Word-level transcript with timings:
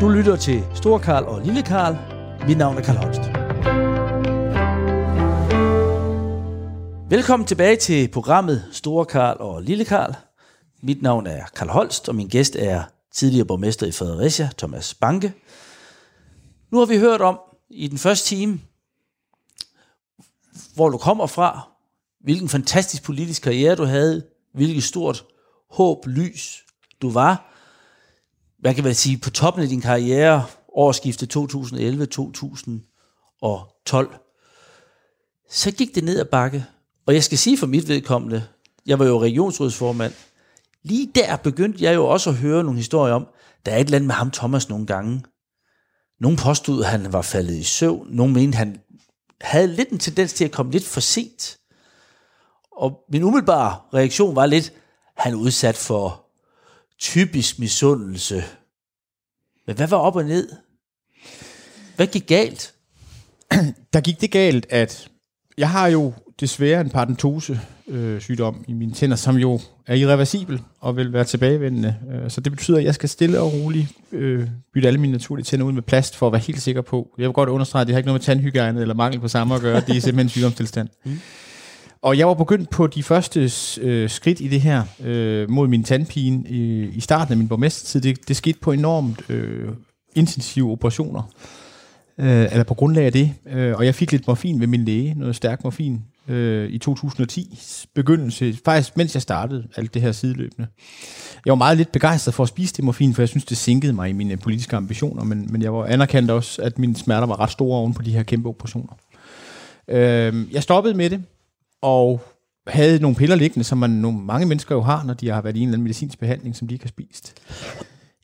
Du 0.00 0.08
lytter 0.08 0.36
til 0.36 0.64
Stor 0.74 0.98
Karl 0.98 1.24
og 1.24 1.42
Lille 1.42 1.62
Karl. 1.62 1.96
Mit 2.48 2.58
navn 2.58 2.78
er 2.78 2.82
Karl 2.82 2.96
Holst. 2.96 3.20
Velkommen 7.10 7.46
tilbage 7.46 7.76
til 7.76 8.08
programmet 8.08 8.64
Store 8.72 9.06
Karl 9.06 9.36
og 9.40 9.62
Lille 9.62 9.84
Karl. 9.84 10.14
Mit 10.82 11.02
navn 11.02 11.26
er 11.26 11.44
Karl 11.44 11.68
Holst, 11.68 12.08
og 12.08 12.14
min 12.14 12.28
gæst 12.28 12.56
er 12.56 12.82
tidligere 13.12 13.46
borgmester 13.46 13.86
i 13.86 13.92
Fredericia, 13.92 14.50
Thomas 14.58 14.94
Banke. 14.94 15.32
Nu 16.70 16.78
har 16.78 16.86
vi 16.86 16.98
hørt 16.98 17.20
om 17.20 17.38
i 17.70 17.88
den 17.88 17.98
første 17.98 18.28
time, 18.28 18.60
hvor 20.74 20.88
du 20.88 20.98
kommer 20.98 21.26
fra, 21.26 21.68
hvilken 22.20 22.48
fantastisk 22.48 23.02
politisk 23.02 23.42
karriere 23.42 23.76
du 23.76 23.84
havde, 23.84 24.26
hvilket 24.54 24.84
stort 24.84 25.24
håb, 25.70 26.06
lys 26.06 26.64
du 27.02 27.10
var 27.10 27.55
hvad 28.66 28.74
kan 28.74 28.84
man 28.84 28.94
sige, 28.94 29.18
på 29.18 29.30
toppen 29.30 29.62
af 29.62 29.68
din 29.68 29.80
karriere, 29.80 30.46
årsskiftet 30.74 31.36
2011-2012. 31.36 31.40
Så 35.50 35.70
gik 35.70 35.94
det 35.94 36.04
ned 36.04 36.20
ad 36.20 36.24
bakke. 36.24 36.64
Og 37.06 37.14
jeg 37.14 37.24
skal 37.24 37.38
sige 37.38 37.58
for 37.58 37.66
mit 37.66 37.88
vedkommende, 37.88 38.44
jeg 38.86 38.98
var 38.98 39.06
jo 39.06 39.22
regionsrådsformand. 39.22 40.12
Lige 40.82 41.12
der 41.14 41.36
begyndte 41.36 41.84
jeg 41.84 41.94
jo 41.94 42.06
også 42.06 42.30
at 42.30 42.36
høre 42.36 42.64
nogle 42.64 42.78
historier 42.78 43.14
om, 43.14 43.26
der 43.66 43.72
er 43.72 43.76
et 43.76 43.84
eller 43.84 43.96
andet 43.96 44.06
med 44.06 44.14
ham 44.14 44.30
Thomas 44.30 44.68
nogle 44.68 44.86
gange. 44.86 45.22
Nogle 46.20 46.38
påstod, 46.38 46.84
at 46.84 46.90
han 46.90 47.12
var 47.12 47.22
faldet 47.22 47.54
i 47.54 47.62
søvn. 47.62 48.06
Nogle 48.10 48.34
mente, 48.34 48.56
han 48.56 48.80
havde 49.40 49.66
lidt 49.66 49.88
en 49.88 49.98
tendens 49.98 50.32
til 50.32 50.44
at 50.44 50.52
komme 50.52 50.72
lidt 50.72 50.84
for 50.84 51.00
sent. 51.00 51.58
Og 52.72 52.98
min 53.12 53.22
umiddelbare 53.22 53.78
reaktion 53.94 54.36
var 54.36 54.46
lidt, 54.46 54.72
han 55.16 55.32
er 55.32 55.36
udsat 55.36 55.76
for 55.76 56.25
typisk 57.00 57.58
misundelse. 57.58 58.44
Men 59.66 59.76
hvad 59.76 59.86
var 59.88 59.96
op 59.96 60.16
og 60.16 60.24
ned? 60.24 60.48
Hvad 61.96 62.06
gik 62.06 62.26
galt? 62.26 62.74
Der 63.92 64.00
gik 64.00 64.20
det 64.20 64.30
galt, 64.30 64.66
at 64.70 65.08
jeg 65.58 65.70
har 65.70 65.86
jo 65.86 66.12
desværre 66.40 66.80
en 66.80 66.90
paradentose 66.90 67.60
øh, 67.88 68.20
sygdom 68.20 68.64
i 68.68 68.72
mine 68.72 68.92
tænder, 68.92 69.16
som 69.16 69.36
jo 69.36 69.60
er 69.86 69.94
irreversibel 69.94 70.62
og 70.80 70.96
vil 70.96 71.12
være 71.12 71.24
tilbagevendende. 71.24 71.96
Øh, 72.12 72.30
så 72.30 72.40
det 72.40 72.52
betyder, 72.52 72.78
at 72.78 72.84
jeg 72.84 72.94
skal 72.94 73.08
stille 73.08 73.40
og 73.40 73.52
roligt 73.52 73.88
øh, 74.12 74.48
bytte 74.74 74.88
alle 74.88 75.00
mine 75.00 75.12
naturlige 75.12 75.44
tænder 75.44 75.66
ud 75.66 75.72
med 75.72 75.82
plast, 75.82 76.16
for 76.16 76.26
at 76.26 76.32
være 76.32 76.42
helt 76.46 76.62
sikker 76.62 76.82
på. 76.82 77.14
Jeg 77.18 77.24
vil 77.26 77.32
godt 77.32 77.48
understrege, 77.48 77.80
at 77.80 77.86
det 77.86 77.94
har 77.94 77.98
ikke 77.98 78.06
noget 78.06 78.20
med 78.20 78.24
tandhygiejne 78.24 78.80
eller 78.80 78.94
mangel 78.94 79.20
på 79.20 79.28
samme 79.28 79.54
at 79.54 79.60
gøre. 79.60 79.80
Det 79.80 79.96
er 79.96 80.00
simpelthen 80.00 80.28
sygdomstilstand. 80.28 80.88
Mm. 81.04 81.20
Og 82.02 82.18
jeg 82.18 82.28
var 82.28 82.34
begyndt 82.34 82.70
på 82.70 82.86
de 82.86 83.02
første 83.02 83.50
øh, 83.80 84.10
skridt 84.10 84.40
i 84.40 84.48
det 84.48 84.60
her 84.60 84.82
øh, 85.04 85.50
mod 85.50 85.68
min 85.68 85.84
tandpine 85.84 86.48
i, 86.48 86.84
i 86.84 87.00
starten 87.00 87.32
af 87.32 87.38
min 87.38 87.48
borgmestertid. 87.48 88.00
Det, 88.00 88.28
det 88.28 88.36
skete 88.36 88.58
på 88.58 88.72
enormt 88.72 89.30
øh, 89.30 89.68
intensive 90.14 90.70
operationer, 90.70 91.22
øh, 92.18 92.46
eller 92.50 92.64
på 92.64 92.74
grundlag 92.74 93.04
af 93.04 93.12
det. 93.12 93.32
Øh, 93.46 93.76
og 93.76 93.86
jeg 93.86 93.94
fik 93.94 94.12
lidt 94.12 94.26
morfin 94.26 94.60
ved 94.60 94.66
min 94.66 94.84
læge, 94.84 95.14
noget 95.14 95.36
stærk 95.36 95.64
morfin, 95.64 96.02
øh, 96.28 96.70
i 96.70 96.78
2010 96.78 97.58
begyndelse, 97.94 98.58
faktisk 98.64 98.96
mens 98.96 99.14
jeg 99.14 99.22
startede 99.22 99.68
alt 99.76 99.94
det 99.94 100.02
her 100.02 100.12
sideløbende. 100.12 100.68
Jeg 101.44 101.50
var 101.50 101.56
meget 101.56 101.76
lidt 101.76 101.92
begejstret 101.92 102.34
for 102.34 102.42
at 102.42 102.48
spise 102.48 102.74
det 102.74 102.84
morfin, 102.84 103.14
for 103.14 103.22
jeg 103.22 103.28
synes, 103.28 103.44
det 103.44 103.56
sænkede 103.56 103.92
mig 103.92 104.08
i 104.10 104.12
mine 104.12 104.36
politiske 104.36 104.76
ambitioner, 104.76 105.24
men, 105.24 105.48
men 105.50 105.62
jeg 105.62 105.74
var 105.74 105.84
anerkendt 105.84 106.30
også, 106.30 106.62
at 106.62 106.78
mine 106.78 106.96
smerter 106.96 107.26
var 107.26 107.40
ret 107.40 107.50
store 107.50 107.78
oven 107.78 107.94
på 107.94 108.02
de 108.02 108.12
her 108.12 108.22
kæmpe 108.22 108.48
operationer. 108.48 108.92
Øh, 109.88 110.52
jeg 110.52 110.62
stoppede 110.62 110.94
med 110.94 111.10
det, 111.10 111.22
og 111.86 112.20
havde 112.66 113.00
nogle 113.00 113.16
piller 113.16 113.36
liggende, 113.36 113.64
som 113.64 113.78
man, 113.78 113.90
nogle, 113.90 114.18
mange 114.18 114.46
mennesker 114.46 114.74
jo 114.74 114.82
har, 114.82 115.04
når 115.04 115.14
de 115.14 115.28
har 115.28 115.42
været 115.42 115.56
i 115.56 115.60
en 115.60 115.68
eller 115.68 115.74
anden 115.74 115.82
medicinsk 115.82 116.18
behandling, 116.18 116.56
som 116.56 116.68
de 116.68 116.74
ikke 116.74 116.84
har 116.84 116.88
spist. 116.88 117.34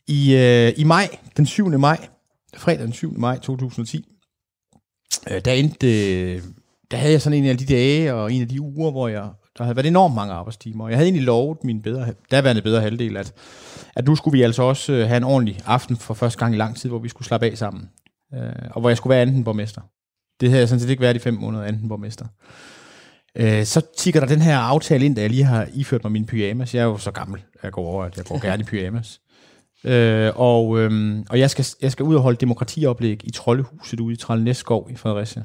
I, 0.07 0.35
øh, 0.35 0.73
i 0.77 0.83
maj, 0.83 1.09
den 1.37 1.45
7. 1.45 1.79
maj, 1.79 2.07
fredag 2.55 2.83
den 2.83 2.93
7. 2.93 3.19
maj 3.19 3.39
2010, 3.39 4.05
øh, 5.31 5.41
der, 5.45 5.51
endte, 5.51 6.13
øh, 6.13 6.41
der 6.91 6.97
havde 6.97 7.11
jeg 7.11 7.21
sådan 7.21 7.43
en 7.43 7.49
af 7.49 7.57
de 7.57 7.65
dage 7.65 8.13
og 8.13 8.33
en 8.33 8.41
af 8.41 8.47
de 8.47 8.61
uger, 8.61 8.91
hvor 8.91 9.07
jeg, 9.07 9.29
der 9.57 9.63
havde 9.63 9.75
været 9.75 9.87
enormt 9.87 10.15
mange 10.15 10.33
arbejdstimer. 10.33 10.83
Og 10.83 10.89
jeg 10.89 10.97
havde 10.97 11.07
egentlig 11.07 11.25
lovet 11.25 11.63
min 11.63 11.81
bedre, 11.81 12.13
daværende 12.31 12.61
bedre 12.61 12.81
halvdel, 12.81 13.17
at, 13.17 13.33
at 13.95 14.05
nu 14.07 14.15
skulle 14.15 14.37
vi 14.37 14.43
altså 14.43 14.63
også 14.63 14.93
øh, 14.93 15.07
have 15.07 15.17
en 15.17 15.23
ordentlig 15.23 15.59
aften 15.65 15.97
for 15.97 16.13
første 16.13 16.39
gang 16.39 16.53
i 16.53 16.57
lang 16.57 16.75
tid, 16.75 16.89
hvor 16.89 16.99
vi 16.99 17.09
skulle 17.09 17.27
slappe 17.27 17.45
af 17.45 17.57
sammen. 17.57 17.89
Øh, 18.33 18.69
og 18.71 18.81
hvor 18.81 18.89
jeg 18.89 18.97
skulle 18.97 19.11
være 19.11 19.21
anden 19.21 19.43
borgmester. 19.43 19.81
Det 20.39 20.49
havde 20.49 20.59
jeg 20.59 20.69
sådan 20.69 20.79
set 20.79 20.89
ikke 20.89 21.01
været 21.01 21.15
i 21.15 21.19
fem 21.19 21.33
måneder 21.33 21.63
anden 21.63 21.87
borgmester. 21.87 22.25
Øh, 23.37 23.65
så 23.65 23.81
tigger 23.97 24.19
der 24.19 24.27
den 24.27 24.41
her 24.41 24.57
aftale 24.57 25.05
ind, 25.05 25.15
da 25.15 25.21
jeg 25.21 25.29
lige 25.29 25.43
har 25.43 25.67
iført 25.73 26.03
mig 26.03 26.11
min 26.11 26.25
pyjamas. 26.25 26.75
Jeg 26.75 26.81
er 26.81 26.85
jo 26.85 26.97
så 26.97 27.11
gammel, 27.11 27.41
jeg 27.63 27.71
går 27.71 27.85
over, 27.85 28.05
at 28.05 28.17
jeg 28.17 28.25
går 28.25 28.41
gerne 28.41 28.61
i 28.61 28.65
pyjamas. 28.65 29.19
Øh, 29.83 30.31
og, 30.35 30.79
øh, 30.79 31.19
og 31.29 31.39
jeg, 31.39 31.49
skal, 31.49 31.65
jeg 31.81 31.91
skal 31.91 32.03
ud 32.03 32.15
og 32.15 32.21
holde 32.21 32.37
demokratioplæg 32.37 33.21
i 33.23 33.31
Trollehuset 33.31 33.99
ude 33.99 34.13
i 34.13 34.17
Trællenæsskov 34.17 34.87
i 34.91 34.95
Fredericia 34.95 35.43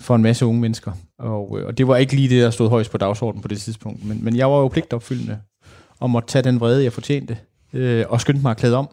for 0.00 0.14
en 0.14 0.22
masse 0.22 0.46
unge 0.46 0.60
mennesker. 0.60 0.92
Og, 1.18 1.60
øh, 1.60 1.66
og 1.66 1.78
det 1.78 1.88
var 1.88 1.96
ikke 1.96 2.14
lige 2.14 2.28
det, 2.28 2.42
der 2.42 2.50
stod 2.50 2.68
højst 2.68 2.90
på 2.90 2.98
dagsordenen 2.98 3.42
på 3.42 3.48
det 3.48 3.60
tidspunkt. 3.60 4.04
Men, 4.04 4.24
men 4.24 4.36
jeg 4.36 4.50
var 4.50 4.56
jo 4.56 4.68
pligtopfyldende 4.68 5.38
og 6.00 6.10
måtte 6.10 6.28
tage 6.28 6.42
den 6.42 6.60
vrede, 6.60 6.84
jeg 6.84 6.92
fortjente, 6.92 7.38
øh, 7.72 8.04
og 8.08 8.20
skyndte 8.20 8.42
mig 8.42 8.50
at 8.50 8.56
klæde 8.56 8.76
om. 8.76 8.88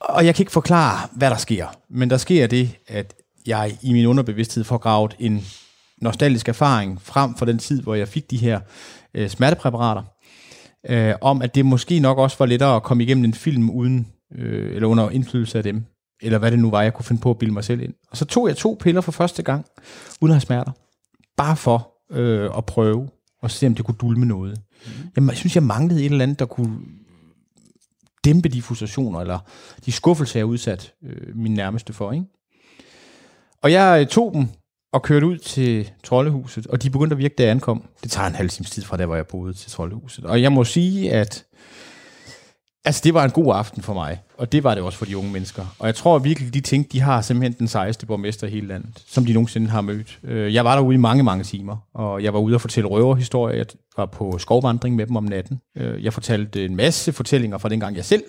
Og 0.00 0.26
jeg 0.26 0.34
kan 0.34 0.42
ikke 0.42 0.52
forklare, 0.52 1.08
hvad 1.12 1.30
der 1.30 1.36
sker. 1.36 1.66
Men 1.90 2.10
der 2.10 2.16
sker 2.16 2.46
det, 2.46 2.70
at 2.86 3.14
jeg 3.46 3.76
i 3.82 3.92
min 3.92 4.06
underbevidsthed 4.06 4.64
får 4.64 4.78
gravet 4.78 5.16
en 5.18 5.44
nostalgisk 6.00 6.48
erfaring 6.48 7.02
frem 7.02 7.34
for 7.34 7.44
den 7.44 7.58
tid, 7.58 7.82
hvor 7.82 7.94
jeg 7.94 8.08
fik 8.08 8.30
de 8.30 8.36
her 8.36 8.60
øh, 9.14 9.28
smertepræparater, 9.28 10.02
øh, 10.88 11.14
om 11.20 11.42
at 11.42 11.54
det 11.54 11.66
måske 11.66 12.00
nok 12.00 12.18
også 12.18 12.36
var 12.38 12.46
lettere 12.46 12.76
at 12.76 12.82
komme 12.82 13.02
igennem 13.04 13.24
en 13.24 13.34
film 13.34 13.70
uden 13.70 14.06
øh, 14.34 14.74
eller 14.74 14.88
under 14.88 15.10
indflydelse 15.10 15.58
af 15.58 15.64
dem, 15.64 15.84
eller 16.22 16.38
hvad 16.38 16.50
det 16.50 16.58
nu 16.58 16.70
var, 16.70 16.82
jeg 16.82 16.94
kunne 16.94 17.04
finde 17.04 17.22
på 17.22 17.30
at 17.30 17.38
bilde 17.38 17.54
mig 17.54 17.64
selv 17.64 17.80
ind. 17.80 17.94
Og 18.10 18.16
så 18.16 18.24
tog 18.24 18.48
jeg 18.48 18.56
to 18.56 18.76
piller 18.80 19.00
for 19.00 19.12
første 19.12 19.42
gang, 19.42 19.66
uden 20.20 20.30
at 20.30 20.34
have 20.34 20.40
smerter, 20.40 20.72
bare 21.36 21.56
for 21.56 21.92
øh, 22.10 22.50
at 22.56 22.64
prøve 22.64 23.08
og 23.42 23.50
se, 23.50 23.66
om 23.66 23.74
det 23.74 23.84
kunne 23.84 23.96
dulme 24.00 24.26
noget. 24.26 24.60
Mm. 25.16 25.28
Jeg 25.28 25.36
synes, 25.36 25.54
jeg 25.54 25.62
manglede 25.62 26.00
et 26.00 26.10
eller 26.12 26.22
andet, 26.22 26.38
der 26.38 26.46
kunne 26.46 26.78
dæmpe 28.24 28.48
de 28.48 28.62
frustrationer, 28.62 29.20
eller 29.20 29.38
de 29.86 29.92
skuffelser, 29.92 30.40
jeg 30.40 30.46
udsat 30.46 30.94
øh, 31.02 31.36
min 31.36 31.54
nærmeste 31.54 31.92
for. 31.92 32.12
Ikke? 32.12 32.26
Og 33.62 33.72
jeg 33.72 34.00
øh, 34.00 34.06
tog 34.06 34.34
dem 34.34 34.48
og 34.98 35.02
kørte 35.02 35.26
ud 35.26 35.38
til 35.38 35.90
Trollehuset, 36.04 36.66
og 36.66 36.82
de 36.82 36.90
begyndte 36.90 37.14
at 37.14 37.18
virke, 37.18 37.34
da 37.38 37.42
jeg 37.42 37.50
ankom. 37.50 37.82
Det 38.02 38.10
tager 38.10 38.28
en 38.28 38.34
halv 38.34 38.50
times 38.50 38.70
tid 38.70 38.82
fra 38.82 38.96
der, 38.96 39.06
hvor 39.06 39.16
jeg 39.16 39.26
boede 39.26 39.52
til 39.52 39.70
Trollehuset. 39.70 40.24
Og 40.24 40.42
jeg 40.42 40.52
må 40.52 40.64
sige, 40.64 41.12
at 41.12 41.44
altså, 42.84 43.00
det 43.04 43.14
var 43.14 43.24
en 43.24 43.30
god 43.30 43.54
aften 43.54 43.82
for 43.82 43.94
mig, 43.94 44.20
og 44.38 44.52
det 44.52 44.64
var 44.64 44.74
det 44.74 44.82
også 44.82 44.98
for 44.98 45.04
de 45.04 45.16
unge 45.16 45.32
mennesker. 45.32 45.76
Og 45.78 45.86
jeg 45.86 45.94
tror 45.94 46.18
virkelig, 46.18 46.54
de 46.54 46.60
tænkte, 46.60 46.92
de 46.92 47.00
har 47.00 47.20
simpelthen 47.20 47.58
den 47.58 47.68
sejeste 47.68 48.06
borgmester 48.06 48.46
i 48.46 48.50
hele 48.50 48.66
landet, 48.66 49.02
som 49.06 49.24
de 49.24 49.32
nogensinde 49.32 49.68
har 49.68 49.80
mødt. 49.80 50.18
Øh, 50.24 50.54
jeg 50.54 50.64
var 50.64 50.74
derude 50.74 50.94
i 50.94 50.98
mange, 50.98 51.22
mange 51.22 51.44
timer, 51.44 51.76
og 51.94 52.22
jeg 52.22 52.32
var 52.32 52.40
ude 52.40 52.54
og 52.54 52.60
fortælle 52.60 52.88
røverhistorier. 52.88 53.56
Jeg 53.56 53.66
var 53.96 54.06
på 54.06 54.38
skovvandring 54.38 54.96
med 54.96 55.06
dem 55.06 55.16
om 55.16 55.24
natten. 55.24 55.60
Øh, 55.76 56.04
jeg 56.04 56.12
fortalte 56.12 56.64
en 56.64 56.76
masse 56.76 57.12
fortællinger 57.12 57.58
fra 57.58 57.68
dengang, 57.68 57.96
jeg 57.96 58.04
selv 58.04 58.22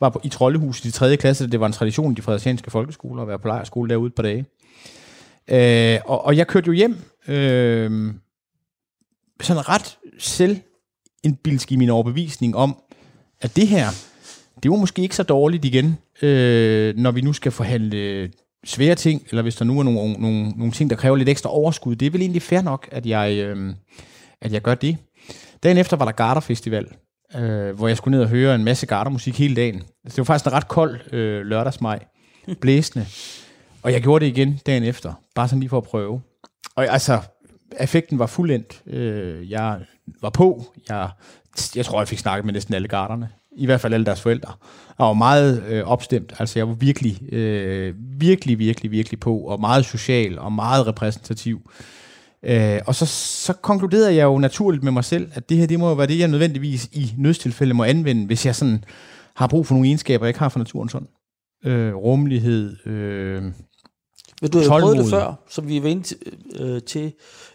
var 0.00 0.08
på, 0.08 0.20
i 0.24 0.28
Trollehuset 0.28 0.84
i 0.84 0.90
3. 0.90 1.16
klasse. 1.16 1.50
Det 1.50 1.60
var 1.60 1.66
en 1.66 1.72
tradition 1.72 2.12
i 2.12 2.14
de 2.14 2.22
frederiциanske 2.22 2.70
folkeskoler 2.70 3.22
at 3.22 3.28
være 3.28 3.38
på 3.38 3.48
lejerskole 3.48 3.90
derude 3.90 4.10
på 4.10 4.22
dage. 4.22 4.44
Øh, 5.50 5.98
og, 6.04 6.24
og 6.24 6.36
jeg 6.36 6.46
kørte 6.46 6.66
jo 6.66 6.72
hjem 6.72 6.96
øh, 7.28 8.14
sådan 9.40 9.68
ret 9.68 9.98
selvindbilsk 10.18 11.72
i 11.72 11.76
min 11.76 11.90
overbevisning 11.90 12.56
om, 12.56 12.76
at 13.40 13.56
det 13.56 13.68
her, 13.68 13.86
det 14.62 14.70
var 14.70 14.76
måske 14.76 15.02
ikke 15.02 15.16
så 15.16 15.22
dårligt 15.22 15.64
igen, 15.64 15.98
øh, 16.22 16.96
når 16.96 17.10
vi 17.10 17.20
nu 17.20 17.32
skal 17.32 17.52
forhandle 17.52 18.30
svære 18.64 18.94
ting, 18.94 19.26
eller 19.30 19.42
hvis 19.42 19.56
der 19.56 19.64
nu 19.64 19.78
er 19.78 19.82
nogle, 19.82 20.12
nogle, 20.12 20.48
nogle 20.48 20.72
ting, 20.72 20.90
der 20.90 20.96
kræver 20.96 21.16
lidt 21.16 21.28
ekstra 21.28 21.50
overskud. 21.50 21.96
Det 21.96 22.06
er 22.06 22.10
vel 22.10 22.20
egentlig 22.20 22.42
fair 22.42 22.62
nok, 22.62 22.88
at 22.92 23.06
jeg, 23.06 23.32
øh, 23.32 23.74
at 24.40 24.52
jeg 24.52 24.62
gør 24.62 24.74
det. 24.74 24.96
Dagen 25.62 25.78
efter 25.78 25.96
var 25.96 26.04
der 26.04 26.12
Garderfestival, 26.12 26.86
øh, 27.36 27.76
hvor 27.76 27.88
jeg 27.88 27.96
skulle 27.96 28.16
ned 28.16 28.24
og 28.24 28.30
høre 28.30 28.54
en 28.54 28.64
masse 28.64 28.86
Gardermusik 28.86 29.38
hele 29.38 29.56
dagen. 29.56 29.74
Altså, 29.74 30.16
det 30.16 30.18
var 30.18 30.24
faktisk 30.24 30.46
en 30.46 30.52
ret 30.52 30.68
kold 30.68 31.14
øh, 31.14 31.46
lørdagsmaj, 31.46 32.04
blæsende. 32.60 33.06
Og 33.84 33.92
jeg 33.92 34.02
gjorde 34.02 34.24
det 34.24 34.30
igen 34.30 34.60
dagen 34.66 34.82
efter, 34.82 35.12
bare 35.34 35.48
sådan 35.48 35.60
lige 35.60 35.70
for 35.70 35.78
at 35.78 35.84
prøve. 35.84 36.20
Og 36.76 36.86
altså, 36.86 37.20
effekten 37.80 38.18
var 38.18 38.26
fuldendt. 38.26 38.82
Øh, 38.86 39.50
jeg 39.50 39.80
var 40.22 40.30
på. 40.30 40.64
Jeg, 40.88 41.10
jeg 41.76 41.84
tror, 41.84 42.00
jeg 42.00 42.08
fik 42.08 42.18
snakket 42.18 42.44
med 42.44 42.52
næsten 42.52 42.74
alle 42.74 42.88
garderne. 42.88 43.28
I 43.56 43.66
hvert 43.66 43.80
fald 43.80 43.94
alle 43.94 44.06
deres 44.06 44.20
forældre. 44.20 44.52
Jeg 44.98 45.06
var 45.06 45.12
meget 45.12 45.62
øh, 45.68 45.84
opstemt. 45.84 46.32
Altså, 46.38 46.58
jeg 46.58 46.68
var 46.68 46.74
virkelig, 46.74 47.32
øh, 47.32 47.94
virkelig, 47.98 48.58
virkelig, 48.58 48.90
virkelig 48.90 49.20
på. 49.20 49.38
Og 49.38 49.60
meget 49.60 49.84
social 49.84 50.38
og 50.38 50.52
meget 50.52 50.86
repræsentativ. 50.86 51.70
Øh, 52.42 52.80
og 52.86 52.94
så, 52.94 53.06
så 53.06 53.52
konkluderede 53.52 54.14
jeg 54.14 54.24
jo 54.24 54.38
naturligt 54.38 54.84
med 54.84 54.92
mig 54.92 55.04
selv, 55.04 55.30
at 55.34 55.48
det 55.48 55.56
her, 55.56 55.66
det 55.66 55.78
må 55.78 55.88
jo 55.88 55.94
være 55.94 56.06
det, 56.06 56.18
jeg 56.18 56.28
nødvendigvis 56.28 56.88
i 56.92 57.14
nødstilfælde 57.18 57.74
må 57.74 57.84
anvende, 57.84 58.26
hvis 58.26 58.46
jeg 58.46 58.54
sådan 58.54 58.84
har 59.36 59.46
brug 59.46 59.66
for 59.66 59.74
nogle 59.74 59.88
egenskaber, 59.88 60.24
jeg 60.24 60.30
ikke 60.30 60.40
har 60.40 60.48
for 60.48 60.58
naturen 60.58 60.88
sådan. 60.88 61.08
Øh, 61.64 61.94
rummelighed, 61.94 62.86
øh, 62.86 63.42
men 64.42 64.50
du 64.50 64.58
har 64.58 64.64
jo 64.64 64.80
prøvet 64.80 64.98
det 64.98 65.10
før, 65.10 65.34
som 65.48 65.68
vi 65.68 65.82
var 65.82 65.88
inde 65.88 66.02
til, 66.02 66.16
øh, 66.54 66.82
til 66.82 67.12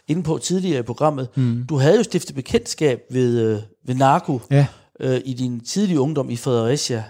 inde 0.08 0.22
på 0.22 0.38
tidligere 0.38 0.78
i 0.78 0.82
programmet. 0.82 1.28
Mm. 1.34 1.64
Du 1.68 1.76
havde 1.76 1.96
jo 1.96 2.02
stiftet 2.02 2.34
bekendtskab 2.34 3.02
ved, 3.10 3.40
øh, 3.40 3.58
ved 3.86 3.94
narko 3.94 4.40
ja. 4.50 4.66
øh, 5.00 5.20
i 5.24 5.34
din 5.34 5.60
tidlige 5.60 6.00
ungdom 6.00 6.30
i 6.30 6.36
Fredericia. 6.36 7.04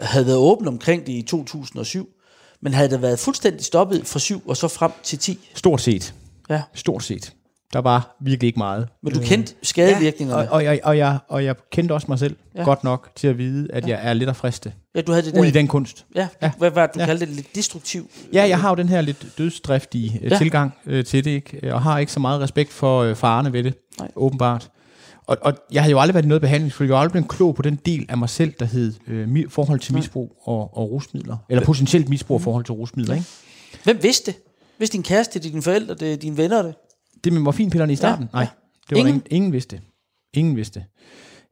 havde 0.00 0.26
været 0.26 0.38
åben 0.38 0.68
omkring 0.68 1.06
det 1.06 1.12
i 1.12 1.22
2007, 1.22 2.08
men 2.60 2.74
havde 2.74 2.90
det 2.90 3.02
været 3.02 3.18
fuldstændig 3.18 3.64
stoppet 3.64 4.06
fra 4.06 4.18
7 4.18 4.42
og 4.48 4.56
så 4.56 4.68
frem 4.68 4.92
til 5.02 5.18
10? 5.18 5.48
Stort 5.54 5.80
set. 5.80 6.14
Ja. 6.50 6.62
Stort 6.74 7.04
set. 7.04 7.32
Der 7.74 7.80
var 7.80 8.16
virkelig 8.20 8.46
ikke 8.46 8.58
meget. 8.58 8.88
Men 9.02 9.12
du 9.12 9.20
kendte 9.20 9.54
skadevirkningerne? 9.62 10.42
Og, 10.50 10.54
og, 10.54 10.64
jeg, 10.64 10.80
og, 10.84 10.98
jeg, 10.98 11.18
og 11.28 11.44
jeg 11.44 11.54
kendte 11.72 11.92
også 11.92 12.06
mig 12.08 12.18
selv 12.18 12.36
Ja. 12.54 12.58
ja. 12.60 12.64
godt 12.64 12.84
nok 12.84 13.10
til 13.16 13.28
at 13.28 13.38
vide, 13.38 13.68
at 13.72 13.82
ja. 13.88 13.88
jeg 13.88 14.00
er 14.10 14.12
lidt 14.14 14.30
at 14.30 14.36
friste. 14.36 14.72
Ja, 14.94 15.00
du 15.00 15.12
havde 15.12 15.26
det 15.26 15.38
Ud 15.40 15.44
i 15.44 15.46
der, 15.46 15.52
den 15.52 15.66
kunst. 15.68 16.06
ja, 16.14 16.28
Ja. 16.42 16.50
hvad 16.58 16.70
var 16.70 16.86
det, 16.86 16.94
du 16.94 17.00
Ja. 17.00 17.06
kaldte 17.06 17.26
det, 17.26 17.34
lidt 17.34 17.54
destruktiv? 17.54 18.10
Ja, 18.32 18.48
jeg 18.48 18.60
har 18.60 18.68
jo 18.70 18.74
den 18.74 18.88
her 18.88 19.00
lidt 19.00 19.26
dødsdriftige 19.38 20.20
Ja. 20.22 20.28
ja. 20.28 20.38
tilgang 20.38 20.74
øh, 20.86 21.04
til 21.04 21.24
det, 21.24 21.30
ikke? 21.30 21.74
og 21.74 21.82
har 21.82 21.98
ikke 21.98 22.12
så 22.12 22.20
meget 22.20 22.40
respekt 22.40 22.72
for 22.72 23.02
øh, 23.02 23.14
farerne 23.16 23.52
ved 23.52 23.62
det, 23.64 23.74
Nej. 23.98 24.08
Åbenbart. 24.16 24.70
Og, 25.26 25.36
og 25.42 25.54
jeg 25.72 25.82
har 25.82 25.90
jo 25.90 26.00
aldrig 26.00 26.14
været 26.14 26.24
i 26.24 26.28
noget 26.28 26.40
behandling, 26.40 26.72
for 26.72 26.84
jeg 26.84 26.92
har 26.94 26.96
aldrig 26.98 27.12
blevet 27.12 27.28
klog 27.28 27.54
på 27.54 27.62
den 27.62 27.78
del 27.86 28.06
af 28.08 28.18
mig 28.18 28.28
selv, 28.28 28.52
der 28.60 28.64
hed 28.64 28.92
øh, 29.08 29.44
forhold 29.48 29.80
til 29.80 29.94
misbrug 29.94 30.36
og, 30.44 30.76
og 30.78 30.90
rusmidler. 30.90 31.36
Eller 31.50 31.64
potentielt 31.64 32.08
misbrug 32.08 32.34
og 32.34 32.42
forhold 32.42 32.64
til 32.64 32.72
rusmidler. 32.74 33.14
Ikke? 33.14 33.26
Hvem 33.84 33.98
vidste 34.02 34.32
det? 34.32 34.40
Vidste 34.78 34.92
din 34.96 35.02
kæreste, 35.02 35.38
det, 35.38 35.50
dine 35.52 35.62
forældre, 35.62 35.94
det, 35.94 36.22
dine 36.22 36.36
venner 36.36 36.62
det? 36.62 36.74
Det 37.24 37.32
med 37.32 37.40
morfinpillerne 37.40 37.92
i 37.92 37.96
starten? 37.96 38.28
Ja, 38.32 38.36
Nej, 38.38 38.42
ja. 38.42 38.48
det 38.88 38.94
var 38.94 38.96
Ingen? 38.96 39.14
ingen? 39.14 39.26
ingen 39.30 39.52
vidste. 39.52 39.80
Ingen 40.34 40.56
vidste. 40.56 40.84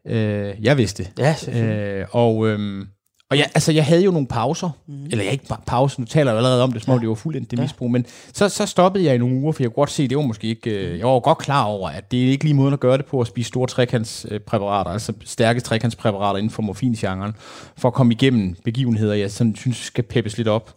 Øh, 0.06 0.54
jeg 0.60 0.78
vidste. 0.78 1.08
Ja. 1.19 1.36
Øh, 1.52 2.06
og 2.10 2.48
øhm, 2.48 2.86
og 3.32 3.38
jeg, 3.38 3.50
altså, 3.54 3.72
jeg 3.72 3.84
havde 3.84 4.04
jo 4.04 4.10
nogle 4.10 4.26
pauser. 4.26 4.70
Mm. 4.86 5.04
Eller 5.04 5.24
jeg 5.24 5.32
ikke 5.32 5.46
bare 5.46 5.60
pauser, 5.66 6.00
nu 6.00 6.06
taler 6.06 6.30
jeg 6.30 6.36
allerede 6.36 6.62
om 6.62 6.72
det, 6.72 6.82
som 6.82 6.92
om 6.94 7.00
det 7.00 7.08
var 7.08 7.14
fuldt 7.14 7.50
det 7.50 7.58
misbrug. 7.58 7.90
Men 7.90 8.06
så, 8.32 8.48
så 8.48 8.66
stoppede 8.66 9.04
jeg 9.04 9.14
i 9.14 9.19
nogle 9.19 9.36
uger, 9.36 9.52
for 9.52 9.62
jeg 9.62 9.70
kunne 9.70 9.74
godt 9.74 9.90
se, 9.90 10.08
det 10.08 10.16
var 10.16 10.22
måske 10.22 10.48
ikke... 10.48 10.70
Øh, 10.70 10.98
jeg 10.98 11.06
var 11.06 11.20
godt 11.20 11.38
klar 11.38 11.64
over, 11.64 11.88
at 11.88 12.10
det 12.10 12.24
er 12.24 12.30
ikke 12.30 12.44
lige 12.44 12.54
måden 12.54 12.72
at 12.72 12.80
gøre 12.80 12.96
det 12.96 13.06
på, 13.06 13.20
at 13.20 13.26
spise 13.26 13.48
store 13.48 13.66
trekantspræparater, 13.66 14.90
altså 14.90 15.12
stærke 15.24 15.60
trekantspræparater 15.60 16.38
inden 16.38 16.50
for 16.50 16.62
morfingenren, 16.62 17.32
for 17.76 17.88
at 17.88 17.94
komme 17.94 18.12
igennem 18.12 18.56
begivenheder, 18.64 19.14
jeg 19.14 19.30
sådan, 19.30 19.56
synes 19.56 19.76
skal 19.76 20.04
peppes 20.04 20.36
lidt 20.36 20.48
op. 20.48 20.74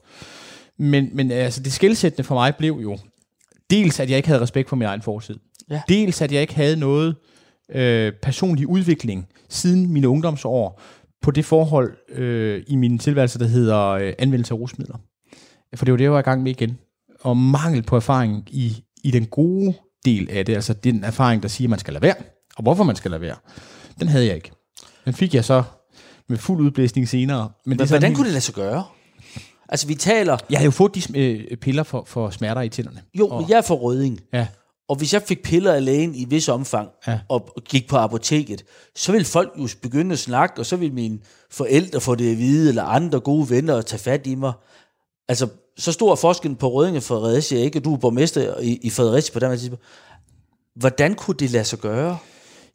Men, 0.80 1.09
men 1.13 1.31
altså, 1.31 1.63
det 1.63 1.74
skældsættende 1.74 2.24
for 2.24 2.36
mig 2.36 2.56
blev 2.56 2.80
jo, 2.81 2.97
dels 3.69 4.00
at 4.00 4.09
jeg 4.09 4.17
ikke 4.17 4.29
havde 4.29 4.41
respekt 4.41 4.69
for 4.69 4.75
min 4.75 4.88
egen 4.88 5.01
fortid. 5.01 5.35
Ja. 5.69 5.81
Dels 5.89 6.21
at 6.21 6.31
jeg 6.31 6.41
ikke 6.41 6.56
havde 6.56 6.75
noget 6.77 7.15
øh, 7.71 8.13
personlig 8.21 8.67
udvikling 8.67 9.27
siden 9.50 9.94
mine 9.94 10.09
ungdomsår 10.09 10.81
på 11.21 11.31
det 11.31 11.45
forhold 11.45 11.97
øh, 12.09 12.63
i 12.67 12.75
min 12.75 13.00
tilværelse, 13.00 13.39
der 13.39 13.45
hedder 13.47 13.85
øh, 13.88 14.13
anvendelse 14.19 14.53
af 14.53 14.57
rusmidler. 14.57 14.97
For 15.75 15.85
det 15.85 15.91
var 15.91 15.97
det, 15.97 16.03
jeg 16.03 16.12
var 16.12 16.19
i 16.19 16.21
gang 16.21 16.44
med 16.44 16.51
igen. 16.51 16.77
Og 17.21 17.38
mangel 17.38 17.83
på 17.83 17.95
erfaring 17.95 18.44
i, 18.51 18.83
i 19.03 19.12
den 19.12 19.25
gode 19.25 19.73
del 20.06 20.29
af 20.31 20.45
det, 20.45 20.56
altså 20.56 20.73
den 20.73 21.03
erfaring, 21.03 21.44
der 21.44 21.50
siger, 21.50 21.65
at 21.65 21.69
man 21.69 21.79
skal 21.79 21.94
lade 21.94 22.03
være, 22.03 22.15
og 22.57 22.63
hvorfor 22.63 22.83
man 22.83 22.95
skal 22.95 23.11
lade 23.11 23.21
være, 23.21 23.35
den 24.00 24.07
havde 24.07 24.25
jeg 24.25 24.35
ikke. 24.35 24.51
Den 25.06 25.13
fik 25.13 25.33
jeg 25.35 25.45
så 25.45 25.63
med 26.29 26.38
fuld 26.38 26.61
udblæsning 26.61 27.07
senere. 27.09 27.41
Men 27.65 27.69
Men 27.69 27.77
det 27.79 27.83
er 27.85 27.88
hvordan 27.89 28.09
helt- 28.09 28.15
kunne 28.18 28.25
det 28.25 28.33
lade 28.33 28.41
sig 28.41 28.56
gøre? 28.56 28.83
Altså, 29.69 29.88
vi 29.88 29.95
taler... 29.95 30.38
Jeg 30.50 30.57
havde 30.59 30.65
jo 30.65 30.71
fået 30.71 30.95
de 30.95 31.19
øh, 31.19 31.57
piller 31.57 31.83
for, 31.83 32.03
for 32.07 32.29
smerter 32.29 32.62
i 32.62 32.69
tænderne. 32.69 33.01
Jo, 33.13 33.39
men 33.39 33.50
jeg 33.50 33.57
er 33.57 33.62
for 33.62 33.75
røding. 33.75 34.19
Ja. 34.33 34.47
Og 34.89 34.95
hvis 34.95 35.13
jeg 35.13 35.21
fik 35.21 35.44
piller 35.44 35.73
af 35.73 35.85
lægen 35.85 36.15
i 36.15 36.25
vis 36.29 36.50
omfang, 36.50 36.89
Ja. 37.07 37.19
og 37.29 37.56
gik 37.69 37.88
på 37.88 37.97
apoteket, 37.97 38.63
så 38.95 39.12
ville 39.12 39.25
folk 39.25 39.53
jo 39.57 39.67
begynde 39.81 40.13
at 40.13 40.19
snakke, 40.19 40.59
og 40.62 40.65
så 40.65 40.75
ville 40.75 40.94
mine 40.95 41.19
forældre 41.51 42.01
få 42.01 42.15
det 42.15 42.31
at 42.31 42.38
vide, 42.38 42.69
eller 42.69 42.83
andre 42.83 43.19
gode 43.19 43.50
venner 43.50 43.75
at 43.77 43.85
tage 43.85 44.00
fat 44.00 44.27
i 44.27 44.35
mig. 44.35 44.53
Altså, 45.27 45.47
så 45.77 45.91
stor 45.91 46.15
forskellen 46.15 46.56
på 46.56 46.69
Røding 46.71 46.97
og 46.97 47.03
Fredericia, 47.03 47.59
ikke? 47.59 47.79
Og 47.79 47.83
du 47.85 47.94
er 47.94 47.97
borgmester 47.97 48.59
i, 48.59 48.79
i 48.81 48.89
Fredericia 48.89 49.33
på 49.33 49.39
den 49.39 49.57
tidspunkt. 49.57 49.83
Hvordan 50.75 51.15
kunne 51.15 51.38
det 51.39 51.51
lade 51.51 51.63
sig 51.63 51.79
gøre? 51.79 52.18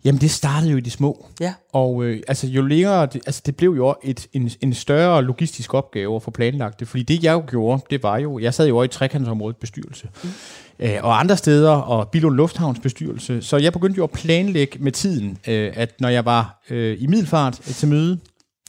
Jamen, 0.04 0.20
det 0.20 0.30
startede 0.30 0.70
jo 0.70 0.76
i 0.76 0.80
de 0.80 0.90
små. 0.90 1.26
Ja. 1.40 1.54
Og 1.72 2.04
øh, 2.04 2.22
altså, 2.28 2.46
jo 2.46 2.62
længere, 2.62 3.06
det, 3.06 3.20
altså, 3.26 3.42
det 3.46 3.56
blev 3.56 3.70
jo 3.70 3.94
et, 4.04 4.26
en, 4.32 4.50
en 4.60 4.74
større 4.74 5.24
logistisk 5.24 5.74
opgave 5.74 6.16
at 6.16 6.22
få 6.22 6.30
planlagt 6.30 6.80
det, 6.80 6.88
fordi 6.88 7.02
det 7.02 7.24
jeg 7.24 7.32
jo 7.32 7.42
gjorde, 7.48 7.82
det 7.90 8.02
var 8.02 8.18
jo, 8.18 8.38
jeg 8.38 8.54
sad 8.54 8.68
jo 8.68 8.74
over 8.74 8.84
i 8.84 8.88
trekantsområdet 8.88 9.56
bestyrelse, 9.56 10.08
mm. 10.24 10.30
øh, 10.78 10.98
og 11.02 11.20
andre 11.20 11.36
steder, 11.36 11.70
og 11.70 12.08
Bilund 12.08 12.36
Lufthavns 12.36 12.80
bestyrelse, 12.80 13.42
så 13.42 13.56
jeg 13.56 13.72
begyndte 13.72 13.98
jo 13.98 14.04
at 14.04 14.10
planlægge 14.10 14.78
med 14.78 14.92
tiden, 14.92 15.38
øh, 15.48 15.72
at 15.76 16.00
når 16.00 16.08
jeg 16.08 16.24
var 16.24 16.62
øh, 16.70 16.96
i 17.00 17.06
Middelfart 17.06 17.52
til 17.52 17.88
møde, 17.88 18.18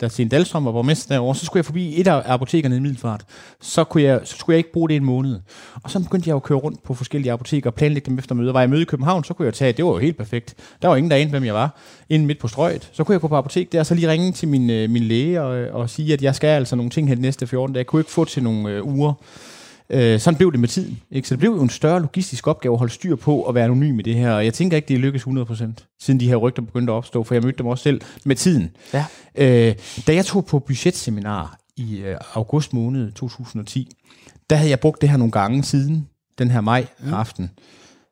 da 0.02 0.08
Sten 0.08 0.28
Dahlstrøm 0.28 0.66
var 0.66 0.72
borgmester 0.72 1.16
derovre, 1.16 1.36
så 1.36 1.46
skulle 1.46 1.60
jeg 1.60 1.66
forbi 1.66 2.00
et 2.00 2.08
af 2.08 2.22
apotekerne 2.26 2.76
i 2.76 2.80
Middelfart. 2.80 3.26
Så, 3.62 3.84
kunne 3.84 4.04
jeg, 4.04 4.22
så 4.24 4.38
skulle 4.38 4.54
jeg 4.54 4.58
ikke 4.58 4.72
bruge 4.72 4.90
det 4.90 4.96
en 4.96 5.06
måned. 5.06 5.40
Og 5.84 5.92
så 5.92 6.00
begyndte 6.00 6.30
jeg 6.30 6.36
at 6.36 6.44
køre 6.44 6.58
rundt 6.58 6.84
på 6.84 6.94
forskellige 6.94 7.32
apoteker 7.32 7.70
og 7.70 7.74
planlægge 7.74 8.10
dem 8.10 8.18
efter 8.18 8.36
møder. 8.36 8.54
Var 8.54 8.60
jeg 8.60 8.70
møde 8.70 8.82
i 8.82 8.86
København, 8.86 9.24
så 9.24 9.34
kunne 9.34 9.46
jeg 9.46 9.54
tage, 9.54 9.74
det 9.74 9.86
var 9.86 9.92
jo 9.92 9.98
helt 9.98 10.18
perfekt. 10.18 10.56
Der 10.82 10.88
var 10.88 10.96
ingen, 10.96 11.12
der 11.12 11.18
anede, 11.18 11.30
hvem 11.30 11.46
jeg 11.46 11.54
var, 11.54 11.78
inden 12.10 12.28
midt 12.28 12.40
på 12.40 12.48
strøget. 12.48 12.90
Så 12.94 13.04
kunne 13.04 13.14
jeg 13.14 13.22
gå 13.22 13.28
på 13.28 13.36
apotek 13.36 13.72
der, 13.72 13.80
og 13.80 13.86
så 13.86 13.96
lige 13.96 14.10
ringe 14.10 14.32
til 14.32 14.48
min, 14.48 14.70
øh, 14.70 14.90
min 14.90 15.04
læge 15.04 15.42
og, 15.42 15.58
øh, 15.58 15.76
og 15.76 15.90
sige, 15.90 16.14
at 16.14 16.22
jeg 16.22 16.36
skal 16.36 16.48
altså 16.48 16.76
nogle 16.76 16.90
ting 16.90 17.08
her 17.08 17.16
de 17.16 17.22
næste 17.22 17.48
14 17.48 17.74
dage. 17.74 17.80
Jeg 17.80 17.88
kunne 17.88 18.00
ikke 18.00 18.12
få 18.12 18.26
til 18.26 18.44
nogle 18.44 18.70
øh, 18.70 18.86
uger. 18.86 19.14
Øh, 19.94 20.20
sådan 20.20 20.38
blev 20.38 20.52
det 20.52 20.60
med 20.60 20.68
tiden. 20.68 21.02
Ikke? 21.12 21.28
Så 21.28 21.34
det 21.34 21.40
blev 21.40 21.52
jo 21.52 21.62
en 21.62 21.70
større 21.70 22.02
logistisk 22.02 22.48
opgave 22.48 22.74
at 22.74 22.80
holde 22.80 22.94
styr 22.94 23.16
på 23.16 23.44
at 23.44 23.56
være 23.56 23.64
anonym 23.64 23.96
med 23.96 24.04
det 24.04 24.16
her. 24.16 24.32
Og 24.32 24.46
jeg 24.46 24.54
tænker 24.54 24.78
ikke, 24.78 24.88
det 24.88 24.94
er 24.94 25.00
lykkes 25.00 25.24
100%, 25.24 25.96
siden 26.00 26.20
de 26.20 26.28
her 26.28 26.36
rygter 26.36 26.62
begyndte 26.62 26.94
at 26.94 26.96
opstå, 26.96 27.24
for 27.24 27.36
jeg 27.36 27.44
mødte 27.44 27.58
dem 27.58 27.68
også 27.68 27.84
selv 27.84 28.02
med 28.26 28.36
tiden. 28.36 28.72
Ja. 28.94 29.06
Øh, 29.36 29.76
da 30.08 30.14
jeg 30.14 30.26
tog 30.26 30.46
på 30.46 30.60
budgetseminar 30.60 31.60
i 31.78 31.98
øh, 31.98 32.18
august 32.34 32.74
måned 32.74 33.12
2010, 33.12 33.92
der 34.50 34.56
havde 34.56 34.70
jeg 34.70 34.80
brugt 34.80 35.02
det 35.02 35.10
her 35.10 35.18
nogle 35.18 35.32
gange 35.32 35.64
siden 35.64 36.08
den 36.38 36.52
her 36.52 36.62
maj 36.62 36.88
aften, 37.12 37.52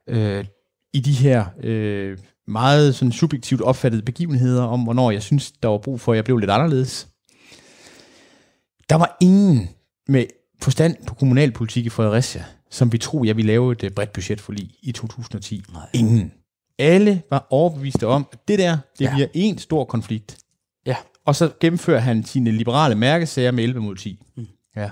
øh, 0.08 0.46
i 0.94 1.00
de 1.00 1.14
her 1.14 1.46
øh, 1.64 2.18
meget 2.48 2.96
sådan 2.96 3.12
subjektivt 3.12 3.62
opfattede 3.62 4.02
begivenheder 4.02 4.64
om, 4.64 4.84
hvornår 4.84 5.12
jeg 5.12 5.22
synes, 5.22 5.52
der 5.52 5.70
var 5.70 5.78
brug 5.78 6.02
for, 6.02 6.12
at 6.12 6.16
jeg 6.16 6.24
blev 6.24 6.38
lidt 6.38 6.52
anderledes. 6.52 7.08
Der 8.90 8.96
var 8.96 9.18
ingen 9.22 9.70
med 10.08 10.26
forstand 10.62 10.96
på 11.08 11.14
kommunalpolitik 11.16 11.86
i 11.86 11.90
Fredericia, 11.90 12.44
som 12.70 12.92
vi 12.92 12.98
tror, 12.98 13.26
jeg 13.26 13.38
ville 13.38 13.48
lave 13.52 13.72
et 13.72 13.84
øh, 13.84 13.92
bredt 13.92 14.14
budgetforlig 14.14 14.70
i 14.84 14.92
2010. 14.92 15.64
Nej. 15.74 15.82
Ingen. 15.94 16.32
Alle 16.80 17.22
var 17.30 17.48
overbeviste 17.50 18.08
om, 18.08 18.28
at 18.34 18.40
det 18.48 18.60
der, 18.60 18.72
det 19.00 19.06
Ja. 19.06 19.10
ja. 19.10 19.14
bliver 19.16 19.28
en 19.34 19.58
stor 19.58 19.84
konflikt. 19.86 20.38
Ja. 20.86 20.96
Og 21.26 21.36
så 21.36 21.52
gennemfører 21.60 22.00
han 22.00 22.24
sine 22.26 22.52
liberale 22.52 22.96
mærkesager 22.96 23.52
med 23.52 23.64
11 23.64 23.80
mod 23.82 23.96
10. 23.96 24.20
Mm. 24.38 24.48
Ja. 24.76 24.90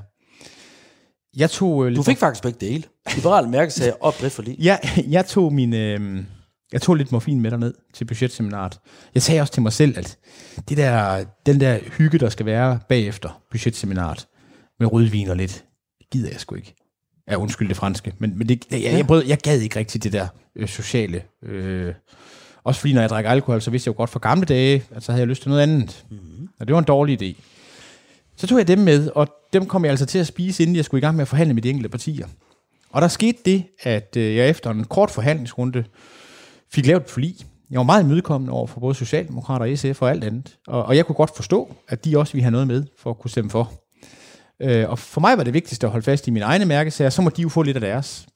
Jeg 1.37 1.49
tog... 1.49 1.87
Øh, 1.87 1.95
Du 1.95 2.03
fik 2.03 2.17
faktisk 2.17 2.43
begge 2.43 2.65
dele. 2.65 2.83
Liberale 3.15 3.49
mærkesager 3.49 3.93
og 4.01 4.13
bredt 4.19 4.33
for 4.33 4.41
lige. 4.41 4.57
jeg, 4.59 4.79
jeg 5.07 5.25
tog 5.25 5.53
min... 5.53 5.73
Øh, 5.73 6.23
jeg 6.71 6.81
tog 6.81 6.95
lidt 6.95 7.11
morfin 7.11 7.41
med 7.41 7.51
derned 7.51 7.73
til 7.93 8.05
budgetseminaret. 8.05 8.79
Jeg 9.13 9.21
sagde 9.23 9.41
også 9.41 9.53
til 9.53 9.61
mig 9.63 9.73
selv, 9.73 9.97
at 9.97 10.17
det 10.69 10.77
der, 10.77 11.23
den 11.45 11.59
der 11.59 11.79
hygge, 11.97 12.17
der 12.19 12.29
skal 12.29 12.45
være 12.45 12.79
bagefter 12.89 13.41
budgetseminaret, 13.51 14.27
med 14.79 14.93
rødvin 14.93 15.29
og 15.29 15.37
lidt, 15.37 15.65
det 15.99 16.09
gider 16.09 16.29
jeg 16.31 16.39
sgu 16.39 16.55
ikke. 16.55 16.75
Ja, 17.29 17.35
undskyld 17.35 17.67
det 17.67 17.77
franske, 17.77 18.13
men, 18.19 18.37
men 18.37 18.49
det, 18.49 18.65
jeg, 18.71 18.83
jeg, 18.83 18.93
jeg, 18.93 19.07
prøvede, 19.07 19.29
jeg 19.29 19.37
gad 19.37 19.59
ikke 19.59 19.79
rigtig 19.79 20.03
det 20.03 20.13
der 20.13 20.27
øh, 20.55 20.67
sociale. 20.67 21.23
Øh, 21.43 21.93
også 22.63 22.79
fordi, 22.79 22.93
når 22.93 23.01
jeg 23.01 23.09
drak 23.09 23.25
alkohol, 23.27 23.61
så 23.61 23.71
vidste 23.71 23.87
jeg 23.87 23.93
jo 23.93 23.97
godt 23.97 24.09
fra 24.09 24.19
gamle 24.19 24.45
dage, 24.45 24.83
at 24.91 25.03
så 25.03 25.11
havde 25.11 25.21
jeg 25.21 25.27
lyst 25.27 25.41
til 25.41 25.49
noget 25.49 25.63
andet. 25.63 26.05
Mm-hmm. 26.09 26.49
Og 26.59 26.67
det 26.67 26.73
var 26.73 26.79
en 26.79 26.85
dårlig 26.85 27.21
idé. 27.21 27.41
Så 28.35 28.47
tog 28.47 28.57
jeg 28.57 28.67
dem 28.67 28.79
med, 28.79 29.09
og 29.15 29.27
dem 29.53 29.65
kom 29.65 29.83
jeg 29.83 29.91
altså 29.91 30.05
til 30.05 30.19
at 30.19 30.27
spise, 30.27 30.63
inden 30.63 30.75
jeg 30.75 30.85
skulle 30.85 30.99
i 30.99 31.01
gang 31.01 31.15
med 31.15 31.21
at 31.21 31.27
forhandle 31.27 31.53
med 31.53 31.61
de 31.61 31.69
enkelte 31.69 31.89
partier. 31.89 32.27
Og 32.89 33.01
der 33.01 33.07
skete 33.07 33.37
det, 33.45 33.63
at 33.83 34.17
øh, 34.17 34.35
jeg 34.35 34.49
efter 34.49 34.71
en 34.71 34.83
kort 34.83 35.11
forhandlingsrunde 35.11 35.83
fik 36.71 36.85
lavet 36.85 37.03
et 37.03 37.09
forlig. 37.09 37.35
Jeg 37.71 37.77
var 37.77 37.83
meget 37.83 38.03
imødekommende 38.03 38.53
over 38.53 38.67
for 38.67 38.79
både 38.79 38.95
Socialdemokrater 38.95 39.71
og 39.71 39.77
SF 39.77 40.01
og 40.01 40.09
alt 40.09 40.23
andet. 40.23 40.57
Og, 40.67 40.85
og 40.85 40.95
jeg 40.97 41.05
kunne 41.05 41.15
godt 41.15 41.35
forstå, 41.35 41.75
at 41.87 42.05
de 42.05 42.17
også 42.17 42.33
ville 42.33 42.43
have 42.43 42.51
noget 42.51 42.67
med 42.67 42.83
for 42.97 43.09
at 43.09 43.19
kunne 43.19 43.31
stemme 43.31 43.49
for. 43.49 43.73
Øh, 44.61 44.89
og 44.89 44.99
for 44.99 45.21
mig 45.21 45.37
var 45.37 45.43
det 45.43 45.53
vigtigste 45.53 45.87
at 45.87 45.91
holde 45.91 46.03
fast 46.03 46.27
i 46.27 46.31
mine 46.31 46.45
egne 46.45 46.65
mærkesager, 46.65 47.09
så 47.09 47.21
må 47.21 47.29
de 47.29 47.41
jo 47.41 47.49
få 47.49 47.61
lidt 47.61 47.77
af 47.77 47.81
deres. 47.81 48.27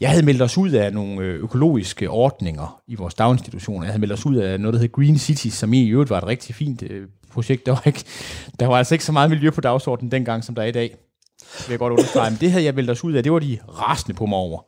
Jeg 0.00 0.10
havde 0.10 0.24
meldt 0.24 0.42
os 0.42 0.58
ud 0.58 0.70
af 0.70 0.92
nogle 0.92 1.22
øh, 1.22 1.34
økologiske 1.34 2.10
ordninger 2.10 2.80
i 2.86 2.94
vores 2.94 3.14
daginstitutioner. 3.14 3.84
Jeg 3.84 3.92
havde 3.92 4.00
meldt 4.00 4.12
os 4.12 4.26
ud 4.26 4.36
af 4.36 4.60
noget, 4.60 4.74
der 4.74 4.80
hed 4.80 4.92
Green 4.92 5.18
Cities, 5.18 5.54
som 5.54 5.72
i 5.72 5.88
øvrigt 5.88 6.10
var 6.10 6.18
et 6.18 6.26
rigtig 6.26 6.54
fint 6.54 6.82
øh, 6.82 7.08
projekt. 7.32 7.66
Der 7.66 7.72
var, 7.72 7.82
ikke, 7.86 8.04
der 8.60 8.66
var 8.66 8.78
altså 8.78 8.94
ikke 8.94 9.04
så 9.04 9.12
meget 9.12 9.30
miljø 9.30 9.50
på 9.50 9.60
dagsordenen 9.60 10.12
dengang, 10.12 10.44
som 10.44 10.54
der 10.54 10.62
er 10.62 10.66
i 10.66 10.72
dag. 10.72 10.96
Det 11.40 11.64
vil 11.66 11.72
jeg 11.72 11.78
godt 11.78 11.92
understrege. 11.92 12.30
Men 12.30 12.40
det 12.40 12.50
havde 12.50 12.64
jeg 12.64 12.74
meldt 12.74 12.90
os 12.90 13.04
ud 13.04 13.12
af. 13.12 13.22
Det 13.22 13.32
var 13.32 13.38
de 13.38 13.58
rasende 13.68 14.16
på 14.16 14.26
mig 14.26 14.38
over. 14.38 14.60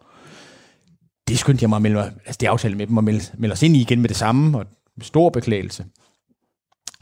Det 1.28 1.38
skyndte 1.38 1.62
jeg 1.62 1.68
mig 1.68 1.76
at 1.76 1.82
melde 1.82 1.96
mig, 1.96 2.12
altså 2.26 2.38
det 2.40 2.46
aftalte 2.46 2.78
med 2.78 2.86
dem 2.86 2.98
at 2.98 3.04
melde, 3.04 3.24
melde 3.38 3.52
os 3.52 3.62
ind 3.62 3.76
i 3.76 3.80
igen 3.80 4.00
med 4.00 4.08
det 4.08 4.16
samme, 4.16 4.58
og 4.58 4.66
med 4.96 5.04
stor 5.04 5.30
beklagelse. 5.30 5.84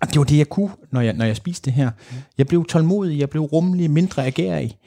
Det 0.06 0.18
var 0.18 0.24
det, 0.24 0.38
jeg 0.38 0.48
kunne, 0.48 0.70
når 0.90 1.00
jeg, 1.00 1.12
når 1.12 1.24
jeg 1.24 1.36
spiste 1.36 1.64
det 1.64 1.72
her. 1.72 1.90
Jeg 2.38 2.46
blev 2.46 2.66
tålmodig, 2.66 3.18
jeg 3.18 3.30
blev 3.30 3.42
rummelig, 3.42 3.90
mindre 3.90 4.26
agerig, 4.26 4.78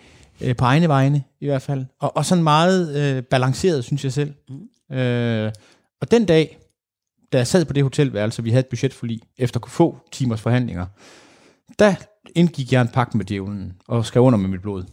øh, 0.41 0.55
på 0.55 0.65
egne 0.65 0.87
vegne 0.87 1.23
i 1.41 1.45
hvert 1.45 1.61
fald. 1.61 1.85
Og, 1.99 2.17
og 2.17 2.25
sådan 2.25 2.43
meget 2.43 2.95
øh, 2.95 3.23
balanceret, 3.23 3.83
synes 3.83 4.03
jeg 4.03 4.13
selv. 4.13 4.33
Mm. 4.49 4.97
Øh, 4.97 5.51
og 6.01 6.11
den 6.11 6.25
dag, 6.25 6.57
da 7.33 7.37
jeg 7.37 7.47
sad 7.47 7.65
på 7.65 7.73
det 7.73 7.83
hotelværelse, 7.83 8.43
vi 8.43 8.49
havde 8.49 8.59
et 8.59 8.67
budgetforlig, 8.67 9.21
efter 9.37 9.59
få 9.67 9.97
timers 10.11 10.41
forhandlinger, 10.41 10.85
der 11.79 11.95
indgik 12.35 12.73
jeg 12.73 12.81
en 12.81 12.87
pagt 12.87 13.15
med 13.15 13.25
djævlen, 13.25 13.73
og 13.87 14.05
skrev 14.05 14.23
under 14.23 14.39
med 14.39 14.49
mit 14.49 14.61
blod. 14.61 14.83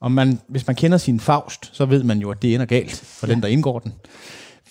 Og 0.00 0.12
man, 0.12 0.40
hvis 0.48 0.66
man 0.66 0.76
kender 0.76 0.98
sin 0.98 1.20
faust, 1.20 1.76
så 1.76 1.84
ved 1.84 2.02
man 2.02 2.18
jo, 2.18 2.30
at 2.30 2.42
det 2.42 2.54
ender 2.54 2.66
galt 2.66 2.96
for 3.06 3.26
ja. 3.26 3.32
den, 3.32 3.42
der 3.42 3.48
indgår 3.48 3.78
den. 3.78 3.92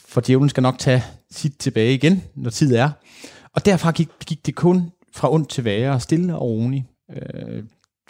For 0.07 0.21
djævlen 0.21 0.50
skal 0.50 0.63
nok 0.63 0.79
tage 0.79 1.03
sit 1.31 1.57
tilbage 1.57 1.93
igen, 1.93 2.24
når 2.36 2.50
tid 2.50 2.75
er. 2.75 2.89
Og 3.55 3.65
derfra 3.65 3.91
gik, 3.91 4.09
gik 4.25 4.45
det 4.45 4.55
kun 4.55 4.91
fra 5.15 5.33
ondt 5.33 5.49
til 5.49 5.65
værre, 5.65 5.99
stille 5.99 6.35
og 6.35 6.41
roligt. 6.41 6.83
Øh, 7.15 7.63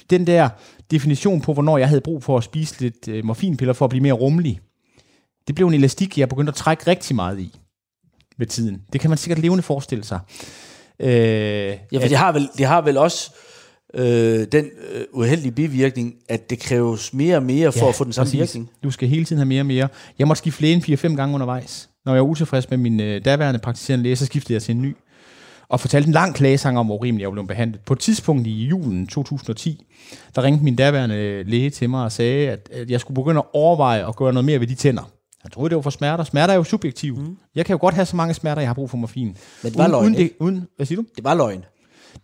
den 0.10 0.27
der 0.27 0.50
definition 0.91 1.41
på, 1.41 1.53
hvornår 1.53 1.77
jeg 1.77 1.88
havde 1.88 2.01
brug 2.01 2.24
for 2.24 2.38
at 2.38 2.43
spise 2.43 2.81
lidt 2.81 3.08
øh, 3.08 3.25
morfinpiller 3.25 3.74
for 3.74 3.86
at 3.86 3.89
blive 3.89 4.01
mere 4.01 4.13
rummelig, 4.13 4.60
det 5.48 5.55
blev 5.55 5.67
en 5.67 5.74
elastik, 5.74 6.17
jeg 6.17 6.29
begyndte 6.29 6.50
at 6.50 6.55
trække 6.55 6.88
rigtig 6.88 7.15
meget 7.15 7.39
i 7.39 7.60
med 8.38 8.48
tiden. 8.48 8.81
Det 8.93 9.01
kan 9.01 9.10
man 9.10 9.17
sikkert 9.17 9.39
levende 9.39 9.63
forestille 9.63 10.03
sig. 10.03 10.19
Øh, 11.00 11.10
ja, 11.10 11.75
for 11.93 12.08
det 12.08 12.17
har 12.17 12.31
vel, 12.31 12.50
det 12.58 12.65
har 12.65 12.81
vel 12.81 12.98
også 12.98 13.31
øh, 13.93 14.48
den 14.51 14.65
øh, 14.65 15.03
uheldige 15.13 15.51
bivirkning, 15.51 16.15
at 16.29 16.50
det 16.50 16.60
kræves 16.60 17.13
mere 17.13 17.36
og 17.36 17.43
mere 17.43 17.72
for 17.72 17.86
ja, 17.86 17.89
at 17.89 17.96
få 17.96 18.03
den 18.03 18.13
samme 18.13 18.25
præcis. 18.25 18.39
virkning. 18.39 18.69
Du 18.84 18.91
skal 18.91 19.08
hele 19.08 19.25
tiden 19.25 19.38
have 19.38 19.46
mere 19.46 19.62
og 19.62 19.65
mere. 19.65 19.88
Jeg 20.19 20.27
måtte 20.27 20.38
skifte 20.38 20.62
lægen 20.62 20.81
4-5 20.81 21.15
gange 21.15 21.36
undervejs. 21.36 21.89
Når 22.05 22.13
jeg 22.13 22.24
var 22.24 22.29
utilfreds 22.29 22.69
med 22.69 22.77
min 22.77 23.00
øh, 23.00 23.25
daværende 23.25 23.60
praktiserende 23.60 24.03
læge, 24.03 24.15
så 24.15 24.25
skiftede 24.25 24.53
jeg 24.53 24.62
til 24.62 24.75
en 24.75 24.81
ny. 24.81 24.96
Og 25.70 25.80
fortalte 25.80 26.08
en 26.08 26.14
lang 26.14 26.36
klagesang 26.36 26.80
om, 26.80 26.86
hvor 26.86 26.96
urimeligt 26.96 27.24
jeg 27.24 27.32
blev 27.32 27.48
behandlet. 27.48 27.82
På 27.82 27.94
et 27.94 28.00
tidspunkt 28.00 28.48
i 28.48 28.66
julen 28.66 29.08
2010, 29.08 29.86
der 30.36 30.44
ringte 30.44 30.64
min 30.64 30.76
daværende 30.76 31.44
læge 31.44 31.70
til 31.70 31.90
mig 31.90 32.04
og 32.04 32.12
sagde, 32.12 32.50
at, 32.50 32.70
at 32.74 32.90
jeg 32.90 33.00
skulle 33.00 33.16
begynde 33.16 33.40
at 33.40 33.46
overveje 33.54 34.08
at 34.08 34.16
gøre 34.16 34.34
noget 34.34 34.46
mere 34.46 34.60
ved 34.60 34.68
de 34.68 34.76
tænder. 34.76 35.12
Jeg 35.44 35.52
troede, 35.52 35.70
det 35.70 35.76
var 35.76 35.82
for 35.82 35.90
smerter. 35.90 36.24
Smerter 36.24 36.54
er 36.54 36.58
jo 36.58 36.64
subjektiv. 36.64 37.18
Mm. 37.18 37.38
Jeg 37.56 37.66
kan 37.66 37.74
jo 37.74 37.78
godt 37.82 37.96
have 37.96 38.06
så 38.06 38.16
mange 38.16 38.34
smerter, 38.34 38.62
jeg 38.62 38.70
har 38.70 38.74
brug 38.74 38.90
for 38.90 38.98
morfin. 38.98 39.38
Men 39.64 39.72
det 39.72 39.78
var 39.78 39.84
uden, 39.84 39.92
løgn, 39.92 40.06
uden, 40.06 40.16
det, 40.16 40.32
uden, 40.40 40.68
Hvad 40.76 40.86
siger 40.86 41.02
du? 41.02 41.06
Det 41.16 41.24
var 41.24 41.34
løgn. 41.34 41.66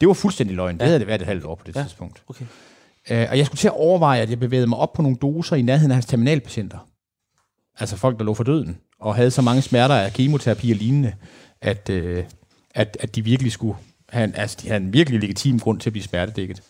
Det 0.02 0.08
var 0.08 0.14
fuldstændig 0.14 0.56
løgn. 0.56 0.76
Ja. 0.76 0.80
Det 0.80 0.88
havde 0.88 1.00
det 1.00 1.08
været 1.08 1.22
et 1.22 1.28
halvt 1.28 1.46
år 1.46 1.56
på 1.56 1.64
det 1.68 1.76
ja. 1.76 1.82
tidspunkt. 1.82 2.24
Okay. 2.28 2.46
Uh, 3.12 3.32
og 3.32 3.38
jeg 3.38 3.46
skulle 3.46 3.60
til 3.60 3.68
at 3.68 3.74
overveje, 3.74 4.22
at 4.22 4.30
jeg 4.30 4.40
bevægede 4.40 4.68
mig 4.68 4.78
op 4.78 4.94
på 4.94 5.02
nogle 5.02 5.18
doser 5.22 5.56
i 5.56 5.62
nærheden 5.62 5.92
af 5.92 5.96
hans 5.96 6.06
terminalpatienter. 6.06 6.78
Altså 7.80 7.98
folk, 7.98 8.20
der 8.20 8.26
lå 8.26 8.34
for 8.34 8.44
døden, 8.44 8.78
og 9.00 9.16
havde 9.16 9.32
så 9.32 9.42
mange 9.42 9.62
smerter 9.62 9.96
af 9.96 10.14
kemoterapi 10.14 10.72
og 10.72 10.78
lignende, 10.78 11.14
at, 11.62 11.90
uh, 11.90 12.24
at, 12.76 12.98
at 13.00 13.16
de 13.16 13.24
virkelig 13.24 13.52
skulle 13.52 13.78
have 14.10 14.24
en, 14.24 14.34
altså, 14.36 14.58
de 14.62 14.68
havde 14.68 14.84
en 14.84 14.94
virkelig 14.94 15.20
legitim 15.20 15.60
grund 15.60 15.80
til 15.80 15.90
at 15.90 15.94
blive 15.94 16.04
smertedækket. 16.04 16.62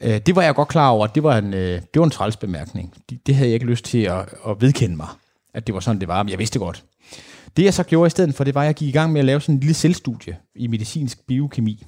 Øh, 0.00 0.20
det 0.26 0.36
var 0.36 0.42
jeg 0.42 0.54
godt 0.54 0.68
klar 0.68 0.88
over, 0.88 1.06
det 1.06 1.22
var 1.22 1.38
en, 1.38 1.54
øh, 1.54 1.80
det 1.94 2.00
var 2.00 2.04
en 2.04 2.10
træls 2.10 2.36
bemærkning. 2.36 2.94
Det, 3.10 3.26
det 3.26 3.34
havde 3.34 3.48
jeg 3.48 3.54
ikke 3.54 3.66
lyst 3.66 3.84
til 3.84 3.98
at, 3.98 4.28
at 4.48 4.60
vedkende 4.60 4.96
mig, 4.96 5.08
at 5.54 5.66
det 5.66 5.74
var 5.74 5.80
sådan, 5.80 6.00
det 6.00 6.08
var, 6.08 6.22
men 6.22 6.30
jeg 6.30 6.38
vidste 6.38 6.58
godt. 6.58 6.84
Det 7.56 7.64
jeg 7.64 7.74
så 7.74 7.82
gjorde 7.82 8.06
i 8.06 8.10
stedet 8.10 8.34
for, 8.34 8.44
det 8.44 8.54
var, 8.54 8.60
at 8.60 8.66
jeg 8.66 8.74
gik 8.74 8.88
i 8.88 8.92
gang 8.92 9.12
med 9.12 9.20
at 9.20 9.24
lave 9.24 9.40
sådan 9.40 9.54
en 9.54 9.60
lille 9.60 9.74
selvstudie 9.74 10.36
i 10.54 10.66
medicinsk 10.66 11.26
biokemi 11.26 11.84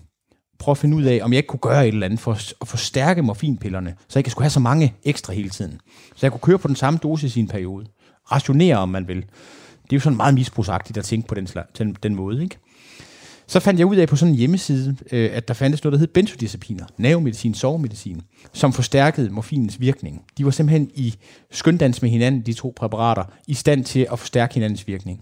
prøve 0.59 0.73
at 0.73 0.78
finde 0.78 0.97
ud 0.97 1.02
af, 1.02 1.21
om 1.23 1.33
jeg 1.33 1.37
ikke 1.37 1.47
kunne 1.47 1.61
gøre 1.61 1.88
et 1.88 1.93
eller 1.93 2.07
andet 2.07 2.21
for 2.21 2.33
at 2.33 2.69
forstærke 2.69 3.23
morfinpillerne, 3.23 3.95
så 4.09 4.19
jeg 4.19 4.21
ikke 4.21 4.31
skulle 4.31 4.45
have 4.45 4.50
så 4.50 4.61
mange 4.61 4.95
ekstra 5.04 5.33
hele 5.33 5.50
tiden. 5.50 5.81
Så 6.16 6.26
jeg 6.26 6.33
kunne 6.33 6.40
køre 6.40 6.59
på 6.59 6.69
den 6.69 6.76
samme 6.76 6.99
dosis 7.02 7.37
i 7.37 7.40
en 7.40 7.49
periode. 7.49 7.87
Rationere, 8.33 8.76
om 8.76 8.88
man 8.88 9.09
vil. 9.09 9.16
Det 9.16 9.93
er 9.93 9.97
jo 9.97 10.00
sådan 10.00 10.16
meget 10.16 10.35
misbrugsagtigt 10.35 10.99
at 10.99 11.04
tænke 11.04 11.28
på 11.28 11.35
den, 11.35 11.49
den, 11.78 11.97
den 12.02 12.14
måde, 12.14 12.43
ikke? 12.43 12.59
Så 13.47 13.61
fandt 13.61 13.81
jeg 13.81 13.87
ud 13.87 13.97
af 13.97 14.09
på 14.09 14.17
sådan 14.17 14.33
en 14.33 14.39
hjemmeside, 14.39 14.97
øh, 15.13 15.31
at 15.33 15.49
der 15.49 15.55
fandtes 15.55 15.85
noget, 15.85 15.93
der 15.93 15.99
hed 15.99 16.07
benzodiazepiner, 16.07 16.85
nervemedicin, 16.97 17.55
sovemedicin, 17.55 18.23
som 18.53 18.73
forstærkede 18.73 19.31
morfinens 19.31 19.81
virkning. 19.81 20.23
De 20.39 20.45
var 20.45 20.51
simpelthen 20.51 20.91
i 20.95 21.15
skøndans 21.51 22.03
med 22.03 22.11
hinanden, 22.11 22.41
de 22.41 22.53
to 22.53 22.73
præparater, 22.77 23.25
i 23.47 23.55
stand 23.55 23.85
til 23.85 24.07
at 24.13 24.19
forstærke 24.19 24.55
hinandens 24.55 24.87
virkning. 24.87 25.21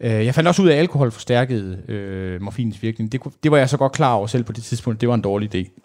Øh, 0.00 0.26
jeg 0.26 0.34
fandt 0.34 0.48
også 0.48 0.62
ud 0.62 0.68
af, 0.68 0.72
at 0.72 0.78
alkohol 0.78 1.10
forstærkede 1.10 1.82
øh, 1.88 2.42
morfinens 2.42 2.82
virkning. 2.82 3.12
Det, 3.12 3.20
det 3.42 3.50
var 3.50 3.58
jeg 3.58 3.68
så 3.68 3.76
godt 3.76 3.92
klar 3.92 4.14
over 4.14 4.26
selv 4.26 4.44
på 4.44 4.52
det 4.52 4.64
tidspunkt. 4.64 5.00
Det 5.00 5.08
var 5.08 5.14
en 5.14 5.22
dårlig 5.22 5.54
idé. 5.54 5.80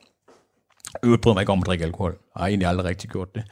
Jeg 1.04 1.22
bryder 1.22 1.34
mig 1.34 1.42
ikke 1.42 1.52
om 1.52 1.60
at 1.60 1.66
drikke 1.66 1.86
alkohol. 1.86 2.12
Jeg 2.12 2.42
har 2.42 2.48
egentlig 2.48 2.68
aldrig 2.68 2.86
rigtig 2.86 3.10
gjort 3.10 3.36
det. 3.36 3.44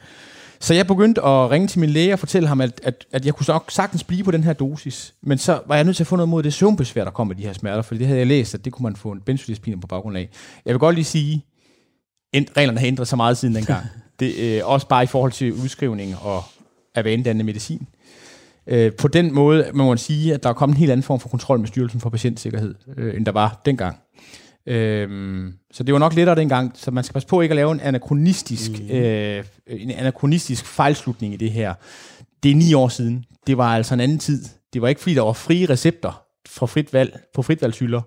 Så 0.64 0.74
jeg 0.74 0.86
begyndte 0.86 1.22
at 1.22 1.50
ringe 1.50 1.68
til 1.68 1.80
min 1.80 1.90
læge 1.90 2.12
og 2.12 2.18
fortælle 2.18 2.48
ham, 2.48 2.60
at, 2.60 2.80
at, 2.82 3.06
at 3.12 3.26
jeg 3.26 3.34
kunne 3.34 3.44
nok 3.48 3.70
sagtens 3.70 4.04
blive 4.04 4.24
på 4.24 4.30
den 4.30 4.44
her 4.44 4.52
dosis. 4.52 5.14
Men 5.22 5.38
så 5.38 5.60
var 5.66 5.74
jeg 5.74 5.84
nødt 5.84 5.96
til 5.96 6.02
at 6.02 6.06
få 6.06 6.16
noget 6.16 6.28
mod 6.28 6.42
det 6.42 6.54
søvnbesvær, 6.54 7.04
der 7.04 7.10
kom 7.10 7.26
med 7.26 7.36
de 7.36 7.42
her 7.42 7.52
smerter, 7.52 7.82
for 7.82 7.94
det 7.94 8.06
havde 8.06 8.18
jeg 8.18 8.26
læst, 8.26 8.54
at 8.54 8.64
det 8.64 8.72
kunne 8.72 8.82
man 8.82 8.96
få 8.96 9.12
en 9.12 9.20
benzodiazepiner 9.20 9.80
på 9.80 9.86
baggrund 9.86 10.16
af. 10.16 10.28
Jeg 10.64 10.72
vil 10.74 10.78
godt 10.78 10.94
lige 10.94 11.04
sige, 11.04 11.44
at 12.34 12.44
reglerne 12.56 12.78
har 12.78 12.86
ændret 12.86 13.08
sig 13.08 13.16
meget 13.16 13.38
siden 13.38 13.54
dengang. 13.54 13.86
Det, 14.20 14.34
øh, 14.38 14.60
også 14.64 14.88
bare 14.88 15.02
i 15.02 15.06
forhold 15.06 15.32
til 15.32 15.52
udskrivning 15.52 16.16
og 16.22 16.44
af 16.94 17.04
vanedannende 17.04 17.44
medicin. 17.44 17.86
Øh, 18.66 18.92
på 18.92 19.08
den 19.08 19.34
måde 19.34 19.70
må 19.74 19.88
man 19.88 19.98
sige, 19.98 20.34
at 20.34 20.42
der 20.42 20.48
er 20.48 20.52
kommet 20.52 20.76
en 20.76 20.80
helt 20.80 20.92
anden 20.92 21.04
form 21.04 21.20
for 21.20 21.28
kontrol 21.28 21.58
med 21.58 21.68
Styrelsen 21.68 22.00
for 22.00 22.10
Patientsikkerhed, 22.10 22.74
øh, 22.96 23.16
end 23.16 23.26
der 23.26 23.32
var 23.32 23.60
dengang. 23.66 23.96
Øh, 24.66 25.52
så 25.72 25.82
det 25.82 25.92
var 25.92 25.98
nok 25.98 26.14
lettere 26.14 26.36
dengang, 26.36 26.72
så 26.74 26.90
man 26.90 27.04
skal 27.04 27.12
passe 27.12 27.28
på 27.28 27.40
ikke 27.40 27.52
at 27.52 27.56
lave 27.56 27.72
en 27.72 27.80
anachronistisk, 27.80 28.70
mm. 28.70 28.90
øh, 28.90 29.44
en 29.66 29.90
anachronistisk 29.90 30.66
fejlslutning 30.66 31.34
i 31.34 31.36
det 31.36 31.50
her. 31.50 31.74
Det 32.42 32.50
er 32.50 32.54
ni 32.54 32.74
år 32.74 32.88
siden. 32.88 33.24
Det 33.46 33.58
var 33.58 33.76
altså 33.76 33.94
en 33.94 34.00
anden 34.00 34.18
tid. 34.18 34.44
Det 34.72 34.82
var 34.82 34.88
ikke 34.88 35.00
fordi, 35.00 35.14
der 35.14 35.22
var 35.22 35.32
frie 35.32 35.66
recepter 35.66 36.22
for 36.48 36.66
frit 36.66 36.92
valg, 36.92 37.18
på 37.34 37.42
fritvalgshylder, 37.42 38.00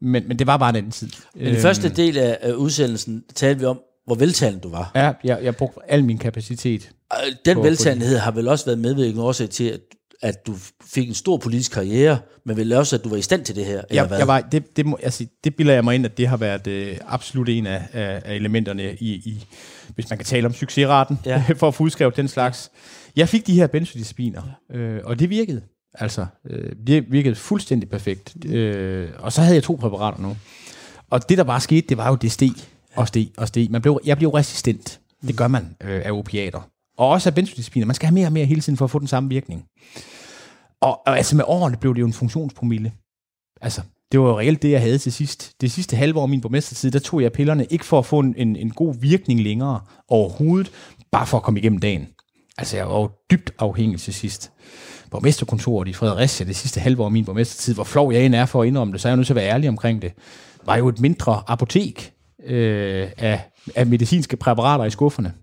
men, 0.00 0.28
men 0.28 0.38
det 0.38 0.46
var 0.46 0.56
bare 0.56 0.70
en 0.70 0.76
anden 0.76 0.92
tid. 0.92 1.10
Men 1.34 1.46
den 1.46 1.56
første 1.56 1.88
øhm. 1.88 1.94
del 1.94 2.18
af 2.18 2.52
udsendelsen 2.52 3.24
talte 3.34 3.60
vi 3.60 3.66
om, 3.66 3.80
hvor 4.06 4.14
veltalende 4.14 4.60
du 4.60 4.70
var. 4.70 4.92
Ja, 4.94 5.12
jeg, 5.24 5.38
jeg 5.42 5.56
brugte 5.56 5.80
al 5.88 6.04
min 6.04 6.18
kapacitet. 6.18 6.90
Den 7.44 7.62
veltalenhed 7.62 8.18
har 8.18 8.30
vel 8.30 8.48
også 8.48 8.64
været 8.64 8.78
medvirkende 8.78 9.24
årsag 9.24 9.50
til, 9.50 9.64
at, 9.64 9.80
at 10.22 10.46
du 10.46 10.54
fik 10.84 11.08
en 11.08 11.14
stor 11.14 11.36
politisk 11.36 11.72
karriere, 11.72 12.18
men 12.44 12.56
vel 12.56 12.72
også, 12.72 12.96
at 12.96 13.04
du 13.04 13.08
var 13.08 13.16
i 13.16 13.22
stand 13.22 13.44
til 13.44 13.56
det 13.56 13.66
her, 13.66 13.72
eller 13.72 13.84
jeg, 13.90 14.06
hvad? 14.06 14.18
Jeg 14.18 14.28
var, 14.28 14.40
det, 14.40 14.76
det, 14.76 14.86
må, 14.86 14.98
altså, 15.02 15.26
det 15.44 15.56
bilder 15.56 15.72
jeg 15.72 15.84
mig 15.84 15.94
ind, 15.94 16.04
at 16.04 16.18
det 16.18 16.28
har 16.28 16.36
været 16.36 16.66
øh, 16.66 16.96
absolut 17.06 17.48
en 17.48 17.66
af, 17.66 17.82
af, 17.92 18.22
af 18.24 18.34
elementerne 18.34 18.94
i, 18.94 19.12
i, 19.14 19.46
hvis 19.94 20.10
man 20.10 20.18
kan 20.18 20.26
tale 20.26 20.46
om 20.46 20.54
succesraten, 20.54 21.18
ja. 21.26 21.44
for 21.56 21.68
at 21.68 21.74
få 21.74 21.84
udskrevet 21.84 22.16
den 22.16 22.28
slags. 22.28 22.70
Jeg 23.16 23.28
fik 23.28 23.46
de 23.46 23.54
her 23.54 23.66
benzodiazepiner, 23.66 24.42
øh, 24.70 25.00
og 25.04 25.18
det 25.18 25.30
virkede. 25.30 25.62
Altså, 25.94 26.26
øh, 26.50 26.72
det 26.86 27.12
virkede 27.12 27.34
fuldstændig 27.34 27.88
perfekt. 27.88 28.44
Øh, 28.46 29.08
og 29.18 29.32
så 29.32 29.40
havde 29.40 29.54
jeg 29.54 29.62
to 29.62 29.74
præparater 29.74 30.22
nu. 30.22 30.36
Og 31.10 31.28
det, 31.28 31.38
der 31.38 31.44
bare 31.44 31.60
skete, 31.60 31.86
det 31.88 31.96
var 31.96 32.08
jo, 32.08 32.14
det 32.14 32.32
steg 32.32 32.52
og 32.94 33.08
steg 33.08 33.28
og 33.36 33.48
steg. 33.48 33.70
Man 33.70 33.82
blev, 33.82 34.00
jeg 34.04 34.16
blev 34.16 34.30
resistent. 34.30 35.00
Det 35.26 35.36
gør 35.36 35.48
man 35.48 35.76
øh, 35.80 36.02
af 36.04 36.10
opiater. 36.10 36.70
Og 37.00 37.08
også 37.08 37.28
af 37.28 37.34
benzodiazepiner. 37.34 37.86
Man 37.86 37.94
skal 37.94 38.06
have 38.06 38.14
mere 38.14 38.26
og 38.26 38.32
mere 38.32 38.44
hele 38.44 38.60
tiden 38.60 38.76
for 38.76 38.84
at 38.84 38.90
få 38.90 38.98
den 38.98 39.06
samme 39.06 39.28
virkning. 39.28 39.64
Og, 40.80 41.00
og 41.06 41.16
altså 41.16 41.36
med 41.36 41.44
årene 41.46 41.76
blev 41.76 41.94
det 41.94 42.00
jo 42.00 42.06
en 42.06 42.12
funktionspromille. 42.12 42.92
Altså, 43.60 43.82
det 44.12 44.20
var 44.20 44.28
jo 44.28 44.38
reelt 44.38 44.62
det, 44.62 44.70
jeg 44.70 44.80
havde 44.80 44.98
til 44.98 45.12
sidst. 45.12 45.52
Det 45.60 45.72
sidste 45.72 45.96
halve 45.96 46.18
år 46.18 46.22
af 46.22 46.28
min 46.28 46.40
borgmestertid, 46.40 46.90
der 46.90 46.98
tog 46.98 47.22
jeg 47.22 47.32
pillerne 47.32 47.64
ikke 47.64 47.84
for 47.84 47.98
at 47.98 48.06
få 48.06 48.18
en, 48.18 48.34
en, 48.36 48.56
en 48.56 48.70
god 48.70 48.94
virkning 49.00 49.40
længere 49.40 49.80
overhovedet, 50.08 50.72
bare 51.12 51.26
for 51.26 51.36
at 51.36 51.42
komme 51.42 51.60
igennem 51.60 51.78
dagen. 51.78 52.06
Altså, 52.58 52.76
jeg 52.76 52.88
var 52.88 53.00
jo 53.00 53.10
dybt 53.30 53.52
afhængig 53.58 54.00
til 54.00 54.14
sidst. 54.14 54.52
Borgmesterkontoret 55.10 55.88
i 55.88 55.92
Fredericia, 55.92 56.46
det 56.46 56.56
sidste 56.56 56.80
halve 56.80 57.02
år 57.02 57.06
af 57.06 57.12
min 57.12 57.24
borgmestertid, 57.24 57.74
hvor 57.74 57.84
flov 57.84 58.12
jeg 58.12 58.26
end 58.26 58.34
er 58.34 58.46
for 58.46 58.62
at 58.62 58.68
indrømme 58.68 58.92
det, 58.92 59.00
så 59.00 59.08
er 59.08 59.10
jeg 59.10 59.16
nødt 59.16 59.26
til 59.26 59.34
at 59.34 59.36
være 59.36 59.50
ærlig 59.50 59.68
omkring 59.68 60.02
det, 60.02 60.12
var 60.66 60.76
jo 60.76 60.88
et 60.88 61.00
mindre 61.00 61.42
apotek 61.46 62.12
øh, 62.46 63.10
af, 63.18 63.50
af 63.74 63.86
medicinske 63.86 64.36
præparater 64.36 64.84
i 64.84 64.90
skufferne. 64.90 65.34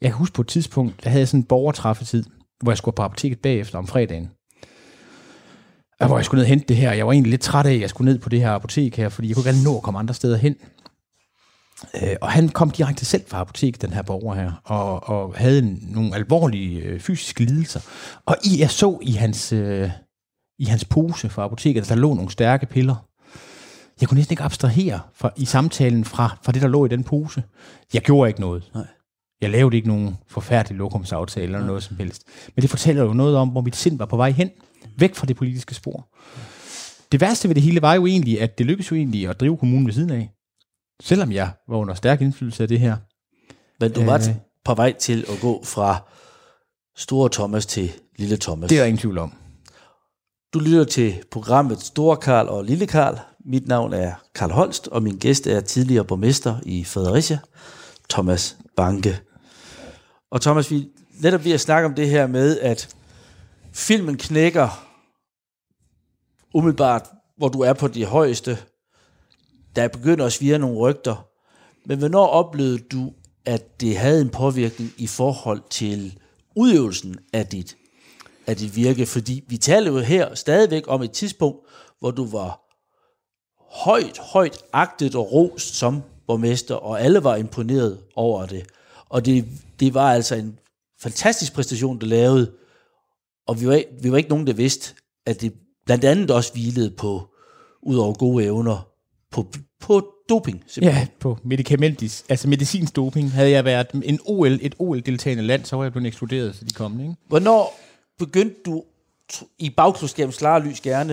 Jeg 0.00 0.10
kan 0.10 0.18
huske 0.18 0.34
på 0.34 0.42
et 0.42 0.48
tidspunkt, 0.48 1.04
der 1.04 1.10
havde 1.10 1.20
jeg 1.20 1.28
sådan 1.28 1.40
en 1.40 1.44
borgertræffetid, 1.44 2.24
hvor 2.62 2.72
jeg 2.72 2.78
skulle 2.78 2.94
på 2.94 3.02
apoteket 3.02 3.38
bagefter 3.38 3.78
om 3.78 3.86
fredagen. 3.86 4.30
Og 6.00 6.06
hvor 6.06 6.18
jeg 6.18 6.24
skulle 6.24 6.38
ned 6.38 6.44
og 6.44 6.48
hente 6.48 6.66
det 6.68 6.76
her. 6.76 6.92
Jeg 6.92 7.06
var 7.06 7.12
egentlig 7.12 7.30
lidt 7.30 7.40
træt 7.40 7.66
af, 7.66 7.72
at 7.74 7.80
jeg 7.80 7.90
skulle 7.90 8.12
ned 8.12 8.18
på 8.18 8.28
det 8.28 8.40
her 8.40 8.50
apotek 8.50 8.96
her, 8.96 9.08
fordi 9.08 9.28
jeg 9.28 9.36
kunne 9.36 9.50
ikke 9.50 9.64
nå 9.64 9.76
at 9.76 9.82
komme 9.82 9.98
andre 9.98 10.14
steder 10.14 10.36
hen. 10.36 10.56
Øh, 12.02 12.16
og 12.20 12.30
han 12.30 12.48
kom 12.48 12.70
direkte 12.70 13.04
selv 13.04 13.22
fra 13.28 13.40
apoteket, 13.40 13.82
den 13.82 13.92
her 13.92 14.02
borger 14.02 14.34
her, 14.34 14.52
og, 14.64 15.08
og 15.08 15.34
havde 15.36 15.78
nogle 15.92 16.14
alvorlige 16.14 16.80
øh, 16.80 17.00
fysiske 17.00 17.44
lidelser. 17.44 17.80
Og 18.26 18.36
i, 18.44 18.60
jeg 18.60 18.70
så 18.70 18.98
i 19.02 19.12
hans, 19.12 19.52
øh, 19.52 19.90
i 20.58 20.64
hans 20.64 20.84
pose 20.84 21.28
fra 21.28 21.44
apoteket, 21.44 21.88
der 21.88 21.94
lå 21.94 22.14
nogle 22.14 22.30
stærke 22.30 22.66
piller. 22.66 23.06
Jeg 24.00 24.08
kunne 24.08 24.16
næsten 24.16 24.32
ikke 24.32 24.42
abstrahere 24.42 25.00
fra, 25.14 25.30
i 25.36 25.44
samtalen 25.44 26.04
fra, 26.04 26.38
fra 26.42 26.52
det, 26.52 26.62
der 26.62 26.68
lå 26.68 26.84
i 26.84 26.88
den 26.88 27.04
pose. 27.04 27.42
Jeg 27.94 28.02
gjorde 28.02 28.28
ikke 28.28 28.40
noget. 28.40 28.70
Nej. 28.74 28.86
Jeg 29.40 29.50
lavede 29.50 29.76
ikke 29.76 29.88
nogen 29.88 30.16
forfærdelig 30.26 30.78
lokumsaftale 30.78 31.44
eller 31.44 31.66
noget 31.66 31.82
som 31.82 31.96
helst. 31.96 32.22
Men 32.56 32.62
det 32.62 32.70
fortæller 32.70 33.02
jo 33.02 33.12
noget 33.12 33.36
om, 33.36 33.48
hvor 33.48 33.60
mit 33.60 33.76
sind 33.76 33.98
var 33.98 34.06
på 34.06 34.16
vej 34.16 34.30
hen. 34.30 34.50
Væk 34.98 35.14
fra 35.14 35.26
det 35.26 35.36
politiske 35.36 35.74
spor. 35.74 36.08
Det 37.12 37.20
værste 37.20 37.48
ved 37.48 37.54
det 37.54 37.62
hele 37.62 37.82
var 37.82 37.94
jo 37.94 38.06
egentlig, 38.06 38.40
at 38.40 38.58
det 38.58 38.66
lykkedes 38.66 38.90
jo 38.90 38.96
egentlig 38.96 39.28
at 39.28 39.40
drive 39.40 39.56
kommunen 39.56 39.86
ved 39.86 39.94
siden 39.94 40.10
af. 40.10 40.30
Selvom 41.02 41.32
jeg 41.32 41.50
var 41.68 41.76
under 41.76 41.94
stærk 41.94 42.20
indflydelse 42.20 42.62
af 42.62 42.68
det 42.68 42.80
her. 42.80 42.96
Men 43.80 43.92
du 43.92 44.04
var 44.04 44.18
øh, 44.28 44.34
på 44.64 44.74
vej 44.74 44.92
til 44.92 45.24
at 45.28 45.40
gå 45.40 45.64
fra 45.64 46.08
Store 46.96 47.28
Thomas 47.32 47.66
til 47.66 47.92
Lille 48.18 48.36
Thomas. 48.36 48.68
Det 48.68 48.76
er 48.76 48.82
der 48.82 48.86
ingen 48.86 48.98
tvivl 48.98 49.18
om. 49.18 49.32
Du 50.54 50.58
lytter 50.58 50.84
til 50.84 51.22
programmet 51.30 51.80
Store 51.80 52.16
Karl 52.16 52.48
og 52.48 52.64
Lille 52.64 52.86
Karl. 52.86 53.18
Mit 53.44 53.68
navn 53.68 53.92
er 53.92 54.12
Karl 54.34 54.50
Holst, 54.50 54.88
og 54.88 55.02
min 55.02 55.18
gæst 55.18 55.46
er 55.46 55.60
tidligere 55.60 56.04
borgmester 56.04 56.56
i 56.62 56.84
Fredericia, 56.84 57.38
Thomas 58.10 58.56
Banke. 58.76 59.20
Og 60.30 60.40
Thomas, 60.40 60.70
vi 60.70 60.88
netop 61.20 61.44
ved 61.44 61.52
at 61.52 61.60
snakke 61.60 61.86
om 61.86 61.94
det 61.94 62.08
her 62.08 62.26
med, 62.26 62.60
at 62.60 62.96
filmen 63.72 64.16
knækker 64.16 64.86
umiddelbart, 66.54 67.08
hvor 67.36 67.48
du 67.48 67.60
er 67.60 67.72
på 67.72 67.88
de 67.88 68.04
højeste. 68.04 68.58
Der 69.76 69.88
begynder 69.88 70.26
at 70.26 70.32
svire 70.32 70.58
nogle 70.58 70.78
rygter. 70.78 71.26
Men 71.86 71.98
hvornår 71.98 72.26
oplevede 72.26 72.78
du, 72.78 73.12
at 73.44 73.80
det 73.80 73.96
havde 73.96 74.20
en 74.20 74.30
påvirkning 74.30 74.92
i 74.96 75.06
forhold 75.06 75.62
til 75.70 76.18
udøvelsen 76.56 77.18
af 77.32 77.46
dit, 77.46 77.76
af 78.46 78.56
dit 78.56 78.76
virke? 78.76 79.06
Fordi 79.06 79.44
vi 79.48 79.56
taler 79.56 79.92
jo 79.92 79.98
her 79.98 80.34
stadigvæk 80.34 80.82
om 80.86 81.02
et 81.02 81.12
tidspunkt, 81.12 81.58
hvor 81.98 82.10
du 82.10 82.26
var 82.26 82.60
højt, 83.84 84.18
højt 84.18 84.62
agtet 84.72 85.14
og 85.14 85.32
rost 85.32 85.74
som 85.74 86.02
borgmester, 86.26 86.74
og 86.74 87.00
alle 87.00 87.24
var 87.24 87.36
imponeret 87.36 88.00
over 88.16 88.46
det. 88.46 88.66
Og 89.10 89.24
det, 89.26 89.44
det 89.80 89.94
var 89.94 90.12
altså 90.12 90.34
en 90.34 90.58
fantastisk 91.00 91.52
præstation, 91.54 92.00
der 92.00 92.06
lavede, 92.06 92.52
og 93.46 93.60
vi 93.60 93.66
var, 93.66 93.82
vi 94.02 94.12
var 94.12 94.16
ikke 94.16 94.30
nogen, 94.30 94.46
der 94.46 94.52
vidste, 94.52 94.94
at 95.26 95.40
det 95.40 95.52
blandt 95.86 96.04
andet 96.04 96.30
også 96.30 96.52
hvilede 96.52 96.90
på, 96.90 97.28
ud 97.82 97.96
over 97.96 98.14
gode 98.14 98.44
evner, 98.44 98.88
på, 99.30 99.46
på 99.80 100.12
doping, 100.28 100.64
simpelthen. 100.66 101.02
Ja, 101.02 101.06
på 101.20 101.38
medicamentis, 101.44 102.24
altså 102.28 102.48
medicinsk 102.48 102.96
doping. 102.96 103.32
Havde 103.32 103.50
jeg 103.50 103.64
været 103.64 103.90
en 104.04 104.20
OL, 104.24 104.58
et 104.62 104.74
OL-deltagende 104.78 105.42
land, 105.42 105.64
så 105.64 105.76
var 105.76 105.82
jeg 105.82 105.92
blevet 105.92 106.06
ekskluderet, 106.06 106.56
så 106.56 106.64
de 106.64 106.70
kom, 106.74 107.00
ikke? 107.00 107.14
Hvornår 107.28 107.80
begyndte 108.18 108.56
du 108.66 108.84
i 109.58 109.70
bagklodskabens 109.70 110.36
klare 110.36 110.64
lys 110.64 110.80
gerne 110.80 111.12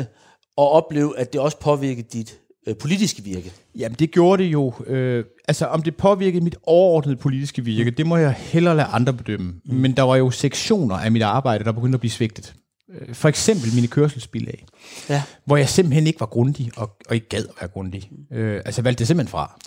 at 0.57 0.71
opleve, 0.71 1.19
at 1.19 1.33
det 1.33 1.41
også 1.41 1.57
påvirkede 1.57 2.07
dit 2.13 2.39
øh, 2.67 2.75
politiske 2.75 3.23
virke? 3.23 3.51
Jamen, 3.75 3.95
det 3.99 4.11
gjorde 4.11 4.43
det 4.43 4.49
jo. 4.49 4.73
Øh, 4.87 5.23
altså, 5.47 5.65
om 5.65 5.81
det 5.81 5.95
påvirkede 5.95 6.43
mit 6.43 6.55
overordnede 6.63 7.15
politiske 7.17 7.63
virke, 7.65 7.91
det 7.91 8.05
må 8.07 8.17
jeg 8.17 8.31
hellere 8.37 8.75
lade 8.75 8.87
andre 8.87 9.13
bedømme. 9.13 9.53
Mm. 9.65 9.75
Men 9.75 9.91
der 9.91 10.03
var 10.03 10.15
jo 10.15 10.31
sektioner 10.31 10.95
af 10.95 11.11
mit 11.11 11.21
arbejde, 11.21 11.63
der 11.63 11.71
begyndte 11.71 11.95
at 11.95 11.99
blive 11.99 12.11
svigtet. 12.11 12.53
Øh, 13.01 13.15
For 13.15 13.29
eksempel 13.29 13.75
mine 13.75 13.87
kørselsbilag, 13.87 14.65
Ja. 15.09 15.23
hvor 15.45 15.57
jeg 15.57 15.69
simpelthen 15.69 16.07
ikke 16.07 16.19
var 16.19 16.25
grundig, 16.25 16.71
og, 16.77 16.97
og 17.09 17.15
ikke 17.15 17.29
gad 17.29 17.43
at 17.43 17.53
være 17.61 17.69
grundig. 17.69 18.09
Øh, 18.33 18.61
altså, 18.65 18.81
valgte 18.81 18.99
det 18.99 19.07
simpelthen 19.07 19.31
fra. 19.31 19.59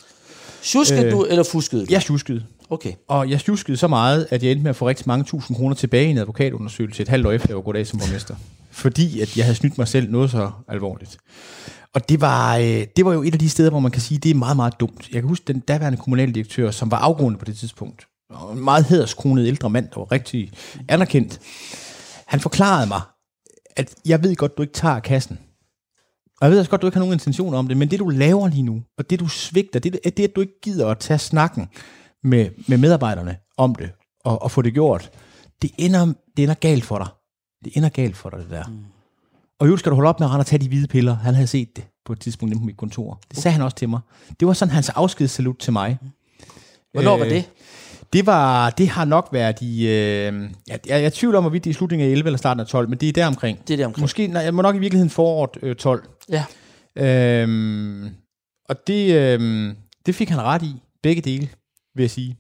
Sjuskede 0.62 1.06
øh, 1.06 1.12
du, 1.12 1.24
eller 1.24 1.42
fuskede 1.44 1.86
du? 1.86 1.86
Jeg 1.90 2.02
sjuskede. 2.02 2.44
Okay. 2.70 2.92
Og 3.08 3.30
jeg 3.30 3.40
sjuskede 3.40 3.76
så 3.76 3.88
meget, 3.88 4.26
at 4.30 4.42
jeg 4.42 4.50
endte 4.50 4.62
med 4.62 4.70
at 4.70 4.76
få 4.76 4.88
rigtig 4.88 5.08
mange 5.08 5.24
tusind 5.24 5.56
kroner 5.56 5.74
tilbage 5.74 6.06
i 6.06 6.10
en 6.10 6.18
advokatundersøgelse 6.18 7.02
et 7.02 7.08
halvt 7.08 7.26
år 7.26 7.32
efter, 7.32 7.48
jeg 7.48 7.64
var 7.64 7.72
af 7.78 7.86
som 7.86 7.98
borgmester. 7.98 8.34
Fordi 8.70 9.20
at 9.20 9.36
jeg 9.36 9.44
havde 9.44 9.56
snydt 9.56 9.78
mig 9.78 9.88
selv 9.88 10.10
noget 10.10 10.30
så 10.30 10.50
alvorligt. 10.68 11.16
Og 11.94 12.08
det 12.08 12.20
var, 12.20 12.56
øh, 12.56 12.86
det 12.96 13.04
var 13.04 13.12
jo 13.12 13.22
et 13.22 13.32
af 13.32 13.38
de 13.38 13.48
steder, 13.48 13.70
hvor 13.70 13.80
man 13.80 13.90
kan 13.90 14.02
sige, 14.02 14.18
det 14.18 14.30
er 14.30 14.34
meget, 14.34 14.56
meget 14.56 14.80
dumt. 14.80 15.08
Jeg 15.12 15.22
kan 15.22 15.28
huske 15.28 15.44
den 15.52 15.60
daværende 15.60 15.98
kommunaldirektør, 15.98 16.70
som 16.70 16.90
var 16.90 16.98
afgående 16.98 17.38
på 17.38 17.44
det 17.44 17.56
tidspunkt. 17.56 18.06
Og 18.30 18.52
en 18.52 18.64
meget 18.64 18.84
hederskronet 18.84 19.46
ældre 19.46 19.70
mand, 19.70 19.88
der 19.88 20.00
var 20.00 20.12
rigtig 20.12 20.52
anerkendt. 20.88 21.40
Han 22.26 22.40
forklarede 22.40 22.86
mig, 22.86 23.00
at 23.76 23.94
jeg 24.06 24.22
ved 24.22 24.36
godt, 24.36 24.56
du 24.56 24.62
ikke 24.62 24.74
tager 24.74 25.00
kassen. 25.00 25.38
Og 26.40 26.46
jeg 26.46 26.50
ved 26.50 26.58
også 26.58 26.70
godt, 26.70 26.82
du 26.82 26.86
ikke 26.86 26.96
har 26.96 27.04
nogen 27.04 27.12
intention 27.12 27.54
om 27.54 27.68
det, 27.68 27.76
men 27.76 27.90
det 27.90 27.98
du 27.98 28.08
laver 28.08 28.48
lige 28.48 28.62
nu, 28.62 28.82
og 28.98 29.10
det 29.10 29.20
du 29.20 29.28
svigter, 29.28 29.80
det, 29.80 29.98
er 30.04 30.10
det 30.10 30.24
at 30.24 30.36
du 30.36 30.40
ikke 30.40 30.60
gider 30.62 30.88
at 30.88 30.98
tage 30.98 31.18
snakken 31.18 31.68
med, 32.22 32.50
med 32.68 32.78
medarbejderne 32.78 33.36
om 33.56 33.74
det, 33.74 33.90
og, 34.24 34.42
og 34.42 34.50
få 34.50 34.62
det 34.62 34.72
gjort, 34.72 35.10
det 35.62 35.70
ender, 35.78 36.06
det 36.36 36.42
ender 36.42 36.54
galt 36.54 36.84
for 36.84 36.98
dig. 36.98 37.08
Det 37.64 37.76
ender 37.76 37.88
galt 37.88 38.16
for 38.16 38.30
dig, 38.30 38.38
det 38.38 38.50
der. 38.50 38.66
Mm. 38.66 38.84
Og 39.60 39.68
jo 39.68 39.76
skal 39.76 39.90
du 39.90 39.94
holde 39.94 40.08
op 40.08 40.20
med 40.20 40.26
at 40.26 40.30
rende 40.30 40.42
og 40.42 40.46
tage 40.46 40.60
de 40.60 40.68
hvide 40.68 40.86
piller. 40.88 41.14
Han 41.14 41.34
havde 41.34 41.46
set 41.46 41.76
det 41.76 41.84
på 42.04 42.12
et 42.12 42.20
tidspunkt 42.20 42.52
inde 42.52 42.62
på 42.62 42.66
mit 42.66 42.76
kontor. 42.76 43.20
Det 43.30 43.38
sagde 43.38 43.52
han 43.52 43.62
også 43.62 43.76
til 43.76 43.88
mig. 43.88 44.00
Det 44.40 44.48
var 44.48 44.54
sådan 44.54 44.74
hans 44.74 44.88
afskedssalut 44.88 45.58
til 45.58 45.72
mig. 45.72 45.98
Hvornår 46.92 47.16
var 47.16 47.24
Øh, 47.24 47.30
det? 47.30 47.44
Det, 48.12 48.26
var, 48.26 48.70
det 48.70 48.88
har 48.88 49.04
nok 49.04 49.28
været 49.32 49.60
i... 49.60 49.86
Øh, 49.86 49.90
jeg, 49.90 50.42
jeg, 50.68 50.80
jeg 50.86 51.04
er 51.04 51.10
tvivl 51.10 51.34
om, 51.34 51.42
hvorvidt 51.42 51.64
det 51.64 51.70
er 51.70 51.72
i 51.72 51.74
slutningen 51.74 52.08
af 52.08 52.12
11 52.12 52.26
eller 52.28 52.38
starten 52.38 52.60
af 52.60 52.66
12, 52.66 52.88
men 52.88 52.98
det 52.98 53.08
er 53.08 53.12
der 53.12 53.26
omkring. 53.26 53.58
Det 53.68 53.74
er 53.74 53.76
der 53.76 53.86
omkring. 53.86 54.02
Måske, 54.02 54.26
nej, 54.26 54.42
jeg 54.42 54.54
må 54.54 54.62
nok 54.62 54.76
i 54.76 54.78
virkeligheden 54.78 55.10
foråret 55.10 55.50
øh, 55.62 55.76
12. 55.76 56.08
Ja. 56.28 56.44
Øhm, 56.96 58.08
og 58.68 58.76
det, 58.86 59.14
øhm, 59.14 59.76
det 60.06 60.14
fik 60.14 60.28
han 60.28 60.40
ret 60.42 60.62
i, 60.62 60.74
begge 61.02 61.22
dele, 61.22 61.48
vil 61.94 62.02
jeg 62.02 62.10
sige. 62.10 62.36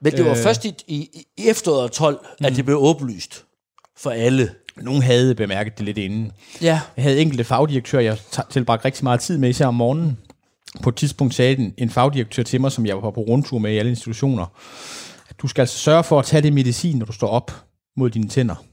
Men 0.00 0.12
det 0.12 0.24
var 0.24 0.30
Øh. 0.30 0.36
først 0.36 0.64
i, 0.64 0.74
i, 0.86 1.24
i 1.36 1.48
efteråret 1.48 1.92
12, 1.92 2.18
mm. 2.40 2.46
at 2.46 2.56
det 2.56 2.64
blev 2.64 2.76
åbenlyst 2.80 3.44
for 3.96 4.10
alle. 4.10 4.50
Nogen 4.82 5.02
havde 5.02 5.34
bemærket 5.34 5.78
det 5.78 5.84
lidt 5.84 5.98
inden. 5.98 6.32
Ja. 6.62 6.80
Jeg 6.96 7.04
havde 7.04 7.20
enkelte 7.20 7.44
fagdirektører, 7.44 8.02
jeg 8.02 8.18
tilbragte 8.50 8.84
rigtig 8.84 9.04
meget 9.04 9.20
tid 9.20 9.38
med, 9.38 9.48
især 9.48 9.66
om 9.66 9.74
morgenen. 9.74 10.18
På 10.82 10.88
et 10.88 10.96
tidspunkt 10.96 11.34
sagde 11.34 11.56
en, 11.56 11.74
en 11.78 11.90
fagdirektør 11.90 12.42
til 12.42 12.60
mig, 12.60 12.72
som 12.72 12.86
jeg 12.86 13.02
var 13.02 13.10
på 13.10 13.20
rundtur 13.20 13.58
med 13.58 13.72
i 13.72 13.78
alle 13.78 13.90
institutioner, 13.90 14.46
at 15.28 15.40
du 15.42 15.48
skal 15.48 15.62
altså 15.62 15.78
sørge 15.78 16.04
for 16.04 16.18
at 16.18 16.24
tage 16.24 16.42
det 16.42 16.52
medicin, 16.52 16.96
når 16.96 17.06
du 17.06 17.12
står 17.12 17.28
op 17.28 17.64
mod 17.96 18.10
dine 18.10 18.28
tænder. 18.28 18.64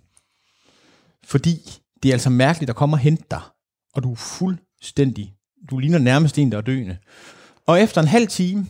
Fordi 1.25 1.79
det 2.03 2.09
er 2.09 2.13
altså 2.13 2.29
mærkeligt 2.29 2.69
at 2.69 2.75
komme 2.75 2.95
og 2.95 2.99
hente 2.99 3.23
dig, 3.31 3.41
og 3.93 4.03
du 4.03 4.11
er 4.11 4.15
fuldstændig, 4.15 5.33
du 5.69 5.77
ligner 5.77 5.99
nærmest 5.99 6.37
en, 6.37 6.51
der 6.51 6.57
er 6.57 6.61
døende. 6.61 6.97
Og 7.67 7.81
efter 7.81 8.01
en 8.01 8.07
halv 8.07 8.27
time, 8.27 8.67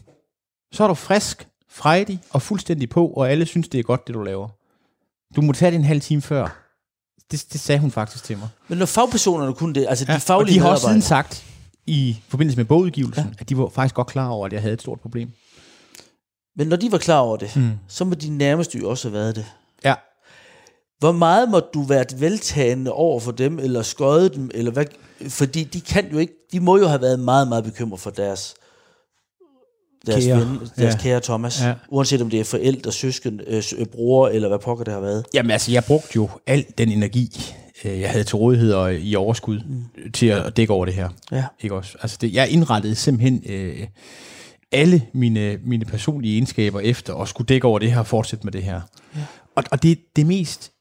så 0.71 0.83
er 0.83 0.87
du 0.87 0.93
frisk, 0.93 1.47
frejdig 1.69 2.19
og 2.29 2.41
fuldstændig 2.41 2.89
på, 2.89 3.07
og 3.07 3.31
alle 3.31 3.45
synes, 3.45 3.69
det 3.69 3.79
er 3.79 3.83
godt, 3.83 4.07
det 4.07 4.15
du 4.15 4.23
laver. 4.23 4.49
Du 5.35 5.41
må 5.41 5.53
tage 5.53 5.71
det 5.71 5.77
en 5.77 5.83
halv 5.83 6.01
time 6.01 6.21
før. 6.21 6.62
Det, 7.33 7.45
det 7.53 7.61
sagde 7.61 7.81
hun 7.81 7.91
faktisk 7.91 8.23
til 8.23 8.37
mig. 8.37 8.47
Men 8.67 8.77
når 8.77 8.85
fagpersonerne 8.85 9.53
kunne 9.53 9.73
det, 9.73 9.85
altså 9.89 10.05
de 10.05 10.11
Ja, 10.11 10.15
og 10.15 10.21
faglige 10.21 10.55
de 10.55 10.59
har 10.59 10.69
også 10.69 10.87
siden 10.87 11.01
sagt, 11.01 11.45
i 11.87 12.17
forbindelse 12.29 12.57
med 12.57 12.65
bogudgivelsen, 12.65 13.23
ja. 13.23 13.29
at 13.39 13.49
de 13.49 13.57
var 13.57 13.69
faktisk 13.69 13.95
godt 13.95 14.07
klar 14.07 14.27
over, 14.29 14.45
at 14.45 14.53
jeg 14.53 14.61
havde 14.61 14.73
et 14.73 14.81
stort 14.81 14.99
problem. 14.99 15.29
men 16.55 16.67
når 16.67 16.75
de 16.75 16.91
var 16.91 16.97
klar 16.97 17.19
over 17.19 17.37
det, 17.37 17.55
Mm. 17.55 17.71
så 17.87 18.05
må 18.05 18.15
de 18.15 18.29
nærmeste 18.29 18.77
jo 18.77 18.89
også 18.89 19.07
have 19.09 19.13
været 19.19 19.35
det. 19.35 19.45
Ja. 19.85 19.93
Hvor 20.99 21.11
meget 21.11 21.49
må 21.49 21.59
du 21.59 21.81
være 21.83 22.05
veltagende 22.17 22.91
over 22.91 23.19
for 23.19 23.31
dem, 23.31 23.59
eller 23.59 23.81
skøde 23.81 24.29
dem, 24.29 24.51
eller 24.53 24.71
hvad? 24.71 24.85
Fordi 25.29 25.63
de 25.63 25.81
kan 25.81 26.11
jo 26.11 26.17
ikke, 26.17 26.33
de 26.51 26.59
må 26.59 26.77
jo 26.77 26.87
have 26.87 27.01
været 27.01 27.19
meget, 27.19 27.47
meget 27.47 27.63
bekymret 27.63 27.99
for 27.99 28.09
deres, 28.09 28.53
deres, 30.07 30.25
Kære. 30.25 30.39
ven, 30.39 30.59
deres 30.77 30.93
Ja. 30.93 30.99
kære 30.99 31.19
Thomas. 31.19 31.61
Ja. 31.61 31.73
Uanset 31.89 32.21
om 32.21 32.29
det 32.29 32.39
er 32.39 32.43
forældre, 32.43 32.91
søsken, 32.91 33.41
øh, 33.47 33.63
øh, 33.77 33.85
bror, 33.85 34.27
eller 34.27 34.47
hvad 34.47 34.59
pokker 34.59 34.83
det 34.83 34.93
har 34.93 35.01
været. 35.01 35.25
Jamen 35.33 35.51
altså, 35.51 35.71
jeg 35.71 35.83
brugte 35.83 36.09
jo 36.15 36.29
al 36.47 36.65
den 36.77 36.91
energi, 36.91 37.53
øh, 37.85 37.99
jeg 37.99 38.09
havde 38.09 38.23
til 38.23 38.35
rådighed 38.35 38.73
og 38.73 38.95
i 38.95 39.15
overskud, 39.15 39.59
mm. 39.59 40.11
til 40.11 40.25
at 40.25 40.57
dække 40.57 40.73
over 40.73 40.85
det 40.85 40.93
her. 40.93 41.09
Ja. 41.31 41.45
Ikke 41.61 41.75
også? 41.75 41.97
Altså, 42.01 42.17
det, 42.21 42.33
jeg 42.33 42.49
indrettede 42.49 42.95
simpelthen 42.95 43.43
øh, 43.45 43.87
alle 44.71 45.01
mine, 45.13 45.57
mine 45.65 45.85
personlige 45.85 46.33
egenskaber 46.33 46.79
efter 46.79 47.15
at 47.15 47.27
skulle 47.27 47.47
dække 47.47 47.67
over 47.67 47.79
det 47.79 47.91
her 47.91 47.99
og 47.99 48.07
fortsætte 48.07 48.43
med 48.45 48.51
det 48.51 48.63
her. 48.63 48.81
Ja. 49.15 49.21
Og, 49.55 49.63
og 49.71 49.83
det, 49.83 49.99
det 50.15 50.25
mest, 50.27 50.71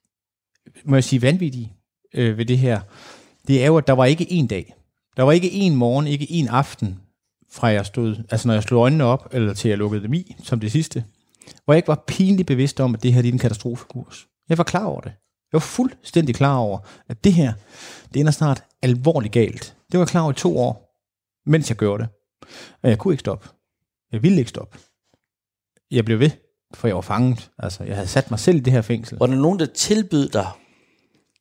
må 0.85 0.97
jeg 0.97 1.05
sige, 1.05 1.23
vanvittige 1.23 1.73
øh, 2.15 2.39
ved 2.39 2.45
det 2.45 2.59
her, 2.59 2.81
det 3.49 3.63
er 3.63 3.67
jo, 3.67 3.77
at 3.77 3.87
der 3.87 3.93
var 3.93 4.05
ikke 4.05 4.33
en 4.33 4.47
dag, 4.47 4.75
der 5.17 5.23
var 5.23 5.33
ikke 5.33 5.53
en 5.53 5.75
morgen, 5.77 6.07
ikke 6.07 6.33
en 6.33 6.49
aften, 6.49 6.99
fra 7.53 7.67
jeg 7.67 7.87
stod, 7.87 8.17
altså 8.31 8.49
når 8.49 8.55
jeg 8.55 8.63
slog 8.63 8.83
øjnene 8.83 9.05
op, 9.05 9.29
eller 9.33 9.55
til 9.55 9.69
jeg 9.69 9.79
lukkede 9.79 10.03
dem 10.03 10.15
i, 10.15 10.37
som 10.43 10.61
det 10.61 10.73
sidste, 10.73 11.05
hvor 11.65 11.75
jeg 11.75 11.79
ikke 11.79 11.89
var 11.89 12.05
pinligt 12.07 12.47
bevidst 12.47 12.81
om, 12.81 12.95
at 12.95 13.03
det 13.03 13.13
her 13.13 13.23
det 13.23 13.29
er 13.29 13.33
en 13.33 13.39
katastrofekurs. 13.39 14.27
Jeg 14.49 14.59
var 14.59 14.65
klar 14.65 14.85
over 14.85 15.01
det. 15.01 15.13
Jeg 15.53 15.59
var 15.59 15.61
fuldstændig 15.61 16.35
klar 16.35 16.57
over, 16.57 16.79
at 17.09 17.25
det 17.25 17.33
her, 17.33 17.53
det 18.15 18.21
ender 18.21 18.33
snart 18.33 18.65
alvorligt 18.83 19.33
galt. 19.33 19.77
Det 19.93 19.99
var 19.99 20.05
jeg 20.05 20.09
klar 20.09 20.23
over 20.23 20.33
i 20.33 20.35
to 20.35 20.59
år, 20.59 20.99
mens 21.47 21.71
jeg 21.71 21.77
gjorde 21.77 22.03
det. 22.03 22.11
Og 22.83 22.91
jeg 22.91 22.99
kunne 22.99 23.15
ikke 23.15 23.21
stoppe. 23.21 23.49
Jeg 24.13 24.23
ville 24.23 24.39
ikke 24.39 24.49
stoppe. 24.49 24.79
Jeg 25.91 26.05
blev 26.05 26.19
ved, 26.19 26.31
for 26.75 26.89
jeg 26.89 26.95
var 26.95 27.03
fanget. 27.03 27.51
Altså, 27.59 27.85
jeg 27.85 27.95
havde 27.95 28.09
sat 28.09 28.31
mig 28.31 28.41
selv 28.41 28.57
i 28.57 28.61
det 28.61 28.73
her 28.73 28.83
fængsel. 28.83 29.19
Var 29.19 29.27
der 29.27 29.35
nogen, 29.35 29.59
der 29.59 29.67
tilbød 29.67 30.29
dig, 30.29 30.47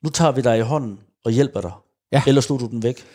nu 0.04 0.10
tager 0.10 0.32
vi 0.32 0.42
dig 0.42 0.58
i 0.58 0.62
hånden 0.62 1.00
og 1.26 1.32
hjælper 1.32 1.62
dig? 1.62 1.72
Ja. 2.12 2.24
Eller 2.28 2.42
slog 2.42 2.60
du 2.60 2.68
den 2.68 2.84
væk? 2.84 3.06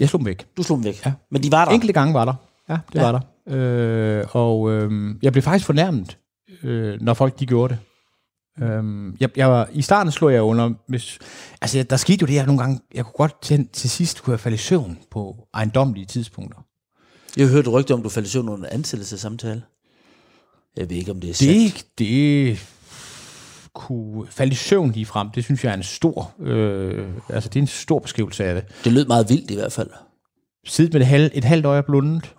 Jeg 0.00 0.08
slog 0.08 0.18
dem 0.20 0.26
væk. 0.26 0.46
Du 0.56 0.62
slog 0.62 0.76
dem 0.78 0.84
væk. 0.84 1.06
Ja. 1.06 1.12
Men 1.30 1.42
de 1.42 1.52
var 1.52 1.64
der. 1.64 1.72
Enkelte 1.72 1.92
gange 1.92 2.14
var 2.14 2.24
der. 2.24 2.34
Ja, 2.68 2.78
det 2.92 2.98
Ja. 2.98 3.10
var 3.10 3.12
der. 3.12 3.20
Øh, 3.56 4.26
og 4.32 4.70
øh, 4.70 5.14
jeg 5.22 5.32
blev 5.32 5.42
faktisk 5.42 5.66
fornærmet, 5.66 6.18
øh, 6.62 7.00
når 7.00 7.14
folk 7.14 7.38
de 7.40 7.46
gjorde 7.46 7.74
det. 7.74 7.80
Øhm, 8.64 9.16
jeg, 9.20 9.30
jeg 9.36 9.50
var, 9.50 9.68
I 9.72 9.82
starten 9.82 10.12
slog 10.12 10.32
jeg 10.32 10.42
under, 10.42 10.70
hvis, 10.88 11.18
altså 11.60 11.82
der 11.82 11.96
skete 11.96 12.18
jo 12.20 12.26
det 12.26 12.34
her 12.34 12.46
nogle 12.46 12.60
gange, 12.62 12.80
jeg 12.94 13.04
kunne 13.04 13.12
godt 13.16 13.42
til, 13.42 13.68
til 13.72 13.90
sidst 13.90 14.22
kunne 14.22 14.32
jeg 14.32 14.40
falde 14.40 14.54
i 14.54 14.58
søvn 14.58 14.98
på 15.10 15.36
ejendomlige 15.54 16.06
tidspunkter. 16.06 16.58
Jeg 17.36 17.46
hørte 17.48 17.70
rygte 17.70 17.94
om, 17.94 18.02
du 18.02 18.08
faldt 18.08 18.28
i 18.28 18.30
søvn 18.30 18.48
under 18.48 18.68
ansættelsessamtale. 18.72 19.62
Jeg 20.76 20.90
ved 20.90 20.96
ikke, 20.96 21.10
om 21.10 21.20
det 21.20 21.30
er 21.30 21.34
sandt. 21.34 21.52
Det, 21.52 21.86
det 21.98 22.58
kunne 23.74 24.26
falde 24.30 24.52
i 24.52 24.54
søvn 24.54 24.90
lige 24.90 25.06
frem, 25.06 25.30
det 25.30 25.44
synes 25.44 25.64
jeg 25.64 25.70
er 25.70 25.76
en 25.76 25.82
stor, 25.82 26.34
øh, 26.40 27.08
altså 27.28 27.48
det 27.48 27.56
er 27.56 27.62
en 27.62 27.66
stor 27.66 27.98
beskrivelse 27.98 28.44
af 28.44 28.54
det. 28.54 28.64
Det 28.84 28.92
lød 28.92 29.06
meget 29.06 29.28
vildt 29.28 29.50
i 29.50 29.54
hvert 29.54 29.72
fald. 29.72 29.90
Sidde 30.66 30.90
med 30.92 31.00
et, 31.00 31.06
halv, 31.06 31.30
et 31.34 31.44
halvt 31.44 31.66
øje 31.66 31.82
blundet, 31.82 32.34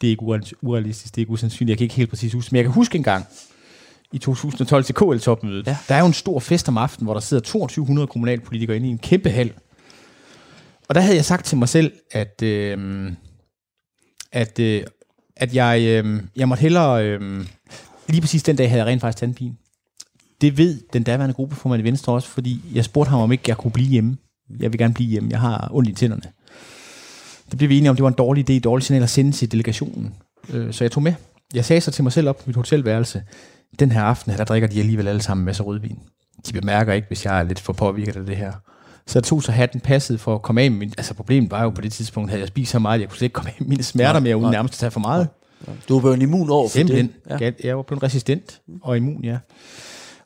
det 0.00 0.06
er 0.06 0.10
ikke 0.10 0.22
ureal- 0.22 0.52
urealistisk, 0.62 1.14
det 1.14 1.18
er 1.18 1.22
ikke 1.22 1.32
usandsynligt, 1.32 1.70
jeg 1.70 1.78
kan 1.78 1.84
ikke 1.84 1.94
helt 1.94 2.10
præcis 2.10 2.32
huske, 2.32 2.52
men 2.52 2.56
jeg 2.56 2.64
kan 2.64 2.72
huske 2.72 2.98
en 2.98 3.04
gang, 3.04 3.26
i 4.12 4.18
2012 4.18 4.84
til 4.84 4.94
KL-topmødet, 4.94 5.66
ja. 5.66 5.76
der 5.88 5.94
er 5.94 6.00
jo 6.00 6.06
en 6.06 6.12
stor 6.12 6.40
fest 6.40 6.68
om 6.68 6.78
aftenen, 6.78 7.06
hvor 7.06 7.14
der 7.14 7.20
sidder 7.20 7.42
2200 7.42 8.06
kommunalpolitikere 8.06 8.76
inde 8.76 8.88
i 8.88 8.90
en 8.90 8.98
kæmpe 8.98 9.30
hal. 9.30 9.52
Og 10.88 10.94
der 10.94 11.00
havde 11.00 11.16
jeg 11.16 11.24
sagt 11.24 11.46
til 11.46 11.58
mig 11.58 11.68
selv, 11.68 11.92
at, 12.10 12.42
øh, 12.42 13.12
at, 14.32 14.58
øh, 14.58 14.82
at 15.36 15.54
jeg, 15.54 15.80
øh, 15.80 16.22
jeg 16.36 16.48
måtte 16.48 16.60
hellere... 16.60 17.04
Øh, 17.06 17.46
lige 18.08 18.20
præcis 18.20 18.42
den 18.42 18.56
dag 18.56 18.68
havde 18.70 18.82
jeg 18.82 18.86
rent 18.86 19.00
faktisk 19.00 19.20
tandpine. 19.20 19.54
Det 20.40 20.58
ved 20.58 20.80
den 20.92 21.02
daværende 21.02 21.34
gruppeformand 21.34 21.82
i 21.82 21.84
Venstre 21.84 22.12
også, 22.12 22.28
fordi 22.28 22.60
jeg 22.74 22.84
spurgte 22.84 23.10
ham, 23.10 23.20
om 23.20 23.32
ikke 23.32 23.44
jeg 23.48 23.56
kunne 23.56 23.70
blive 23.70 23.88
hjemme. 23.88 24.16
Jeg 24.60 24.72
vil 24.72 24.78
gerne 24.78 24.94
blive 24.94 25.08
hjemme. 25.10 25.30
Jeg 25.30 25.40
har 25.40 25.68
ondt 25.72 25.88
i 25.88 25.92
tænderne. 25.92 26.22
Det 27.50 27.58
blev 27.58 27.70
vi 27.70 27.78
enige 27.78 27.90
om, 27.90 27.96
det 27.96 28.02
var 28.02 28.08
en 28.08 28.14
dårlig 28.18 28.50
idé, 28.50 28.52
et 28.52 28.64
dårligt 28.64 28.86
signal 28.86 29.02
at 29.02 29.10
sende 29.10 29.32
til 29.32 29.52
delegationen. 29.52 30.14
Øh, 30.52 30.72
så 30.72 30.84
jeg 30.84 30.90
tog 30.90 31.02
med. 31.02 31.14
Jeg 31.54 31.64
sagde 31.64 31.80
så 31.80 31.90
til 31.90 32.04
mig 32.04 32.12
selv 32.12 32.28
op 32.28 32.38
på 32.38 32.42
mit 32.46 32.56
hotelværelse, 32.56 33.22
den 33.78 33.92
her 33.92 34.02
aften, 34.02 34.30
her, 34.30 34.36
der 34.36 34.44
drikker 34.44 34.68
de 34.68 34.80
alligevel 34.80 35.08
alle 35.08 35.22
sammen 35.22 35.42
en 35.42 35.46
masse 35.46 35.62
rødvin. 35.62 35.98
De 36.46 36.52
bemærker 36.52 36.92
ikke, 36.92 37.08
hvis 37.08 37.24
jeg 37.24 37.38
er 37.38 37.42
lidt 37.42 37.60
for 37.60 37.72
påvirket 37.72 38.16
af 38.16 38.26
det 38.26 38.36
her. 38.36 38.52
Så 39.06 39.18
jeg 39.18 39.24
tog 39.24 39.42
så 39.42 39.52
hatten 39.52 39.80
passet 39.80 40.20
for 40.20 40.34
at 40.34 40.42
komme 40.42 40.62
af 40.62 40.70
med 40.70 40.78
min... 40.78 40.92
Altså 40.98 41.14
problemet 41.14 41.50
var 41.50 41.62
jo 41.62 41.70
på 41.70 41.80
det 41.80 41.92
tidspunkt, 41.92 42.30
havde 42.30 42.40
jeg 42.40 42.48
spist 42.48 42.70
så 42.70 42.78
meget, 42.78 42.94
at 42.94 43.00
jeg 43.00 43.08
kunne 43.08 43.16
slet 43.16 43.26
ikke 43.26 43.34
komme 43.34 43.50
af 43.50 43.56
med 43.58 43.68
mine 43.68 43.82
smerter 43.82 44.20
mere, 44.20 44.36
uden 44.36 44.50
nærmest 44.50 44.74
at 44.74 44.78
tage 44.78 44.90
for 44.90 45.00
meget. 45.00 45.28
Du 45.88 45.96
er 45.96 46.00
blevet 46.00 46.22
immun 46.22 46.50
over 46.50 46.68
for 46.68 46.72
Simpelthen. 46.72 47.10
det. 47.28 47.40
Ja. 47.40 47.50
Jeg 47.64 47.76
var 47.76 47.82
blevet 47.82 48.02
resistent 48.02 48.60
og 48.82 48.96
immun, 48.96 49.24
ja. 49.24 49.38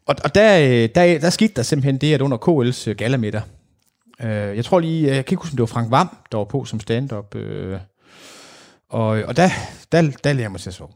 Og, 0.06 0.14
og 0.24 0.34
der, 0.34 0.58
øh, 0.60 0.88
der, 0.94 1.18
der 1.18 1.30
skete 1.30 1.52
der 1.56 1.62
simpelthen 1.62 1.96
det, 1.98 2.14
at 2.14 2.20
under 2.20 2.36
KL's 2.38 2.88
øh, 2.90 2.96
galamiddag, 2.96 3.42
øh, 4.22 4.28
jeg 4.56 4.64
tror 4.64 4.80
lige, 4.80 5.06
jeg 5.06 5.24
kan 5.24 5.32
ikke 5.32 5.42
huske, 5.42 5.52
om 5.52 5.56
det 5.56 5.60
var 5.60 5.66
Frank 5.66 5.90
Vam, 5.90 6.08
der 6.32 6.38
var 6.38 6.44
på 6.44 6.64
som 6.64 6.80
stand-up, 6.80 7.34
øh, 7.34 7.78
og, 8.90 9.06
og 9.06 9.36
der, 9.36 9.48
der, 9.92 10.02
der 10.02 10.32
lagde 10.32 10.42
jeg 10.42 10.50
mig 10.50 10.60
til 10.60 10.70
at 10.70 10.74
sove. 10.74 10.88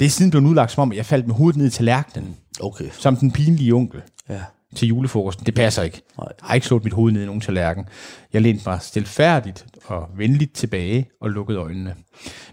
Det 0.00 0.06
er 0.06 0.10
siden 0.10 0.30
blevet 0.30 0.46
udlagt 0.46 0.72
som 0.72 0.82
om, 0.82 0.90
at 0.90 0.96
jeg 0.96 1.06
faldt 1.06 1.26
med 1.26 1.34
hovedet 1.34 1.56
ned 1.58 1.70
til 1.70 1.76
tallerkenen, 1.76 2.36
Okay. 2.60 2.84
som 2.92 3.16
den 3.16 3.32
pinlige 3.32 3.74
onkel 3.74 4.02
Ja. 4.28 4.40
til 4.76 4.88
julefrokosten. 4.88 5.46
Det 5.46 5.54
passer 5.54 5.82
ikke. 5.82 6.02
Nej. 6.18 6.26
Jeg 6.40 6.46
har 6.46 6.54
ikke 6.54 6.66
slået 6.66 6.84
mit 6.84 6.92
hoved 6.92 7.12
ned 7.12 7.22
i 7.22 7.26
nogen 7.26 7.40
tallerken. 7.40 7.84
Jeg 8.32 8.42
lænede 8.42 8.62
mig 8.66 8.78
stilfærdigt 8.82 9.66
og 9.84 10.08
venligt 10.16 10.54
tilbage 10.54 11.08
og 11.20 11.30
lukkede 11.30 11.58
øjnene. 11.58 11.94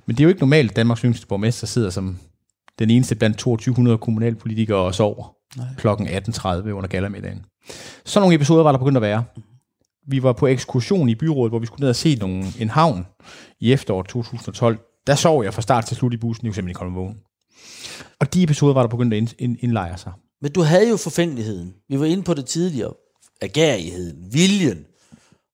Men 0.05 0.15
det 0.15 0.19
er 0.19 0.23
jo 0.23 0.29
ikke 0.29 0.39
normalt, 0.41 0.69
at 0.71 0.75
Danmarks 0.75 1.01
yngste 1.01 1.27
borgmester 1.27 1.67
sidder 1.67 1.89
som 1.89 2.19
den 2.79 2.89
eneste 2.89 3.15
blandt 3.15 3.37
2200 3.37 3.97
kommunalpolitikere 3.97 4.77
og 4.77 4.95
sover 4.95 5.35
kl. 5.77 5.87
18.30 5.87 6.69
under 6.69 6.87
gallermiddagen. 6.87 7.45
Så 8.05 8.19
nogle 8.19 8.35
episoder 8.35 8.63
var 8.63 8.71
der 8.71 8.79
begyndt 8.79 8.97
at 8.97 9.01
være. 9.01 9.23
Vi 10.07 10.23
var 10.23 10.33
på 10.33 10.47
ekskursion 10.47 11.09
i 11.09 11.15
byrådet, 11.15 11.51
hvor 11.51 11.59
vi 11.59 11.65
skulle 11.65 11.79
ned 11.79 11.89
og 11.89 11.95
se 11.95 12.15
nogle, 12.15 12.45
en 12.59 12.69
havn 12.69 13.05
i 13.59 13.73
efteråret 13.73 14.07
2012. 14.07 14.79
Der 15.07 15.15
sov 15.15 15.43
jeg 15.43 15.53
fra 15.53 15.61
start 15.61 15.85
til 15.85 15.97
slut 15.97 16.13
i 16.13 16.17
bussen. 16.17 16.45
Jeg 16.45 16.49
kunne 16.49 16.55
simpelthen 16.55 16.87
ikke 16.87 16.95
holde. 16.95 17.15
Og 18.19 18.33
de 18.33 18.43
episoder 18.43 18.73
var 18.73 18.81
der 18.81 18.89
begyndt 18.89 19.13
at 19.13 19.17
ind, 19.17 19.29
ind, 19.39 19.57
indlejre 19.59 19.97
sig. 19.97 20.11
Men 20.41 20.51
du 20.51 20.61
havde 20.61 20.89
jo 20.89 20.97
forfængeligheden. 20.97 21.73
Vi 21.89 21.99
var 21.99 22.05
inde 22.05 22.23
på 22.23 22.33
det 22.33 22.45
tidligere. 22.45 22.93
Agerigheden, 23.41 24.33
viljen. 24.33 24.85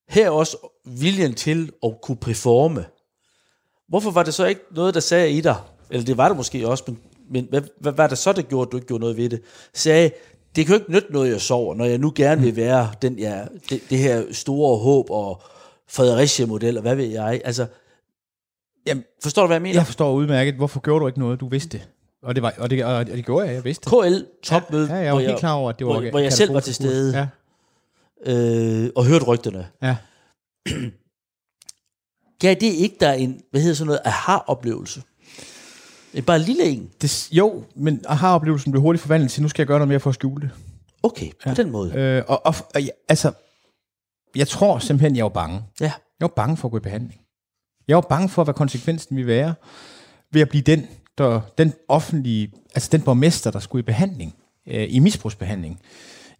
Her 0.08 0.30
også 0.30 0.56
viljen 0.86 1.34
til 1.34 1.70
at 1.84 1.92
kunne 2.02 2.16
performe. 2.16 2.84
Hvorfor 3.88 4.10
var 4.10 4.22
det 4.22 4.34
så 4.34 4.46
ikke 4.46 4.60
noget, 4.74 4.94
der 4.94 5.00
sagde 5.00 5.30
i 5.30 5.40
dig? 5.40 5.56
Eller 5.90 6.04
det 6.04 6.16
var 6.16 6.28
det 6.28 6.36
måske 6.36 6.68
også, 6.68 6.84
men, 6.86 6.98
men 7.30 7.46
hvad, 7.50 7.62
hvad 7.80 7.92
var 7.92 8.06
det 8.06 8.18
så, 8.18 8.32
der 8.32 8.42
gjorde, 8.42 8.68
at 8.68 8.72
du 8.72 8.76
ikke 8.76 8.86
gjorde 8.86 9.00
noget 9.00 9.16
ved 9.16 9.28
det? 9.28 9.40
Sagde, 9.74 10.10
det 10.56 10.66
kan 10.66 10.74
jo 10.74 10.80
ikke 10.80 10.92
nytte 10.92 11.12
noget, 11.12 11.30
jeg 11.30 11.40
sover, 11.40 11.74
når 11.74 11.84
jeg 11.84 11.98
nu 11.98 12.12
gerne 12.14 12.42
vil 12.42 12.56
være 12.56 12.90
den, 13.02 13.18
ja, 13.18 13.44
det, 13.70 13.80
det 13.90 13.98
her 13.98 14.22
store 14.32 14.78
håb 14.78 15.10
og 15.10 15.42
Fredericia-model, 15.88 16.76
og 16.76 16.82
hvad 16.82 16.96
ved 16.96 17.04
jeg. 17.06 17.40
Altså, 17.44 17.66
Jamen, 18.86 19.04
forstår 19.22 19.42
du, 19.42 19.46
hvad 19.46 19.54
jeg 19.56 19.62
mener? 19.62 19.74
Jeg 19.78 19.86
forstår 19.86 20.12
udmærket, 20.12 20.54
hvorfor 20.54 20.80
gjorde 20.80 21.02
du 21.02 21.06
ikke 21.06 21.18
noget, 21.18 21.40
du 21.40 21.48
vidste 21.48 21.78
det. 21.78 21.88
Og 22.22 22.34
det, 22.34 22.42
var, 22.42 22.54
og 22.58 22.70
det, 22.70 22.84
og 22.84 23.06
det 23.06 23.24
gjorde 23.24 23.46
jeg, 23.46 23.54
jeg 23.54 23.64
vidste. 23.64 23.90
KL 23.90 24.14
topmøde, 24.42 24.86
Ja, 24.88 24.94
jeg 24.94 25.14
var 25.14 25.20
helt 25.20 25.38
klar 25.38 25.52
over, 25.52 25.70
at 25.70 25.78
det 25.78 25.86
var 25.86 26.00
hvor, 26.00 26.10
hvor 26.10 26.18
jeg 26.18 26.32
selv 26.32 26.54
var 26.54 26.60
til 26.60 26.74
stede, 26.74 27.18
Ja, 28.26 28.32
øh, 28.32 28.90
og 28.96 29.04
hørte 29.06 29.24
rygterne. 29.24 29.66
ja. 29.82 29.96
Gav 32.40 32.54
det 32.54 32.62
ikke 32.62 32.96
der 33.00 33.12
en, 33.12 33.40
hvad 33.50 33.60
hedder 33.60 33.74
sådan 33.74 33.86
noget, 33.86 34.00
aha-oplevelse? 34.04 35.02
Det 36.12 36.18
er 36.18 36.22
bare 36.22 36.36
en 36.36 36.42
lille 36.42 36.64
en. 36.64 36.90
Det, 37.02 37.28
jo, 37.32 37.64
men 37.74 38.04
aha-oplevelsen 38.08 38.72
blev 38.72 38.82
hurtigt 38.82 39.02
forvandlet 39.02 39.30
til, 39.30 39.42
nu 39.42 39.48
skal 39.48 39.62
jeg 39.62 39.66
gøre 39.66 39.78
noget 39.78 39.88
mere 39.88 40.00
for 40.00 40.10
at 40.10 40.14
skjule 40.14 40.42
det. 40.42 40.50
Okay, 41.02 41.30
på 41.48 41.54
den 41.54 41.70
måde. 41.70 41.94
Øh, 41.94 42.22
og, 42.28 42.46
og, 42.46 42.54
og 42.74 42.80
jeg- 42.82 42.90
altså, 43.08 43.32
jeg 44.36 44.48
tror 44.48 44.78
simpelthen, 44.78 45.16
jeg 45.16 45.24
var 45.24 45.28
bange. 45.28 45.62
Ja. 45.80 45.84
Jeg 45.84 45.92
var 46.20 46.32
bange 46.36 46.56
for 46.56 46.68
at 46.68 46.72
gå 46.72 46.76
i 46.76 46.80
behandling. 46.80 47.20
Jeg 47.88 47.94
var 47.94 48.00
bange 48.00 48.28
for, 48.28 48.44
hvad 48.44 48.54
konsekvensen 48.54 49.16
ville 49.16 49.26
være 49.32 49.54
ved 50.32 50.40
at 50.40 50.48
blive 50.48 50.62
den, 50.62 50.86
der, 51.18 51.40
den 51.58 51.72
offentlige, 51.88 52.52
altså 52.74 52.88
den 52.92 53.02
borgmester, 53.02 53.50
der 53.50 53.58
skulle 53.58 53.80
i 53.80 53.86
behandling, 53.86 54.34
øh, 54.66 54.86
i 54.90 54.98
misbrugsbehandling. 54.98 55.80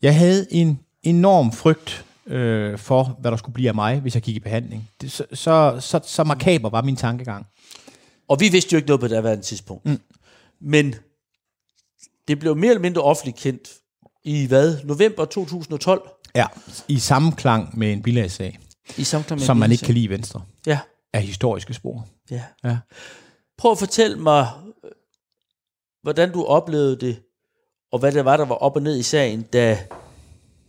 Jeg 0.03 0.17
havde 0.19 0.47
en 0.51 0.81
enorm 1.03 1.53
frygt 1.53 2.05
øh, 2.27 2.79
for, 2.79 3.17
hvad 3.21 3.31
der 3.31 3.37
skulle 3.37 3.55
blive 3.55 3.69
af 3.69 3.75
mig, 3.75 4.01
hvis 4.01 4.15
jeg 4.15 4.23
gik 4.23 4.37
i 4.37 4.41
behandling. 4.41 4.91
Det, 5.01 5.13
så, 5.13 5.25
så, 5.33 5.77
så, 5.81 6.01
så 6.05 6.25
makaber 6.25 6.71
var 6.71 6.83
min 6.83 6.97
tankegang. 6.97 7.47
Og 8.29 8.41
vi 8.41 8.49
vidste 8.49 8.73
jo 8.73 8.77
ikke 8.77 8.87
noget 8.89 9.01
på 9.01 9.09
det 9.09 9.17
daværende 9.17 9.45
tidspunkt. 9.45 9.85
Mm. 9.87 10.01
Men 10.61 10.95
det 12.29 12.39
blev 12.39 12.57
mere 12.57 12.71
eller 12.71 12.81
mindre 12.83 13.03
offentligt 13.03 13.37
kendt 13.37 13.69
i 14.25 14.47
hvad? 14.47 14.85
November 14.85 15.25
2012? 15.25 16.09
Ja. 16.35 16.47
I 16.89 16.99
sammenklang 16.99 17.79
med 17.79 17.93
en 17.93 18.03
bilagssag, 18.03 18.59
I 18.97 19.05
samklang 19.05 19.39
med 19.41 19.47
som 19.47 19.57
man 19.57 19.69
en 19.69 19.73
ikke 19.73 19.85
kan 19.85 19.95
lide 19.95 20.09
Venstre, 20.09 20.43
Ja, 20.67 20.79
af 21.13 21.23
historiske 21.23 21.75
spor. 21.75 22.07
ja. 22.31 22.43
Ja. 22.65 22.79
Prøv 23.59 23.73
at 23.73 23.79
fortælle 23.79 24.17
mig, 24.19 24.49
øh, 24.85 24.91
hvordan 26.03 26.33
du 26.33 26.45
oplevede 26.45 26.97
det, 27.01 27.23
og 27.93 27.99
hvad 27.99 28.13
det 28.13 28.25
var, 28.25 28.37
der 28.37 28.45
var 28.45 28.55
op 28.55 28.77
og 28.77 28.83
ned 28.83 28.99
i 28.99 29.03
sagen, 29.03 29.43
da 29.43 29.79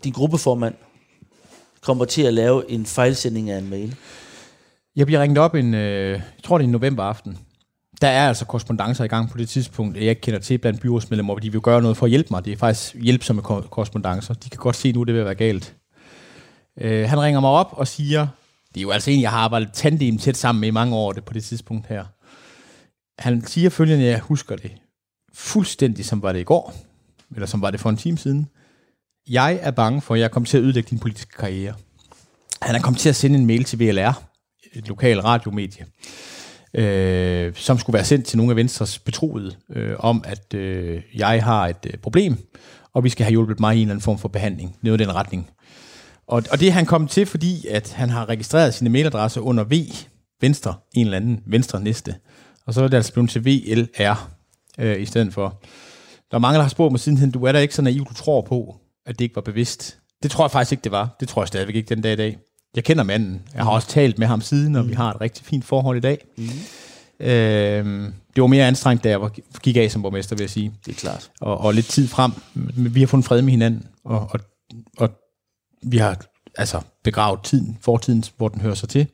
din 0.03 0.13
gruppeformand 0.13 0.75
kommer 1.81 2.05
til 2.05 2.21
at 2.21 2.33
lave 2.33 2.71
en 2.71 2.85
fejlsending 2.85 3.49
af 3.49 3.57
en 3.57 3.69
mail. 3.69 3.95
Jeg 4.95 5.05
bliver 5.05 5.21
ringet 5.21 5.37
op 5.37 5.55
en, 5.55 5.73
øh, 5.73 6.09
jeg 6.11 6.21
tror 6.43 6.57
det 6.57 6.63
er 6.63 6.67
en 6.67 6.71
november 6.71 7.03
aften. 7.03 7.37
Der 8.01 8.07
er 8.07 8.27
altså 8.27 8.45
korrespondencer 8.45 9.03
i 9.03 9.07
gang 9.07 9.29
på 9.29 9.37
det 9.37 9.49
tidspunkt, 9.49 9.97
jeg 9.97 10.03
ikke 10.03 10.21
kender 10.21 10.39
til 10.39 10.57
blandt 10.57 10.81
byrådsmedlemmer, 10.81 11.33
hvor 11.33 11.39
de 11.39 11.51
vil 11.51 11.61
gøre 11.61 11.81
noget 11.81 11.97
for 11.97 12.05
at 12.05 12.09
hjælpe 12.09 12.27
mig. 12.31 12.45
Det 12.45 12.53
er 12.53 12.57
faktisk 12.57 12.95
hjælpsomme 12.95 13.41
korrespondencer. 13.41 14.33
De 14.33 14.49
kan 14.49 14.57
godt 14.57 14.75
se 14.75 14.91
nu, 14.91 15.03
det 15.03 15.15
vil 15.15 15.25
være 15.25 15.35
galt. 15.35 15.75
Øh, 16.81 17.09
han 17.09 17.21
ringer 17.21 17.39
mig 17.39 17.49
op 17.49 17.69
og 17.71 17.87
siger, 17.87 18.27
det 18.73 18.77
er 18.77 18.81
jo 18.81 18.91
altså 18.91 19.11
en, 19.11 19.21
jeg 19.21 19.31
har 19.31 19.39
arbejdet 19.39 19.69
tandem 19.73 20.17
tæt 20.17 20.37
sammen 20.37 20.59
med 20.59 20.67
i 20.67 20.71
mange 20.71 20.95
år 20.95 21.11
det 21.11 21.23
på 21.25 21.33
det 21.33 21.43
tidspunkt 21.43 21.87
her. 21.87 22.05
Han 23.21 23.45
siger 23.45 23.69
følgende, 23.69 24.05
jeg 24.05 24.19
husker 24.19 24.55
det 24.55 24.71
fuldstændig 25.33 26.05
som 26.05 26.21
var 26.21 26.31
det 26.31 26.39
i 26.39 26.43
går, 26.43 26.73
eller 27.35 27.47
som 27.47 27.61
var 27.61 27.71
det 27.71 27.79
for 27.79 27.89
en 27.89 27.97
time 27.97 28.17
siden. 28.17 28.49
Jeg 29.29 29.59
er 29.61 29.71
bange 29.71 30.01
for, 30.01 30.13
at 30.13 30.19
jeg 30.19 30.31
kommer 30.31 30.47
til 30.47 30.57
at 30.57 30.63
ødelægge 30.63 30.89
din 30.89 30.99
politiske 30.99 31.37
karriere. 31.37 31.73
Han 32.61 32.75
er 32.75 32.79
kommet 32.79 32.99
til 32.99 33.09
at 33.09 33.15
sende 33.15 33.39
en 33.39 33.45
mail 33.45 33.63
til 33.63 33.79
VLR, 33.79 34.23
et 34.73 34.87
lokalt 34.87 35.23
radiomedie, 35.23 35.85
øh, 36.73 37.53
som 37.55 37.77
skulle 37.77 37.93
være 37.93 38.05
sendt 38.05 38.25
til 38.25 38.37
nogle 38.37 38.51
af 38.51 38.55
Venstres 38.55 38.99
betroede, 38.99 39.55
øh, 39.75 39.95
om 39.99 40.23
at 40.27 40.53
øh, 40.53 41.01
jeg 41.15 41.43
har 41.43 41.67
et 41.67 41.87
øh, 41.93 41.97
problem, 41.97 42.37
og 42.93 43.03
vi 43.03 43.09
skal 43.09 43.23
have 43.23 43.31
hjulpet 43.31 43.59
mig 43.59 43.75
i 43.75 43.77
en 43.77 43.81
eller 43.81 43.93
anden 43.93 44.03
form 44.03 44.17
for 44.17 44.27
behandling. 44.27 44.75
Noget 44.81 45.01
i 45.01 45.03
den 45.03 45.15
retning. 45.15 45.49
Og, 46.27 46.43
og 46.51 46.59
det 46.59 46.67
er 46.67 46.71
han 46.71 46.85
kommet 46.85 47.09
til, 47.09 47.25
fordi 47.25 47.67
at 47.67 47.93
han 47.93 48.09
har 48.09 48.29
registreret 48.29 48.73
sine 48.73 48.89
mailadresser 48.89 49.41
under 49.41 49.63
V, 49.63 49.73
Venstre, 50.41 50.75
en 50.93 51.05
eller 51.05 51.17
anden 51.17 51.43
Venstre 51.45 51.81
næste. 51.81 52.15
Og 52.65 52.73
så 52.73 52.83
er 52.83 52.87
det 52.87 52.97
altså 52.97 53.13
blevet 53.13 53.29
til 53.29 53.45
VLR 53.45 54.29
øh, 54.79 55.01
i 55.01 55.05
stedet 55.05 55.33
for. 55.33 55.63
Der 56.31 56.37
er 56.37 56.39
mange, 56.39 56.55
der 56.55 56.61
har 56.61 56.69
spurgt 56.69 56.91
mig 56.91 56.99
sidenhen, 56.99 57.31
du 57.31 57.43
er 57.43 57.51
da 57.51 57.59
ikke 57.59 57.75
så 57.75 57.81
naiv, 57.81 58.05
du 58.05 58.13
tror 58.13 58.41
på, 58.41 58.75
at 59.05 59.19
det 59.19 59.25
ikke 59.25 59.35
var 59.35 59.41
bevidst. 59.41 59.97
Det 60.23 60.31
tror 60.31 60.43
jeg 60.43 60.51
faktisk 60.51 60.71
ikke, 60.71 60.83
det 60.83 60.91
var. 60.91 61.15
Det 61.19 61.27
tror 61.27 61.41
jeg 61.41 61.47
stadigvæk 61.47 61.75
ikke 61.75 61.95
den 61.95 62.01
dag 62.01 62.13
i 62.13 62.15
dag. 62.15 62.37
Jeg 62.75 62.83
kender 62.83 63.03
manden. 63.03 63.41
Jeg 63.55 63.63
har 63.63 63.71
også 63.71 63.87
talt 63.87 64.19
med 64.19 64.27
ham 64.27 64.41
siden, 64.41 64.75
og 64.75 64.89
vi 64.89 64.93
har 64.93 65.13
et 65.13 65.21
rigtig 65.21 65.45
fint 65.45 65.65
forhold 65.65 65.97
i 65.97 65.99
dag. 65.99 66.25
Mm. 66.37 66.43
Øh, 67.19 68.11
det 68.35 68.41
var 68.41 68.47
mere 68.47 68.67
anstrengt, 68.67 69.03
da 69.03 69.09
jeg 69.09 69.21
var, 69.21 69.31
gik 69.61 69.77
af 69.77 69.91
som 69.91 70.01
borgmester, 70.01 70.35
vil 70.35 70.43
jeg 70.43 70.49
sige. 70.49 70.73
Det 70.85 70.91
er 70.91 70.95
klart. 70.95 71.31
Og, 71.41 71.57
og 71.57 71.73
lidt 71.73 71.85
tid 71.85 72.07
frem. 72.07 72.31
Vi 72.75 72.99
har 72.99 73.07
fundet 73.07 73.25
fred 73.25 73.41
med 73.41 73.51
hinanden, 73.51 73.87
og, 74.05 74.29
og, 74.31 74.39
og 74.97 75.09
vi 75.83 75.97
har 75.97 76.17
altså 76.57 76.81
begravet 77.03 77.39
tiden, 77.43 77.77
fortiden, 77.81 78.23
hvor 78.37 78.47
den 78.47 78.61
hører 78.61 78.75
sig 78.75 78.89
til. 78.89 79.07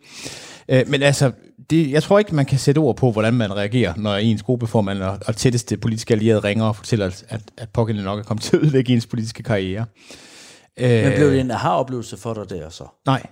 Øh, 0.69 0.83
men 0.87 1.03
altså, 1.03 1.31
det, 1.69 1.91
jeg 1.91 2.03
tror 2.03 2.19
ikke, 2.19 2.35
man 2.35 2.45
kan 2.45 2.59
sætte 2.59 2.79
ord 2.79 2.97
på, 2.97 3.11
hvordan 3.11 3.33
man 3.33 3.55
reagerer, 3.55 3.93
når 3.97 4.15
ens 4.15 4.43
gruppeformand 4.43 5.01
og, 5.01 5.19
og 5.25 5.35
tætteste 5.35 5.77
politiske 5.77 6.13
allierede 6.13 6.39
ringer 6.39 6.65
og 6.65 6.75
fortæller, 6.75 7.05
at, 7.29 7.41
at 7.57 7.69
pågældende 7.69 8.05
nok 8.05 8.19
er 8.19 8.23
kommet 8.23 8.43
til 8.43 8.57
at 8.57 8.63
ødelægge 8.63 8.93
ens 8.93 9.05
politiske 9.05 9.43
karriere. 9.43 9.85
Øh, 10.77 11.03
Men 11.03 11.13
blev 11.15 11.31
det 11.31 11.39
en 11.39 11.51
aha-oplevelse 11.51 12.17
for 12.17 12.33
dig 12.33 12.49
der 12.49 12.69
så? 12.69 12.83
Nej, 13.05 13.25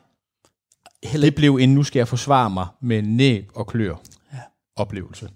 Heller 1.03 1.27
det 1.27 1.35
blev 1.35 1.55
en, 1.61 1.69
nu 1.73 1.83
skal 1.83 1.99
jeg 1.99 2.07
forsvare 2.07 2.49
mig 2.49 2.65
med 2.81 3.01
næb 3.01 3.49
og 3.55 3.67
klør 3.67 3.95
Ja. 4.33 4.37
oplevelse. 4.77 5.29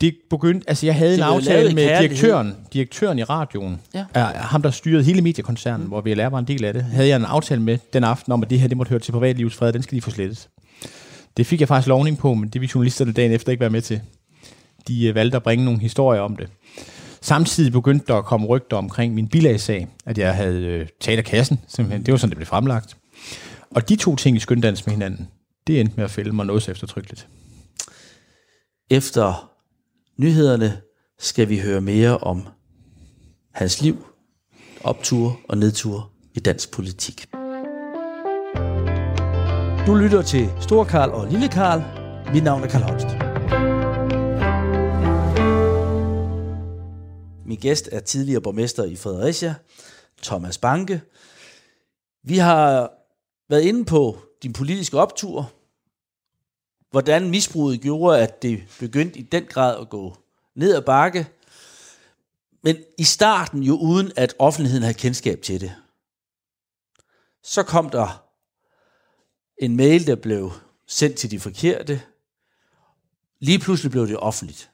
Det 0.00 0.14
begyndte, 0.30 0.68
altså 0.70 0.86
jeg 0.86 0.94
havde 0.94 1.10
Det 1.10 1.18
en 1.18 1.24
aftale 1.24 1.74
med 1.74 1.86
kærlighed. 1.88 2.08
direktøren, 2.08 2.56
direktøren 2.72 3.18
i 3.18 3.22
radioen, 3.22 3.80
Ja. 3.94 4.04
er, 4.14 4.24
ham 4.26 4.62
der 4.62 4.70
styrede 4.70 5.04
hele 5.04 5.22
mediekoncernen, 5.22 5.82
mm. 5.82 5.88
hvor 5.88 6.00
VLR 6.00 6.26
var 6.28 6.38
en 6.38 6.44
del 6.44 6.64
af 6.64 6.72
det, 6.74 6.82
havde 6.84 7.08
jeg 7.08 7.16
en 7.16 7.24
aftale 7.24 7.62
med 7.62 7.78
den 7.92 8.04
aften 8.04 8.32
om, 8.32 8.42
at 8.42 8.50
det 8.50 8.60
her, 8.60 8.68
det 8.68 8.76
måtte 8.76 8.90
høre 8.90 9.00
til 9.00 9.12
privatlivets 9.12 9.56
fred, 9.56 9.72
den 9.72 9.82
skal 9.82 9.96
de 9.96 10.02
få 10.02 10.10
slettet. 10.10 10.48
Det 11.36 11.46
fik 11.46 11.60
jeg 11.60 11.68
faktisk 11.68 11.88
lovning 11.88 12.18
på, 12.18 12.34
men 12.34 12.48
det 12.48 12.60
ville 12.60 12.70
journalisterne 12.74 13.12
dagen 13.12 13.32
efter 13.32 13.50
ikke 13.52 13.60
være 13.60 13.70
med 13.70 13.80
til. 13.82 14.00
De 14.88 15.06
øh, 15.06 15.14
valgte 15.14 15.36
at 15.36 15.42
bringe 15.42 15.64
nogle 15.64 15.80
historier 15.80 16.20
om 16.20 16.36
det. 16.36 16.48
Samtidig 17.20 17.72
begyndte 17.72 18.06
der 18.06 18.14
at 18.14 18.24
komme 18.24 18.46
rygter 18.46 18.76
omkring 18.76 19.14
min 19.14 19.28
bilagssag, 19.28 19.88
at 20.06 20.18
jeg 20.18 20.34
havde 20.34 20.64
øh, 20.64 20.86
taget 21.00 21.18
af 21.18 21.24
kassen, 21.24 21.60
simpelthen. 21.68 22.06
Det 22.06 22.12
var 22.12 22.18
sådan, 22.18 22.30
det 22.30 22.36
blev 22.36 22.46
fremlagt. 22.46 22.96
Og 23.74 23.88
de 23.88 23.96
to 23.96 24.16
ting 24.16 24.36
i 24.36 24.40
skyndans 24.40 24.86
med 24.86 24.94
hinanden, 24.94 25.28
det 25.66 25.80
endte 25.80 25.96
med 25.96 26.04
at 26.04 26.10
fælde 26.10 26.32
mig 26.32 26.46
noget 26.46 26.62
så 26.62 26.70
eftertrykkeligt. 26.70 27.28
Efter 28.90 29.52
nyhederne 30.16 30.80
skal 31.18 31.48
vi 31.48 31.58
høre 31.58 31.80
mere 31.80 32.18
om 32.18 32.46
hans 33.54 33.82
liv, 33.82 34.06
opture 34.84 35.36
og 35.48 35.58
nedture 35.58 36.02
i 36.34 36.40
dansk 36.40 36.70
politik. 36.72 37.26
Du 39.86 39.94
lytter 39.94 40.22
til 40.22 40.50
Stor 40.60 40.84
Karl 40.84 41.10
og 41.10 41.28
Lille 41.30 41.48
Karl. 41.48 41.82
Mit 42.34 42.44
navn 42.44 42.62
er 42.62 42.68
Karl 42.68 42.82
Holst. 42.82 43.06
Min 47.46 47.58
gæst 47.58 47.88
er 47.92 48.00
tidligere 48.00 48.40
borgmester 48.40 48.84
i 48.84 48.96
Fredericia, 48.96 49.54
Thomas 50.22 50.58
Banke. 50.58 51.00
Vi 52.24 52.36
har 52.36 52.92
været 53.50 53.62
inde 53.62 53.84
på 53.84 54.18
din 54.42 54.52
politiske 54.52 54.98
optur, 54.98 55.52
hvordan 56.90 57.30
misbruget 57.30 57.80
gjorde, 57.80 58.22
at 58.22 58.42
det 58.42 58.62
begyndte 58.78 59.18
i 59.18 59.22
den 59.22 59.44
grad 59.44 59.80
at 59.80 59.88
gå 59.88 60.16
ned 60.54 60.74
ad 60.74 60.82
bakke, 60.82 61.28
men 62.62 62.76
i 62.98 63.04
starten 63.04 63.62
jo 63.62 63.78
uden, 63.78 64.12
at 64.16 64.34
offentligheden 64.38 64.82
havde 64.82 64.98
kendskab 64.98 65.42
til 65.42 65.60
det. 65.60 65.74
Så 67.42 67.62
kom 67.62 67.90
der 67.90 68.24
en 69.58 69.76
mail, 69.76 70.06
der 70.06 70.16
blev 70.16 70.52
sendt 70.86 71.16
til 71.16 71.30
de 71.30 71.40
forkerte. 71.40 72.02
Lige 73.38 73.58
pludselig 73.58 73.90
blev 73.90 74.08
det 74.08 74.16
offentligt. 74.16 74.70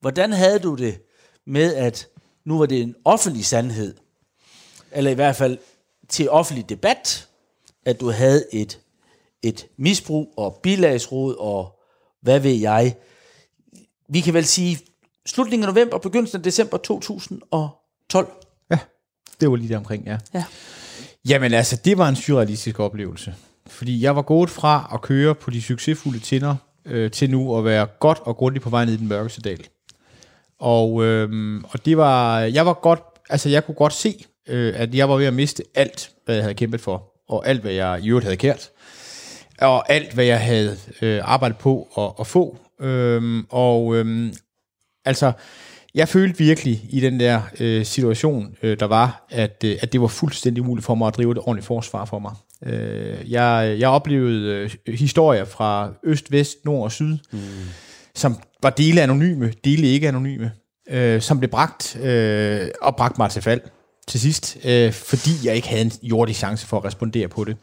Hvordan 0.00 0.32
havde 0.32 0.58
du 0.58 0.74
det 0.74 1.02
med, 1.44 1.74
at 1.74 2.08
nu 2.44 2.58
var 2.58 2.66
det 2.66 2.82
en 2.82 2.94
offentlig 3.04 3.44
sandhed, 3.44 3.96
eller 4.90 5.10
i 5.10 5.14
hvert 5.14 5.36
fald 5.36 5.58
til 6.08 6.30
offentlig 6.30 6.68
debat, 6.68 7.28
at 7.86 8.00
du 8.00 8.10
havde 8.10 8.44
et, 8.52 8.80
et 9.42 9.66
misbrug 9.78 10.34
og 10.36 10.60
bilagsråd 10.62 11.36
og 11.38 11.80
hvad 12.22 12.40
ved 12.40 12.54
jeg. 12.54 12.96
Vi 14.08 14.20
kan 14.20 14.34
vel 14.34 14.44
sige 14.44 14.78
slutningen 15.26 15.68
af 15.68 15.74
november, 15.74 15.98
begyndelsen 15.98 16.36
af 16.38 16.42
december 16.42 16.76
2012. 16.76 18.28
Ja, 18.70 18.78
det 19.40 19.50
var 19.50 19.56
lige 19.56 19.68
der 19.68 19.78
omkring, 19.78 20.06
ja. 20.06 20.18
Ja. 20.34 20.44
Jamen 21.28 21.54
altså, 21.54 21.80
det 21.84 21.98
var 21.98 22.08
en 22.08 22.16
surrealistisk 22.16 22.80
oplevelse. 22.80 23.34
Fordi 23.66 24.02
jeg 24.02 24.16
var 24.16 24.22
gået 24.22 24.50
fra 24.50 24.90
at 24.94 25.00
køre 25.02 25.34
på 25.34 25.50
de 25.50 25.62
succesfulde 25.62 26.18
tinder, 26.18 26.56
øh, 26.84 27.10
til 27.10 27.30
nu 27.30 27.58
at 27.58 27.64
være 27.64 27.86
godt 28.00 28.18
og 28.22 28.36
grundigt 28.36 28.62
på 28.62 28.70
vej 28.70 28.84
ned 28.84 28.92
i 28.92 28.96
den 28.96 29.08
mørkeste 29.08 29.40
dal. 29.40 29.66
Og, 30.58 31.04
øh, 31.04 31.60
og 31.68 31.84
det 31.84 31.96
var, 31.96 32.40
jeg 32.40 32.66
var 32.66 32.72
godt, 32.72 33.00
altså 33.30 33.48
jeg 33.48 33.66
kunne 33.66 33.74
godt 33.74 33.92
se, 33.92 34.24
øh, 34.48 34.74
at 34.76 34.94
jeg 34.94 35.08
var 35.08 35.16
ved 35.16 35.26
at 35.26 35.34
miste 35.34 35.62
alt, 35.74 36.10
hvad 36.24 36.34
jeg 36.34 36.44
havde 36.44 36.54
kæmpet 36.54 36.80
for, 36.80 37.15
og 37.28 37.48
alt, 37.48 37.60
hvad 37.60 37.72
jeg 37.72 38.00
i 38.02 38.08
øvrigt 38.08 38.24
havde 38.24 38.36
kært, 38.36 38.70
og 39.60 39.92
alt, 39.92 40.12
hvad 40.12 40.24
jeg 40.24 40.40
havde 40.40 40.76
øh, 41.02 41.20
arbejdet 41.24 41.58
på 41.58 41.88
at, 41.98 42.12
at 42.20 42.26
få. 42.26 42.58
Øh, 42.80 43.44
og 43.50 43.96
øh, 43.96 44.32
altså, 45.04 45.32
jeg 45.94 46.08
følte 46.08 46.38
virkelig 46.38 46.86
i 46.90 47.00
den 47.00 47.20
der 47.20 47.40
øh, 47.60 47.84
situation, 47.84 48.56
øh, 48.62 48.80
der 48.80 48.86
var, 48.86 49.26
at, 49.30 49.64
øh, 49.64 49.76
at 49.80 49.92
det 49.92 50.00
var 50.00 50.06
fuldstændig 50.06 50.62
umuligt 50.62 50.86
for 50.86 50.94
mig 50.94 51.08
at 51.08 51.16
drive 51.16 51.32
et 51.32 51.38
ordentligt 51.38 51.66
forsvar 51.66 52.04
for 52.04 52.18
mig. 52.18 52.32
Øh, 52.66 53.32
jeg, 53.32 53.76
jeg 53.78 53.88
oplevede 53.88 54.70
øh, 54.86 54.94
historier 54.94 55.44
fra 55.44 55.92
øst, 56.04 56.32
vest, 56.32 56.64
nord 56.64 56.84
og 56.84 56.92
syd, 56.92 57.18
mm. 57.32 57.38
som 58.14 58.36
var 58.62 58.70
dele 58.70 59.02
anonyme, 59.02 59.52
dele 59.64 59.86
ikke 59.86 60.08
anonyme, 60.08 60.52
øh, 60.90 61.20
som 61.20 61.38
blev 61.38 61.50
bragt 61.50 61.96
øh, 62.02 62.68
og 62.82 62.96
bragt 62.96 63.18
mig 63.18 63.30
til 63.30 63.42
fald 63.42 63.60
til 64.08 64.20
sidst, 64.20 64.56
øh, 64.64 64.92
fordi 64.92 65.30
jeg 65.44 65.56
ikke 65.56 65.68
havde 65.68 65.82
en 65.82 65.92
jordig 66.02 66.36
chance 66.36 66.66
for 66.66 66.76
at 66.78 66.84
respondere 66.84 67.28
på 67.28 67.44
det. 67.44 67.56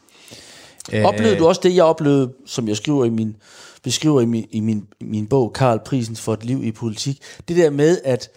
Øh, 0.92 1.04
oplevede 1.04 1.38
du 1.38 1.46
også 1.46 1.60
det, 1.64 1.74
jeg 1.74 1.84
oplevede, 1.84 2.32
som 2.46 2.68
jeg 2.68 2.76
skriver 2.76 3.04
i 3.04 3.10
min, 3.10 3.36
beskriver 3.82 4.20
i 4.20 4.24
min, 4.24 4.46
i 4.50 4.60
min, 4.60 4.86
min 5.00 5.26
bog, 5.26 5.52
Karl 5.52 5.78
Prisen 5.84 6.16
for 6.16 6.34
et 6.34 6.44
liv 6.44 6.64
i 6.64 6.72
politik, 6.72 7.22
det 7.48 7.56
der 7.56 7.70
med, 7.70 8.00
at 8.04 8.30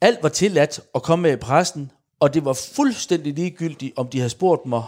alt 0.00 0.18
var 0.22 0.28
tilladt 0.28 0.80
at 0.94 1.02
komme 1.02 1.22
med 1.22 1.32
i 1.32 1.36
pressen, 1.36 1.90
og 2.20 2.34
det 2.34 2.44
var 2.44 2.52
fuldstændig 2.52 3.34
ligegyldigt, 3.34 3.92
om 3.96 4.08
de 4.08 4.18
havde 4.18 4.30
spurgt 4.30 4.66
mig, 4.66 4.82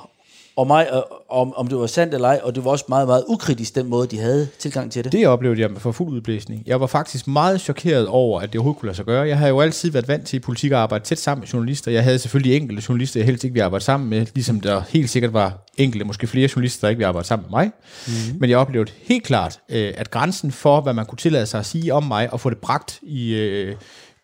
og 0.60 0.66
mig, 0.66 0.92
og, 0.92 1.22
om, 1.28 1.52
om 1.56 1.66
det 1.66 1.78
var 1.78 1.86
sandt 1.86 2.14
eller 2.14 2.28
ej, 2.28 2.40
og 2.42 2.54
det 2.54 2.64
var 2.64 2.70
også 2.70 2.84
meget, 2.88 3.08
meget 3.08 3.24
ukritisk, 3.28 3.74
den 3.74 3.86
måde, 3.86 4.06
de 4.06 4.18
havde 4.18 4.48
tilgang 4.58 4.92
til 4.92 5.04
det. 5.04 5.12
Det 5.12 5.26
oplevede 5.26 5.60
jeg 5.60 5.70
for 5.78 5.92
fuld 5.92 6.12
udblæsning. 6.12 6.62
Jeg 6.66 6.80
var 6.80 6.86
faktisk 6.86 7.28
meget 7.28 7.60
chokeret 7.60 8.06
over, 8.06 8.40
at 8.40 8.52
det 8.52 8.58
overhovedet 8.58 8.80
kunne 8.80 8.86
lade 8.86 8.96
sig 8.96 9.04
gøre. 9.04 9.28
Jeg 9.28 9.38
har 9.38 9.48
jo 9.48 9.60
altid 9.60 9.90
været 9.90 10.08
vant 10.08 10.26
til 10.26 10.36
i 10.36 10.40
politik 10.40 10.72
at 10.72 10.78
arbejde 10.78 11.04
tæt 11.04 11.18
sammen 11.18 11.40
med 11.40 11.48
journalister. 11.48 11.90
Jeg 11.90 12.04
havde 12.04 12.18
selvfølgelig 12.18 12.56
enkelte 12.56 12.82
journalister, 12.88 13.20
jeg 13.20 13.26
helst 13.26 13.44
ikke 13.44 13.54
ville 13.54 13.64
arbejde 13.64 13.84
sammen 13.84 14.10
med, 14.10 14.26
ligesom 14.34 14.60
der 14.60 14.82
helt 14.88 15.10
sikkert 15.10 15.32
var 15.32 15.66
enkelte, 15.76 16.04
måske 16.04 16.26
flere 16.26 16.48
journalister, 16.56 16.80
der 16.80 16.88
ikke 16.88 16.98
ville 16.98 17.08
arbejde 17.08 17.28
sammen 17.28 17.46
med 17.50 17.58
mig. 17.58 17.70
Mm-hmm. 18.06 18.40
Men 18.40 18.50
jeg 18.50 18.58
oplevede 18.58 18.90
helt 19.02 19.24
klart, 19.24 19.58
øh, 19.68 19.92
at 19.96 20.10
grænsen 20.10 20.52
for, 20.52 20.80
hvad 20.80 20.92
man 20.92 21.06
kunne 21.06 21.18
tillade 21.18 21.46
sig 21.46 21.60
at 21.60 21.66
sige 21.66 21.94
om 21.94 22.04
mig, 22.04 22.32
og 22.32 22.40
få 22.40 22.50
det 22.50 22.58
bragt 22.58 22.98
i, 23.02 23.34
øh, 23.34 23.74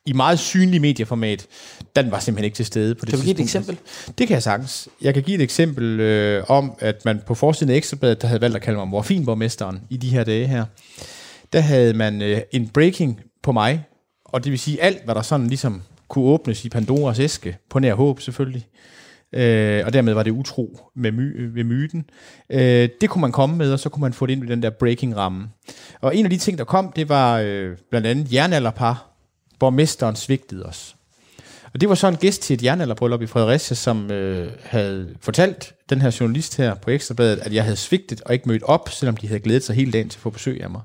i 0.06 0.12
meget 0.12 0.38
synlig 0.38 0.80
medieformat, 0.80 1.46
den 1.96 2.10
var 2.10 2.18
simpelthen 2.18 2.44
ikke 2.44 2.54
til 2.54 2.66
stede 2.66 2.94
på 2.94 3.04
det 3.04 3.10
Kan 3.10 3.18
du 3.18 3.24
give 3.24 3.34
et 3.34 3.40
eksempel? 3.40 3.78
Det 4.18 4.26
kan 4.26 4.34
jeg 4.34 4.42
sagtens. 4.42 4.88
Jeg 5.02 5.14
kan 5.14 5.22
give 5.22 5.34
et 5.34 5.42
eksempel 5.42 6.00
øh, 6.00 6.44
om, 6.48 6.72
at 6.78 7.04
man 7.04 7.20
på 7.26 7.34
forsiden 7.34 7.72
af 7.72 7.76
Ekstrabladet, 7.76 8.22
der 8.22 8.28
havde 8.28 8.40
valgt 8.40 8.56
at 8.56 8.62
kalde 8.62 8.78
mig 8.78 8.88
morfinborgmesteren 8.88 9.80
i 9.90 9.96
de 9.96 10.08
her 10.08 10.24
dage 10.24 10.46
her, 10.46 10.64
der 11.52 11.60
havde 11.60 11.94
man 11.94 12.22
øh, 12.22 12.40
en 12.52 12.68
breaking 12.68 13.20
på 13.42 13.52
mig, 13.52 13.84
og 14.24 14.44
det 14.44 14.50
vil 14.50 14.58
sige 14.58 14.82
alt, 14.82 15.04
hvad 15.04 15.14
der 15.14 15.22
sådan 15.22 15.46
ligesom 15.46 15.82
kunne 16.08 16.24
åbnes 16.24 16.64
i 16.64 16.68
Pandoras 16.68 17.18
æske, 17.18 17.58
på 17.70 17.78
nær 17.78 17.94
håb 17.94 18.20
selvfølgelig, 18.20 18.66
øh, 19.32 19.82
og 19.86 19.92
dermed 19.92 20.14
var 20.14 20.22
det 20.22 20.30
utro 20.30 20.80
med 20.96 21.12
my, 21.12 21.50
ved 21.54 21.64
myten. 21.64 22.10
Øh, 22.50 22.88
det 23.00 23.10
kunne 23.10 23.20
man 23.20 23.32
komme 23.32 23.56
med, 23.56 23.72
og 23.72 23.78
så 23.78 23.88
kunne 23.88 24.00
man 24.00 24.12
få 24.12 24.26
det 24.26 24.32
ind 24.32 24.44
i 24.44 24.46
den 24.46 24.62
der 24.62 24.70
breaking-ramme. 24.70 25.48
Og 26.00 26.16
en 26.16 26.24
af 26.24 26.30
de 26.30 26.36
ting, 26.36 26.58
der 26.58 26.64
kom, 26.64 26.92
det 26.96 27.08
var 27.08 27.38
øh, 27.38 27.76
blandt 27.90 28.06
andet 28.06 28.32
jernalderpar, 28.32 29.15
borgmesteren 29.58 30.16
svigtede 30.16 30.66
os. 30.66 30.96
Og 31.74 31.80
det 31.80 31.88
var 31.88 31.94
så 31.94 32.08
en 32.08 32.16
gæst 32.16 32.42
til 32.42 32.54
et 32.54 32.62
jernalderbryllup 32.62 33.22
i 33.22 33.26
Fredericia, 33.26 33.74
som 33.74 34.10
øh, 34.10 34.52
havde 34.62 35.14
fortalt 35.20 35.74
den 35.90 36.00
her 36.00 36.16
journalist 36.20 36.56
her 36.56 36.74
på 36.74 36.90
Ekstrabladet, 36.90 37.38
at 37.38 37.52
jeg 37.52 37.64
havde 37.64 37.76
svigtet 37.76 38.20
og 38.20 38.32
ikke 38.32 38.48
mødt 38.48 38.62
op, 38.62 38.88
selvom 38.90 39.16
de 39.16 39.28
havde 39.28 39.40
glædet 39.40 39.64
sig 39.64 39.76
hele 39.76 39.92
dagen 39.92 40.08
til 40.08 40.18
at 40.18 40.20
få 40.20 40.30
besøg 40.30 40.62
af 40.62 40.70
mig. 40.70 40.80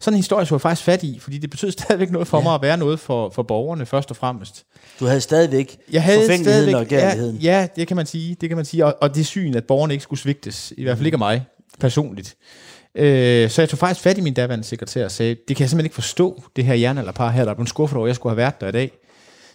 Sådan 0.00 0.14
en 0.14 0.18
historie 0.18 0.46
så 0.46 0.54
jeg 0.54 0.60
faktisk 0.60 0.84
fat 0.84 1.02
i, 1.02 1.18
fordi 1.18 1.38
det 1.38 1.50
betød 1.50 1.70
stadigvæk 1.80 2.10
noget 2.10 2.28
for 2.28 2.38
ja. 2.38 2.42
mig 2.42 2.54
at 2.54 2.62
være 2.62 2.76
noget 2.76 3.00
for, 3.00 3.30
for 3.30 3.42
borgerne 3.42 3.86
først 3.86 4.10
og 4.10 4.16
fremmest. 4.16 4.64
Du 5.00 5.06
havde 5.06 5.20
stadigvæk 5.20 5.78
jeg 5.92 6.02
havde 6.02 6.20
forfængeligheden 6.20 6.74
og 6.74 6.86
gærligheden. 6.86 7.36
Ja, 7.36 7.60
ja, 7.60 7.66
det 7.76 7.88
kan 7.88 7.96
man 7.96 8.06
sige. 8.06 8.36
Det 8.40 8.48
kan 8.48 8.56
man 8.56 8.64
sige. 8.64 8.86
Og, 8.86 8.96
og 9.00 9.14
det 9.14 9.26
syn, 9.26 9.54
at 9.54 9.64
borgerne 9.64 9.94
ikke 9.94 10.02
skulle 10.02 10.20
svigtes, 10.20 10.72
i 10.76 10.82
hvert 10.82 10.96
fald 10.96 11.06
ikke 11.06 11.14
af 11.14 11.18
mig 11.18 11.46
personligt. 11.80 12.36
Øh, 12.94 13.50
så 13.50 13.62
jeg 13.62 13.68
tog 13.68 13.78
faktisk 13.78 14.00
fat 14.00 14.18
i 14.18 14.20
min 14.20 14.34
daværende 14.34 14.64
sekretær 14.64 15.04
og 15.04 15.10
sagde, 15.10 15.36
det 15.48 15.56
kan 15.56 15.60
jeg 15.62 15.70
simpelthen 15.70 15.86
ikke 15.86 15.94
forstå, 15.94 16.42
det 16.56 16.64
her 16.64 16.74
jernalderpar 16.74 17.30
her, 17.30 17.44
der 17.44 17.50
er 17.50 17.54
blevet 17.54 17.68
skuffet 17.68 17.96
over, 17.96 18.06
at 18.06 18.08
jeg 18.08 18.16
skulle 18.16 18.30
have 18.30 18.36
været 18.36 18.60
der 18.60 18.68
i 18.68 18.72
dag. 18.72 18.90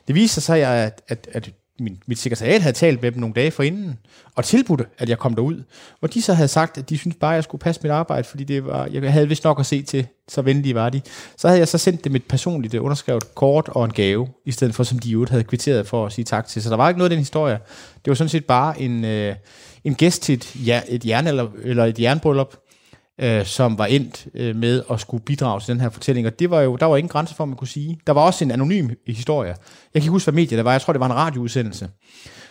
Det 0.08 0.16
viste 0.16 0.42
sig, 0.42 0.64
at, 0.64 1.02
at, 1.08 1.28
at 1.32 1.50
min, 1.80 1.98
mit 2.08 2.20
sekretariat 2.20 2.62
havde 2.62 2.76
talt 2.76 3.02
med 3.02 3.12
dem 3.12 3.20
nogle 3.20 3.34
dage 3.34 3.52
forinden, 3.52 4.00
og 4.36 4.46
tilbudte, 4.46 4.86
at 4.98 5.10
jeg 5.10 5.18
kom 5.18 5.36
derud. 5.36 5.64
Og 6.02 6.14
de 6.14 6.22
så 6.22 6.34
havde 6.34 6.48
sagt, 6.48 6.78
at 6.78 6.90
de 6.90 6.98
syntes 6.98 7.18
bare, 7.20 7.32
at 7.32 7.36
jeg 7.36 7.44
skulle 7.44 7.60
passe 7.60 7.82
mit 7.84 7.92
arbejde, 7.92 8.24
fordi 8.24 8.44
det 8.44 8.66
var, 8.66 8.86
jeg 8.86 9.14
havde 9.14 9.28
vist 9.28 9.44
nok 9.44 9.60
at 9.60 9.66
se 9.66 9.82
til, 9.82 10.08
så 10.28 10.42
venlige 10.42 10.76
var 10.76 10.90
de. 10.90 11.02
Så 11.38 11.48
havde 11.48 11.60
jeg 11.60 11.68
så 11.68 11.78
sendt 11.78 12.04
dem 12.04 12.16
et 12.16 12.24
personligt 12.24 12.74
øh, 12.74 12.84
underskrevet 12.84 13.36
kort 13.36 13.70
og 13.70 13.86
en 13.86 13.94
gave, 13.94 14.28
i 14.46 14.52
stedet 14.52 14.76
for 14.76 14.84
som 14.84 15.00
de 15.00 15.10
jo 15.10 15.26
havde 15.30 15.44
kvitteret 15.44 15.88
for 15.88 16.06
at 16.06 16.14
sige 16.14 16.26
tak 16.26 16.48
til. 16.48 16.62
Så 16.62 16.70
der 16.70 16.76
var 16.76 16.90
ikke 16.90 16.98
noget 16.98 17.12
af 17.12 17.16
den 17.16 17.20
historie. 17.20 17.60
Det 18.06 18.12
var 18.12 18.14
sådan 18.14 18.30
set 18.30 18.46
bare 18.46 18.82
en, 18.82 19.06
øh, 19.06 19.36
en 19.84 19.96
gæst 19.96 20.22
til 20.22 20.34
et, 20.34 20.56
ja, 20.66 20.82
et 20.88 21.06
jern 21.06 21.28
eller, 21.28 21.48
eller 21.64 21.86
et 21.86 22.00
jernbryllup, 22.00 22.56
øh, 23.20 23.46
som 23.46 23.78
var 23.78 23.86
endt 23.86 24.28
øh, 24.34 24.56
med 24.56 24.84
at 24.92 25.00
skulle 25.00 25.24
bidrage 25.24 25.60
til 25.60 25.74
den 25.74 25.82
her 25.82 25.90
fortælling. 25.90 26.28
Og 26.28 26.40
det 26.40 26.50
var 26.50 26.62
jo, 26.62 26.76
der 26.76 26.86
var 26.86 26.98
ingen 26.98 27.10
grænse 27.10 27.36
for, 27.36 27.46
man 27.46 27.58
kunne 27.58 27.68
sige. 27.68 28.00
Der 28.08 28.14
var 28.14 28.22
også 28.22 28.44
en 28.44 28.52
anonym 28.52 28.90
historie. 29.08 29.50
Jeg 29.50 29.58
kan 29.94 30.02
ikke 30.02 30.12
huske, 30.12 30.32
hvad 30.32 30.42
medie 30.42 30.58
det 30.58 30.66
var. 30.66 30.72
Jeg 30.72 30.82
tror, 30.82 30.94
det 30.94 31.00
var 31.00 31.06
en 31.06 31.16
radioudsendelse, 31.16 31.90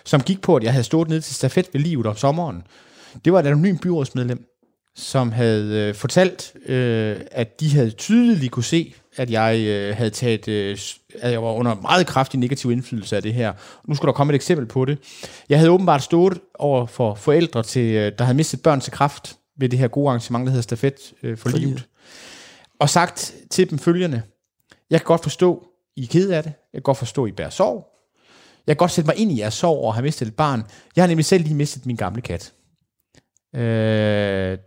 som 0.05 0.21
gik 0.21 0.41
på, 0.41 0.57
at 0.57 0.63
jeg 0.63 0.73
havde 0.73 0.85
stået 0.85 1.09
ned 1.09 1.21
til 1.21 1.35
stafet 1.35 1.69
ved 1.73 1.81
livet 1.81 2.07
om 2.07 2.17
sommeren. 2.17 2.63
Det 3.25 3.33
var 3.33 3.41
et 3.41 3.47
anonym 3.47 3.77
byrådsmedlem, 3.77 4.45
som 4.97 5.33
havde 5.33 5.89
øh, 5.89 5.95
fortalt, 5.95 6.53
øh, 6.67 7.17
at 7.31 7.61
de 7.61 7.75
havde 7.75 7.91
tydeligt 7.91 8.53
kunne 8.53 8.65
se, 8.65 8.95
at 9.17 9.31
jeg 9.31 9.59
øh, 9.59 9.97
havde 9.97 10.11
taget, 10.11 10.49
øh, 10.49 10.79
at 11.21 11.33
jeg 11.33 11.43
var 11.43 11.53
under 11.53 11.75
meget 11.75 12.07
kraftig 12.07 12.41
negativ 12.41 12.71
indflydelse 12.71 13.17
af 13.17 13.23
det 13.23 13.35
her. 13.35 13.53
Nu 13.89 13.95
skulle 13.95 14.07
der 14.07 14.17
komme 14.17 14.33
et 14.33 14.35
eksempel 14.35 14.67
på 14.67 14.85
det. 14.85 14.99
Jeg 15.49 15.59
havde 15.59 15.71
åbenbart 15.71 16.03
stået 16.03 16.39
over 16.59 16.87
for 16.87 17.15
forældre, 17.15 17.63
til, 17.63 17.95
øh, 17.95 18.13
der 18.19 18.25
havde 18.25 18.37
mistet 18.37 18.63
børn 18.63 18.81
til 18.81 18.93
kraft, 18.93 19.38
ved 19.59 19.69
det 19.69 19.79
her 19.79 19.89
gode 19.89 20.09
arrangement, 20.09 20.47
der 20.47 20.51
hedder 20.51 20.63
Stafet 20.63 21.13
øh, 21.23 21.39
for, 21.39 21.51
for 21.51 21.57
livet. 21.57 21.69
livet. 21.69 21.89
Og 22.81 22.91
sagt 22.91 23.35
til 23.51 23.71
dem 23.71 23.79
følgende, 23.79 24.23
jeg 24.91 25.01
kan 25.01 25.05
godt 25.05 25.23
forstå, 25.23 25.67
I 25.97 26.03
er 26.03 26.07
ked 26.07 26.31
af 26.31 26.43
det. 26.43 26.53
Jeg 26.73 26.79
kan 26.79 26.83
godt 26.83 26.99
forstå, 26.99 27.27
I 27.27 27.33
bærer 27.33 27.51
sorg. 27.51 27.87
Jeg 28.67 28.77
kan 28.77 28.79
godt 28.79 28.91
sætte 28.91 29.09
mig 29.09 29.17
ind 29.17 29.33
i 29.33 29.41
jeres 29.41 29.55
sorg 29.55 29.89
at 29.89 29.95
have 29.95 30.03
mistet 30.03 30.29
et 30.29 30.37
barn. 30.37 30.65
Jeg 30.97 31.03
har 31.03 31.09
nemlig 31.09 31.25
selv 31.25 31.45
lige 31.45 31.55
mistet 31.55 31.87
min 31.87 31.97
gamle 31.97 32.23
kat. 32.23 32.53
Øh, 33.55 33.61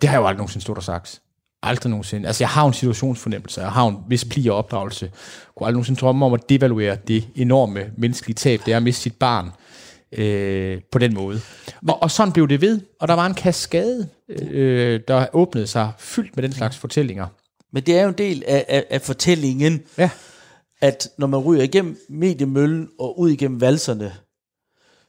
det 0.01 0.09
har 0.09 0.15
jeg 0.15 0.21
jo 0.21 0.27
aldrig 0.27 0.37
nogensinde 0.37 0.63
stået 0.63 0.77
og 0.77 0.83
sagt. 0.83 1.21
Aldrig 1.63 1.89
nogensinde. 1.89 2.27
Altså, 2.27 2.43
jeg 2.43 2.49
har 2.49 2.67
en 2.67 2.73
situationsfornemmelse, 2.73 3.61
jeg 3.61 3.71
har 3.71 3.87
en 3.87 3.97
vis 4.07 4.25
pli 4.25 4.47
og 4.47 4.57
opdragelse. 4.57 5.05
Jeg 5.05 5.11
kunne 5.55 5.67
aldrig 5.67 5.73
nogensinde 5.73 5.99
drømme 5.99 6.25
om 6.25 6.33
at 6.33 6.49
devaluere 6.49 6.97
det 7.07 7.27
enorme 7.35 7.91
menneskelige 7.97 8.35
tab, 8.35 8.61
det 8.65 8.71
er 8.73 8.77
at 8.77 8.83
miste 8.83 9.01
sit 9.01 9.15
barn 9.15 9.51
øh, 10.11 10.81
på 10.91 10.99
den 10.99 11.13
måde. 11.13 11.41
Og, 11.87 12.03
og 12.03 12.11
sådan 12.11 12.33
blev 12.33 12.47
det 12.47 12.61
ved, 12.61 12.81
og 12.99 13.07
der 13.07 13.13
var 13.13 13.25
en 13.25 13.33
kaskade, 13.33 14.09
øh, 14.41 15.01
der 15.07 15.25
åbnede 15.33 15.67
sig 15.67 15.91
fyldt 15.99 16.35
med 16.35 16.43
den 16.43 16.53
slags 16.53 16.77
fortællinger. 16.77 17.27
Men 17.73 17.83
det 17.83 17.97
er 17.97 18.03
jo 18.03 18.09
en 18.09 18.17
del 18.17 18.43
af, 18.47 18.65
af, 18.67 18.85
af 18.89 19.01
fortællingen, 19.01 19.81
ja. 19.97 20.09
at 20.81 21.09
når 21.17 21.27
man 21.27 21.39
ryger 21.39 21.63
igennem 21.63 21.97
mediemøllen 22.09 22.89
og 22.99 23.19
ud 23.19 23.29
igennem 23.29 23.61
valserne, 23.61 24.13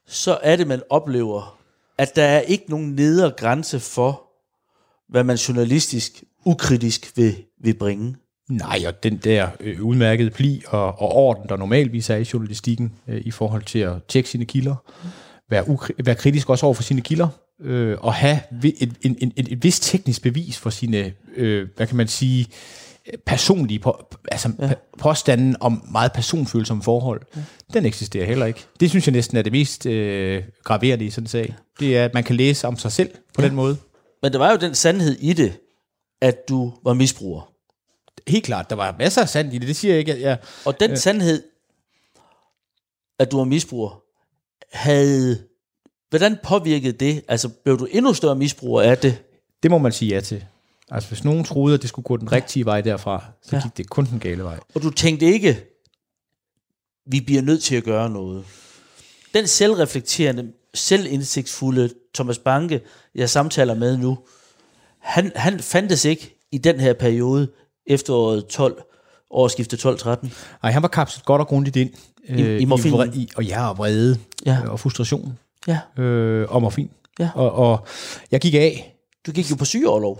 så 0.06 0.38
er 0.42 0.56
det, 0.56 0.66
man 0.66 0.82
oplever, 0.90 1.58
at 1.98 2.16
der 2.16 2.24
er 2.24 2.40
ikke 2.40 2.64
nogen 2.68 2.92
nedre 2.92 3.30
grænse 3.30 3.80
for, 3.80 4.22
hvad 5.08 5.24
man 5.24 5.36
journalistisk 5.36 6.24
ukritisk 6.44 7.16
vil, 7.16 7.36
vil 7.60 7.74
bringe. 7.74 8.16
Nej, 8.48 8.82
og 8.86 9.02
den 9.02 9.16
der 9.16 9.48
øh, 9.60 9.82
udmærkede 9.82 10.30
pli 10.30 10.62
og, 10.66 10.86
og 10.86 11.12
orden, 11.12 11.48
der 11.48 11.56
normalvis 11.56 12.10
er 12.10 12.16
i 12.16 12.26
journalistikken 12.32 12.92
øh, 13.08 13.22
i 13.24 13.30
forhold 13.30 13.62
til 13.62 13.78
at 13.78 13.92
tjekke 14.08 14.28
sine 14.28 14.44
kilder, 14.44 14.74
være, 15.50 15.64
ukri- 15.68 15.94
være 16.04 16.14
kritisk 16.14 16.50
også 16.50 16.66
over 16.66 16.74
for 16.74 16.82
sine 16.82 17.00
kilder, 17.00 17.28
øh, 17.62 17.98
at 18.06 18.14
have 18.14 18.40
et, 18.64 18.94
en, 19.02 19.16
en, 19.20 19.32
et, 19.36 19.52
et 19.52 19.64
vist 19.64 19.82
teknisk 19.82 20.22
bevis 20.22 20.58
for 20.58 20.70
sine, 20.70 21.12
øh, 21.36 21.68
hvad 21.76 21.86
kan 21.86 21.96
man 21.96 22.08
sige, 22.08 22.48
personlige 23.26 23.78
på, 23.78 24.16
altså 24.32 24.52
ja. 24.58 24.72
påstanden 24.98 25.56
om 25.60 25.88
meget 25.92 26.12
personfølsomme 26.12 26.82
forhold, 26.82 27.20
ja. 27.36 27.40
den 27.72 27.86
eksisterer 27.86 28.26
heller 28.26 28.46
ikke. 28.46 28.64
Det 28.80 28.90
synes 28.90 29.06
jeg 29.06 29.12
næsten 29.12 29.36
er 29.36 29.42
det 29.42 29.52
mest 29.52 29.86
øh, 29.86 30.42
graverende 30.64 31.04
i 31.04 31.10
sådan 31.10 31.24
en 31.24 31.28
sag. 31.28 31.54
Det 31.80 31.96
er, 31.96 32.04
at 32.04 32.14
man 32.14 32.24
kan 32.24 32.36
læse 32.36 32.66
om 32.66 32.76
sig 32.76 32.92
selv 32.92 33.10
på 33.34 33.42
ja. 33.42 33.48
den 33.48 33.56
måde. 33.56 33.76
Men 34.22 34.32
der 34.32 34.38
var 34.38 34.50
jo 34.50 34.56
den 34.56 34.74
sandhed 34.74 35.16
i 35.20 35.32
det, 35.32 35.58
at 36.20 36.48
du 36.48 36.72
var 36.84 36.94
misbruger. 36.94 37.52
Helt 38.28 38.44
klart, 38.44 38.70
der 38.70 38.76
var 38.76 38.96
masser 38.98 39.22
af 39.22 39.28
sand 39.28 39.54
i 39.54 39.58
det, 39.58 39.68
det 39.68 39.76
siger 39.76 39.92
jeg 39.92 39.98
ikke. 39.98 40.12
At 40.12 40.20
jeg, 40.20 40.38
Og 40.64 40.80
den 40.80 40.96
sandhed, 40.96 41.42
at 43.18 43.30
du 43.30 43.36
var 43.36 43.44
misbruger, 43.44 44.02
havde... 44.72 45.51
Hvordan 46.12 46.36
påvirkede 46.42 46.92
det? 46.92 47.22
Altså, 47.28 47.48
blev 47.48 47.78
du 47.78 47.84
endnu 47.90 48.14
større 48.14 48.36
misbruger 48.36 48.82
af 48.82 48.98
det? 48.98 49.22
det 49.62 49.70
må 49.70 49.78
man 49.78 49.92
sige 49.92 50.14
ja 50.14 50.20
til. 50.20 50.44
Altså 50.90 51.08
hvis 51.08 51.24
nogen 51.24 51.44
troede, 51.44 51.74
at 51.74 51.80
det 51.82 51.88
skulle 51.88 52.04
gå 52.04 52.16
den 52.16 52.32
rigtige 52.32 52.64
vej 52.64 52.80
derfra, 52.80 53.24
så 53.42 53.56
Ja. 53.56 53.62
gik 53.62 53.76
det 53.76 53.90
kun 53.90 54.04
den 54.06 54.18
gale 54.18 54.44
vej. 54.44 54.58
Og 54.74 54.82
du 54.82 54.90
tænkte 54.90 55.26
ikke, 55.26 55.64
vi 57.06 57.20
bliver 57.20 57.42
nødt 57.42 57.62
til 57.62 57.76
at 57.76 57.84
gøre 57.84 58.10
noget. 58.10 58.44
Den 59.34 59.46
selvreflekterende, 59.46 60.52
selvindsigtsfulde 60.74 61.90
Thomas 62.14 62.38
Banke, 62.38 62.80
jeg 63.14 63.30
samtaler 63.30 63.74
med 63.74 63.96
nu, 63.96 64.18
han, 64.98 65.32
han 65.36 65.60
fandtes 65.60 66.04
ikke 66.04 66.38
i 66.52 66.58
den 66.58 66.80
her 66.80 66.92
periode 66.92 67.48
efteråret 67.86 68.46
12, 68.46 68.82
årsskiftet 69.30 69.86
12-13. 69.86 70.28
Ej, 70.62 70.70
han 70.70 70.82
var 70.82 70.88
kapslet 70.88 71.24
godt 71.24 71.40
og 71.40 71.46
grundigt 71.48 71.76
ind. 71.76 71.90
øh, 72.28 72.60
i 72.60 72.64
vre- 72.64 73.16
i, 73.16 73.28
og 73.36 73.44
ja, 73.44 73.68
og 73.68 73.78
vrede 73.78 74.18
Ja. 74.46 74.58
øh, 74.64 74.70
og 74.72 74.80
frustration 74.80 75.38
Ja, 75.68 76.02
øh, 76.02 76.46
og 76.54 76.62
morfin. 76.62 76.90
Ja. 77.18 77.28
Og, 77.34 77.52
og 77.52 77.86
jeg 78.30 78.40
gik 78.40 78.54
af. 78.54 78.96
du 79.26 79.32
gik 79.32 79.50
jo 79.50 79.56
på 79.56 79.64
sygeoverlov. 79.64 80.18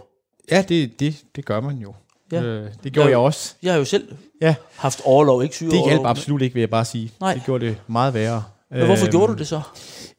Ja, 0.51 0.65
det, 0.69 1.01
det, 1.01 1.17
det 1.37 1.45
gør 1.45 1.61
man 1.61 1.77
jo. 1.79 1.95
Ja. 2.33 2.43
Øh, 2.43 2.71
det 2.85 2.93
gjorde 2.93 3.07
Ja. 3.09 3.11
jeg 3.11 3.19
også. 3.19 3.55
Jeg 3.63 3.73
har 3.73 3.79
jo 3.79 3.85
selv 3.85 4.09
Ja, 4.41 4.55
haft 4.77 5.01
overlov, 5.05 5.43
ikke 5.43 5.51
det 5.53 5.57
sygeoverlov. 5.57 5.89
hjalp 5.89 6.07
absolut 6.07 6.43
ikke, 6.43 6.55
vil 6.55 6.61
jeg 6.61 6.71
bare 6.71 6.85
sige. 6.85 7.13
Nej. 7.21 7.35
Det 7.35 7.43
gjorde 7.45 7.67
det 7.67 7.77
meget 7.87 8.15
værre. 8.15 8.45
Men 8.71 8.87
hvorfor 8.87 9.05
Øhm, 9.05 9.11
gjorde 9.11 9.33
du 9.33 9.39
det 9.39 9.47
så? 9.49 9.61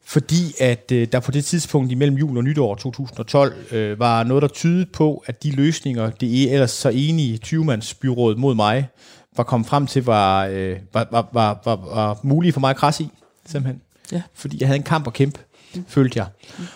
Fordi 0.04 0.54
at 0.60 0.92
øh, 0.92 1.08
der 1.12 1.20
på 1.20 1.30
det 1.30 1.44
tidspunkt 1.44 1.92
imellem 1.92 2.16
jul 2.16 2.36
og 2.36 2.44
nytår 2.44 2.74
2012 2.74 3.54
øh, 3.72 3.98
var 3.98 4.22
noget, 4.24 4.42
der 4.42 4.48
tydede 4.48 4.86
på, 4.86 5.24
at 5.26 5.42
de 5.42 5.50
løsninger, 5.50 6.10
det 6.10 6.52
ellers 6.52 6.70
så 6.70 6.88
enige 6.88 7.40
20-mandsbyrådet 7.46 8.36
mod 8.38 8.54
mig, 8.54 8.88
var 9.36 9.44
kommet 9.44 9.68
frem 9.68 9.86
til, 9.86 10.04
var, 10.04 10.46
øh, 10.46 10.76
var, 10.92 11.08
var, 11.10 11.28
var, 11.32 11.60
var, 11.64 11.76
var 11.94 12.18
mulige 12.22 12.52
for 12.52 12.60
mig 12.60 12.70
at 12.70 12.76
krasse 12.76 13.02
i, 13.04 13.08
simpelthen. 13.46 13.80
Ja. 14.12 14.22
Fordi 14.34 14.56
jeg 14.60 14.68
havde 14.68 14.76
en 14.76 14.82
kamp 14.82 15.06
at 15.06 15.12
kæmpe, 15.12 15.40
mm. 15.74 15.84
følte 15.88 16.18
jeg. 16.18 16.26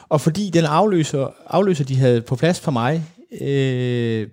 Og 0.09 0.21
fordi 0.21 0.51
den 0.51 0.65
afløser, 0.65 1.29
afløser, 1.47 1.85
de 1.85 1.97
havde 1.97 2.23
på 2.23 2.37
plads 2.37 2.61
for 2.61 2.71
mig, 2.71 3.05
øh, 3.41 4.29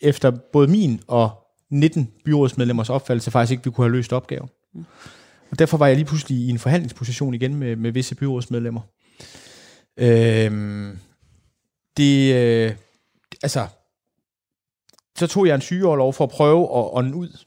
efter 0.00 0.30
både 0.52 0.68
min 0.68 1.00
og 1.06 1.30
19 1.70 2.10
byrådsmedlemmers 2.24 2.90
opfattelse 2.90 3.30
faktisk 3.30 3.52
ikke, 3.52 3.64
vi 3.64 3.70
kunne 3.70 3.84
have 3.84 3.92
løst 3.92 4.12
opgaven. 4.12 4.48
Og 5.50 5.58
derfor 5.58 5.78
var 5.78 5.86
jeg 5.86 5.96
lige 5.96 6.06
pludselig 6.06 6.38
i 6.38 6.48
en 6.48 6.58
forhandlingsposition 6.58 7.34
igen 7.34 7.54
med, 7.54 7.76
med 7.76 7.92
visse 7.92 8.14
byrådsmedlemmer. 8.14 8.80
Øhm, 9.98 10.98
det, 11.96 12.34
øh, 12.34 12.72
altså, 13.42 13.66
så 15.18 15.26
tog 15.26 15.46
jeg 15.46 15.54
en 15.54 15.60
sygeoverlov 15.60 16.12
for 16.12 16.24
at 16.24 16.30
prøve 16.30 16.62
at 16.62 16.88
ånde 16.92 17.14
ud. 17.14 17.44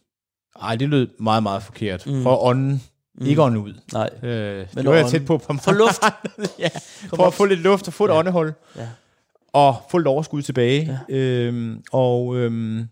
Ej, 0.62 0.76
det 0.76 0.90
lød 0.90 1.08
meget, 1.20 1.44
meget 1.44 1.64
forkert. 1.64 2.08
Mm. 2.08 2.24
For 2.24 2.34
at 2.34 2.40
ånde, 2.42 2.80
mm. 3.20 3.26
ikke 3.26 3.42
ånde 3.42 3.60
ud. 3.60 3.74
Nej. 3.94 4.10
Øh, 4.24 4.58
Men 4.58 4.84
det 4.86 4.86
var 4.86 4.96
jeg 4.96 5.08
tæt 5.10 5.26
på. 5.26 5.38
på 5.38 5.54
For 5.54 5.72
luft. 5.72 6.02
ja, 6.60 6.70
for 7.16 7.28
at 7.28 7.34
få 7.34 7.46
lidt 7.46 7.60
luft 7.60 7.88
og 7.88 7.94
få 7.94 8.06
et 8.06 8.10
ja. 8.10 8.18
åndehul. 8.20 8.54
Ja. 8.78 8.88
Og 9.54 9.76
få 9.90 9.98
lidt 9.98 10.08
overskud 10.08 10.42
tilbage. 10.42 11.00
Ja. 11.10 11.16
Øhm, 11.16 11.82
og 11.92 12.38
øhm, 12.38 12.86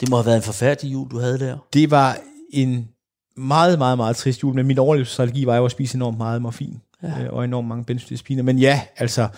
Det 0.00 0.10
må 0.10 0.16
have 0.16 0.26
været 0.26 0.36
en 0.36 0.42
forfærdelig 0.42 0.92
jul, 0.92 1.10
du 1.10 1.18
havde 1.18 1.38
der. 1.38 1.58
det 1.72 1.90
var 1.90 2.16
en 2.52 2.88
meget, 3.36 3.78
meget, 3.78 3.96
meget 3.98 4.16
trist 4.16 4.42
jul, 4.42 4.54
men 4.54 4.66
min 4.66 4.78
overlevelsesstrategi 4.78 5.46
var 5.46 5.56
jo 5.56 5.64
at 5.64 5.70
spise 5.70 5.96
enormt 5.96 6.18
meget 6.18 6.42
morfin. 6.42 6.80
Ja. 7.02 7.24
Øh, 7.24 7.32
og 7.32 7.44
enormt 7.44 7.68
mange 7.68 7.84
benzodiazepiner. 7.84 8.42
Men 8.42 8.58
ja, 8.58 8.80
altså, 8.96 9.28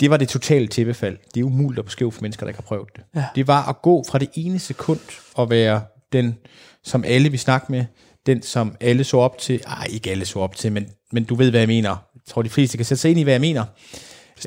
det 0.00 0.10
var 0.10 0.16
det 0.16 0.28
totale 0.28 0.66
tæppefald. 0.66 1.18
Det 1.34 1.40
er 1.40 1.44
umuligt 1.44 1.78
at 1.78 1.84
beskrive 1.84 2.12
for 2.12 2.22
mennesker, 2.22 2.44
der 2.46 2.48
ikke 2.48 2.58
har 2.58 2.66
prøvet 2.66 2.88
det. 2.96 3.02
Ja. 3.14 3.24
Det 3.34 3.46
var 3.46 3.68
at 3.68 3.82
gå 3.82 4.04
fra 4.10 4.18
det 4.18 4.28
ene 4.34 4.58
sekund 4.58 5.00
og 5.34 5.50
være 5.50 5.82
den, 6.12 6.38
som 6.84 7.04
alle 7.06 7.28
vi 7.28 7.36
snakke 7.36 7.66
med, 7.72 7.84
den, 8.26 8.42
som 8.42 8.76
alle 8.80 9.04
så 9.04 9.16
op 9.16 9.38
til. 9.38 9.60
Ej, 9.66 9.86
ikke 9.90 10.10
alle 10.10 10.24
så 10.24 10.38
op 10.38 10.56
til, 10.56 10.72
men, 10.72 10.88
men 11.12 11.24
du 11.24 11.34
ved, 11.34 11.50
hvad 11.50 11.60
jeg 11.60 11.68
mener. 11.68 11.90
Jeg 12.14 12.20
tror, 12.26 12.42
de 12.42 12.48
fleste 12.48 12.76
kan 12.76 12.86
sætte 12.86 13.00
sig 13.00 13.10
ind 13.10 13.20
i, 13.20 13.22
hvad 13.22 13.34
jeg 13.34 13.40
mener. 13.40 13.64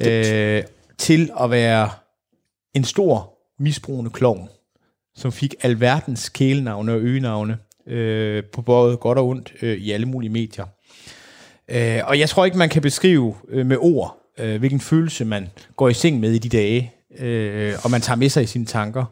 Øh, 0.08 0.64
til 0.98 1.32
at 1.40 1.52
være 1.52 1.90
en 2.76 2.84
stor 2.84 3.34
misbrugende 3.60 4.12
klovn, 4.12 4.50
som 5.16 5.32
fik 5.32 5.56
alverdens 5.62 6.30
kælenavne 6.30 6.92
og 6.92 7.00
øgenavne 7.00 7.58
øh, 7.88 8.44
på 8.54 8.62
både 8.62 8.98
godt 8.98 9.18
og 9.18 9.28
ondt 9.28 9.54
øh, 9.62 9.78
i 9.78 9.92
alle 9.92 10.06
mulige 10.06 10.30
medier. 10.30 10.66
Øh, 11.70 12.02
og 12.04 12.20
jeg 12.20 12.30
tror 12.30 12.46
ikke, 12.46 12.58
man 12.58 12.70
kan 12.70 12.82
beskrive 12.82 13.36
øh, 13.50 13.66
med 13.66 13.78
ord, 13.80 14.18
øh, 14.38 14.60
hvilken 14.60 14.80
følelse 14.80 15.26
man 15.26 15.50
går 15.76 15.90
i 15.90 15.94
seng 15.94 16.20
med 16.20 16.32
i 16.32 16.38
de 16.38 16.50
dage, 16.50 16.94
øh, 17.20 17.74
og 17.84 17.92
man 17.92 18.02
tager 18.02 18.18
med 18.18 18.30
sig 18.30 18.44
i 18.44 18.46
sine 18.46 18.66
tanker. 18.66 19.06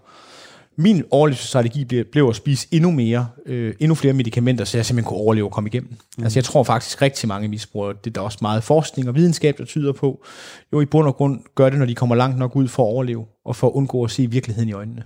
Min 0.80 1.04
overlevelsesstrategi 1.12 1.86
blev, 1.86 2.06
blev 2.12 2.30
at 2.30 2.36
spise 2.36 2.68
endnu 2.72 2.92
mere, 2.92 3.28
øh, 3.46 3.74
endnu 3.80 3.96
flere 3.96 4.14
medicamenter, 4.14 4.66
så 4.66 4.78
jeg 4.78 4.86
simpelthen 4.86 5.10
kunne 5.10 5.20
overleve 5.20 5.46
og 5.46 5.52
komme 5.52 5.70
igennem. 5.70 5.92
Mm. 6.18 6.24
Altså 6.24 6.40
jeg 6.40 6.44
tror 6.44 6.64
faktisk 6.64 7.02
rigtig 7.02 7.28
mange 7.28 7.48
misbrugere, 7.48 7.94
det 8.04 8.08
er 8.08 8.14
der 8.14 8.22
også 8.22 8.38
meget 8.42 8.64
forskning 8.64 9.10
og 9.10 9.16
videnskab, 9.16 9.58
der 9.58 9.66
tyder 9.66 9.94
på, 9.94 10.26
jo 10.74 10.82
i 10.82 10.86
bund 10.86 11.08
og 11.08 11.16
grund 11.16 11.42
gør 11.56 11.70
det, 11.70 11.80
når 11.80 11.86
de 11.86 11.96
kommer 11.96 12.16
langt 12.16 12.38
nok 12.38 12.56
ud 12.56 12.68
for 12.68 12.84
at 12.84 12.88
overleve, 12.88 13.26
og 13.46 13.56
for 13.56 13.68
at 13.68 13.72
undgå 13.72 14.04
at 14.04 14.12
se 14.12 14.28
virkeligheden 14.28 14.70
i 14.70 14.74
øjnene. 14.74 15.04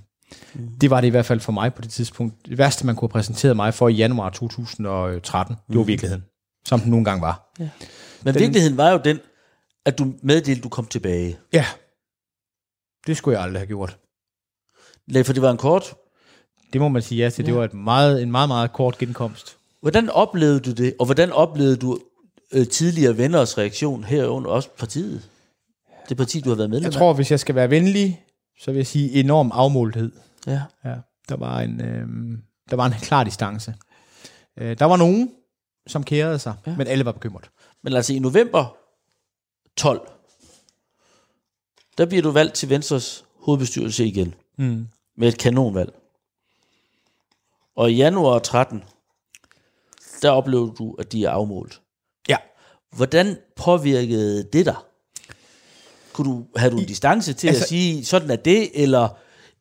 Mm. 0.53 0.67
Det 0.81 0.89
var 0.89 1.01
det 1.01 1.07
i 1.07 1.11
hvert 1.11 1.25
fald 1.25 1.39
for 1.39 1.51
mig 1.51 1.73
på 1.73 1.81
det 1.81 1.91
tidspunkt. 1.91 2.45
Det 2.45 2.57
værste, 2.57 2.85
man 2.85 2.95
kunne 2.95 3.07
have 3.07 3.11
præsenteret 3.13 3.55
mig 3.55 3.73
for 3.73 3.89
i 3.89 3.93
januar 3.93 4.29
2013, 4.29 5.55
det 5.67 5.77
var 5.77 5.83
virkeligheden, 5.83 6.23
som 6.65 6.79
den 6.79 6.89
nogle 6.89 7.05
gange 7.05 7.21
var. 7.21 7.53
Men 8.23 8.33
den, 8.33 8.41
virkeligheden 8.41 8.77
var 8.77 8.91
jo 8.91 8.99
den, 9.03 9.19
at 9.85 9.99
du 9.99 10.13
meddelte, 10.23 10.61
du 10.61 10.69
kom 10.69 10.85
tilbage. 10.85 11.37
Ja, 11.53 11.65
det 13.07 13.17
skulle 13.17 13.37
jeg 13.37 13.43
aldrig 13.43 13.59
have 13.59 13.67
gjort. 13.67 13.97
For 15.25 15.33
det 15.33 15.41
var 15.41 15.51
en 15.51 15.57
kort. 15.57 15.93
Det 16.73 16.81
må 16.81 16.87
man 16.87 17.01
sige 17.01 17.23
ja 17.23 17.29
til. 17.29 17.45
Det 17.45 17.55
var 17.55 17.63
et 17.63 17.73
meget, 17.73 18.21
en 18.21 18.31
meget, 18.31 18.47
meget 18.47 18.73
kort 18.73 18.97
genkomst. 18.97 19.57
Hvordan 19.81 20.09
oplevede 20.09 20.59
du 20.59 20.71
det, 20.71 20.93
og 20.99 21.05
hvordan 21.05 21.31
oplevede 21.31 21.77
du 21.77 21.99
øh, 22.53 22.67
tidligere 22.67 23.17
venners 23.17 23.57
reaktion 23.57 24.03
herunder 24.03 24.49
også 24.49 24.69
partiet? 24.77 25.29
Det 26.09 26.17
parti, 26.17 26.41
du 26.41 26.49
har 26.49 26.55
været 26.55 26.69
medlem 26.69 26.85
Jeg 26.85 26.93
tror, 26.93 27.13
hvis 27.13 27.31
jeg 27.31 27.39
skal 27.39 27.55
være 27.55 27.69
venlig, 27.69 28.23
så 28.59 28.71
vil 28.71 28.77
jeg 28.77 28.87
sige 28.87 29.11
enorm 29.11 29.51
afmålthed. 29.53 30.11
af. 30.47 30.51
Ja. 30.51 30.61
Ja, 30.89 30.95
der 31.29 31.37
var 31.37 31.59
en, 31.59 31.81
øh, 31.81 32.07
der 32.69 32.75
var 32.75 32.85
en 32.85 32.93
klar 32.93 33.23
distance. 33.23 33.73
Øh, 34.57 34.79
der 34.79 34.85
var 34.85 34.97
nogen, 34.97 35.31
som 35.87 36.03
kærede 36.03 36.39
sig, 36.39 36.53
ja. 36.67 36.75
men 36.77 36.87
alle 36.87 37.05
var 37.05 37.11
bekymret. 37.11 37.49
Men 37.83 37.93
altså 37.93 38.13
i 38.13 38.19
november 38.19 38.75
12, 39.77 40.09
der 41.97 42.05
bliver 42.05 42.21
du 42.21 42.31
valgt 42.31 42.53
til 42.53 42.69
Venstres 42.69 43.25
hovedbestyrelse 43.39 44.05
igen. 44.05 44.33
Mm. 44.57 44.87
Med 45.17 45.27
et 45.27 45.37
kanonvalg. 45.37 45.93
Og 47.75 47.91
i 47.91 47.95
januar 47.95 48.39
13, 48.39 48.83
der 50.21 50.29
oplevede 50.29 50.73
du, 50.77 50.95
at 50.99 51.11
de 51.11 51.25
er 51.25 51.29
afmålt. 51.29 51.81
Ja. 52.29 52.37
Hvordan 52.95 53.37
påvirkede 53.55 54.43
det 54.53 54.65
dig? 54.65 54.75
Kunne 56.13 56.31
du, 56.31 56.45
havde 56.55 56.71
du 56.71 56.77
en 56.77 56.85
distance 56.85 57.33
til 57.33 57.47
altså, 57.47 57.63
at 57.63 57.69
sige, 57.69 58.05
sådan 58.05 58.31
er 58.31 58.35
det, 58.35 58.69
eller, 58.73 59.09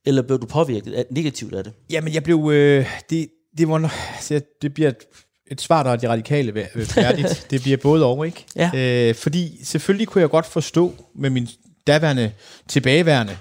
eller 0.05 0.22
blev 0.22 0.40
du 0.40 0.46
påvirket 0.46 0.92
af, 0.92 1.07
negativt 1.11 1.55
af 1.55 1.64
det? 1.64 1.72
Jamen, 1.90 2.14
jeg 2.14 2.22
blev... 2.22 2.50
Øh, 2.53 2.87
det, 3.11 3.29
det, 3.59 3.68
var, 3.68 3.94
altså, 4.14 4.40
det 4.62 4.74
bliver 4.74 4.88
et, 4.88 5.07
et 5.50 5.61
svar, 5.61 5.83
der 5.83 5.90
er 5.90 5.96
de 5.96 6.09
radikale 6.09 6.68
øh, 6.74 6.85
færdigt. 6.85 7.46
det 7.50 7.62
bliver 7.62 7.76
både 7.76 8.05
over, 8.05 8.24
ikke? 8.24 8.44
Ja. 8.57 8.70
Øh, 8.74 9.14
fordi 9.14 9.64
selvfølgelig 9.64 10.09
kunne 10.09 10.22
jeg 10.22 10.31
godt 10.31 10.46
forstå 10.46 10.94
med 11.14 11.31
min 11.31 11.48
daværende 11.87 12.33
tilbageværende 12.69 13.38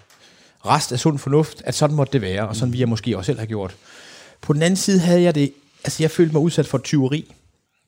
rest 0.66 0.92
af 0.92 1.00
sund 1.00 1.20
fornuft, 1.20 1.62
at 1.66 1.76
sådan 1.76 1.96
måtte 1.96 2.14
det 2.14 2.22
være, 2.22 2.48
og 2.48 2.56
sådan 2.56 2.72
ville 2.72 2.82
jeg 2.82 2.90
måske 2.90 3.18
også 3.18 3.26
selv 3.26 3.40
have 3.40 3.48
gjort. 3.48 3.76
På 4.42 4.54
den 4.54 4.62
anden 4.62 4.78
side 4.78 5.00
havde 5.00 5.22
jeg 5.22 5.36
det... 5.36 5.54
Altså, 5.84 6.04
jeg 6.04 6.12
følte 6.12 6.34
mig 6.34 6.42
udsat 6.42 6.68
for 6.68 6.78
tyveri. 6.78 7.34